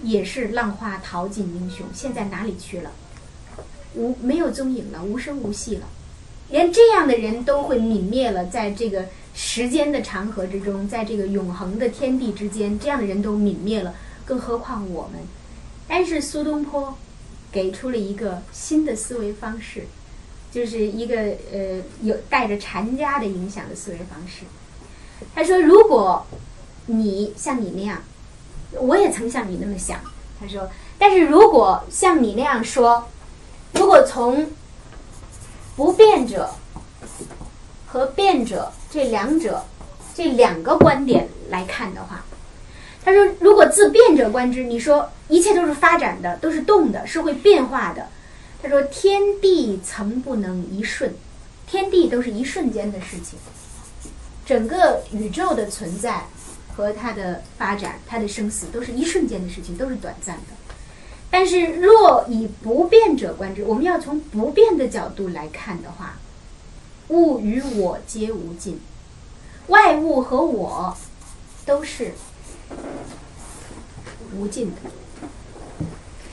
[0.02, 2.92] 也是浪花淘尽英雄，现在哪里去了？
[3.94, 5.86] 无没有踪影了，无声无息了，
[6.50, 13.94] 连这样的人都会泯灭了，在这个时间的长河之中，在这个永恒的天地之间，这样的人都泯灭了，
[14.24, 15.20] 更何况我们？
[15.86, 16.96] 但是苏东坡
[17.52, 19.86] 给出了一个新的思维方式。
[20.52, 21.16] 就是一个
[21.52, 24.44] 呃有带着禅家的影响的思维方式。
[25.34, 26.24] 他说：“如果
[26.86, 28.00] 你像你那样，
[28.74, 29.98] 我也曾像你那么想。”
[30.38, 33.08] 他说：“但是如果像你那样说，
[33.72, 34.48] 如果从
[35.74, 36.54] 不变者
[37.94, 39.64] 和变者这两者
[40.16, 42.24] 这两个观点来看的话，
[43.04, 48.08] 他说，如果自变者观之，你说一切都是发展的，都是动的，是会变化的。”
[48.60, 51.14] 他说：“天地曾不能一瞬，
[51.68, 53.38] 天地都是一瞬间的事情。
[54.44, 56.24] 整个宇宙的存在
[56.74, 60.74] 和它的发展、它的生死，都是一瞬间的事情，都是短暂的。
[61.30, 66.16] 但是，若以不变者观之，我们要从不变的角度来看的话，
[67.08, 68.80] 物与我皆无尽，
[69.68, 70.96] 外物和我
[71.66, 72.14] 都是
[74.36, 74.76] 无尽的。”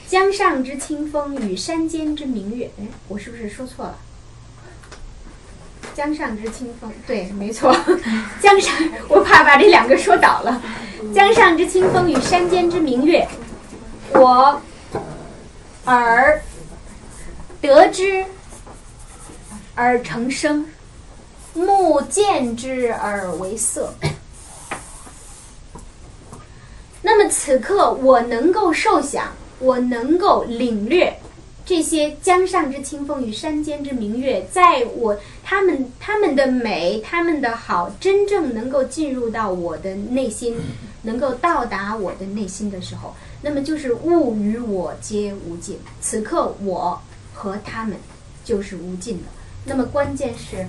[0.07, 3.97] 江上之清风与山间之明月，哎，我是不是说错了？
[5.95, 7.73] 江上之清风，对，没错。
[8.41, 8.75] 江上，
[9.07, 10.61] 我怕把这两个说倒了。
[11.13, 13.27] 江上之清风与山间之明月，
[14.13, 14.61] 我
[15.85, 16.41] 耳
[17.61, 18.25] 得之
[19.81, 20.63] 而成声，
[21.55, 23.91] 目见之而为色。
[27.01, 29.31] 那么此刻我能够受想。
[29.57, 31.15] 我能够领略
[31.63, 40.57] 这些江上之清风与山间之明月，在我他们他们的美，他们的好，真正能够进入到我的内心，
[41.03, 45.79] 能够到达我的内心的时候，那么就是物与我皆无尽。
[46.01, 46.99] 此刻我
[47.35, 47.95] 和他们
[48.43, 49.40] 就是无尽的。
[49.65, 50.67] 那么关键是，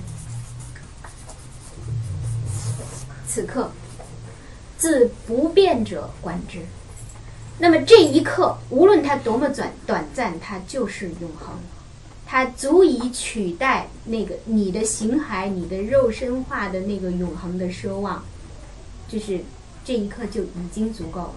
[3.27, 3.71] 此刻
[4.77, 6.59] 自不变者观之。
[7.59, 11.55] 那么这一刻，无论它多么短短暂，它就是永恒，
[12.25, 18.23] 它足以取代那个你的形骸、你的肉身化的那个永恒的奢望，
[19.07, 19.41] 就是
[19.85, 21.33] 这一刻就已经足够了。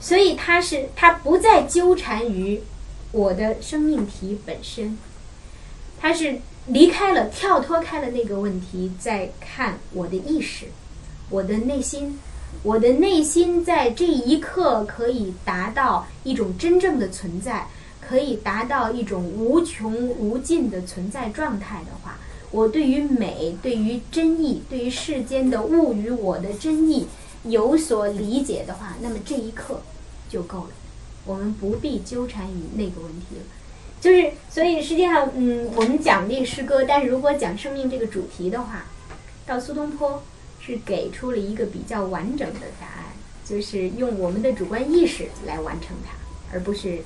[0.00, 2.62] 所以它是它不再纠缠于
[3.10, 4.96] 我的生命体本身，
[6.00, 10.66] 它是离开了、跳脱开了那个问题，在看我的意识、
[11.30, 12.18] 我的内心。
[12.62, 17.68] 我的内心在这一刻可以达到一种真正的存在，
[18.00, 22.18] 可以达到一种无穷无尽的存在状态的话，
[22.50, 27.06] 我对于美、对于真意、对于世间的物与我的真意
[27.44, 29.82] 有所理解的话，那么这一刻
[30.28, 30.70] 就够了。
[31.26, 33.42] 我们不必纠缠于那个问题了。
[34.00, 38.84] 就是，所以实际上，嗯，我们讲这个诗歌，但是如果讲生命这个主题的话，
[39.44, 40.22] 到苏东坡
[40.60, 43.04] 是给出了一个比较完整的答案，
[43.44, 46.12] 就是用我们的主观意识来完成它，
[46.52, 46.98] 而不是，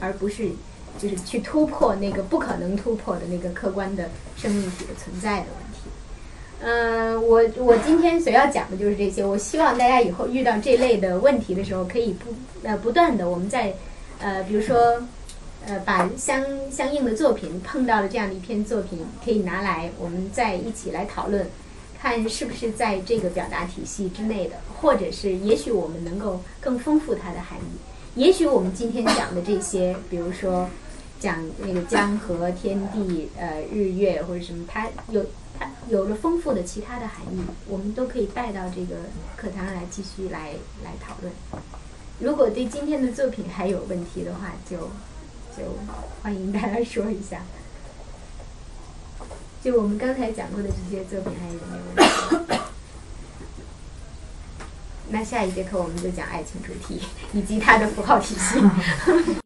[0.00, 0.50] 而不是
[0.98, 5.78] 就是去突破那个不可能突破的那个客观的生命体的存在的问题。
[6.64, 9.24] 嗯、我我今天所要讲的就是这些。
[9.24, 12.32] 我希望大家以后遇到这类的问题的时候，可以不
[12.62, 13.74] 呃不断的我们在
[14.20, 15.02] 呃比如说
[15.66, 21.46] 呃把相相应的作品碰到了这样的一篇作品，可以拿来我们再一起来讨论，
[22.00, 28.20] 看是不是在这个表达体系之内的，或者是也许我们能够更丰富它的含义。
[28.20, 30.68] 也许我们今天讲的这些，比如说
[31.18, 35.24] 讲那个江河、天地、呃日月或者什么，它有
[35.58, 38.96] 它有了丰富的其他的含义，我们都可以带到这个
[39.36, 40.50] 课堂来继续来
[40.84, 41.32] 来讨论。
[42.18, 44.90] 如果对今天的作品还有问题的话，就
[45.56, 45.76] 就
[46.22, 47.42] 欢迎大家说一下。
[49.62, 52.56] 就我们刚才讲过的这些作品，还有没有问题？
[55.10, 57.00] 那下一节课我们就讲爱情主题
[57.34, 59.41] 以及它的符号体系。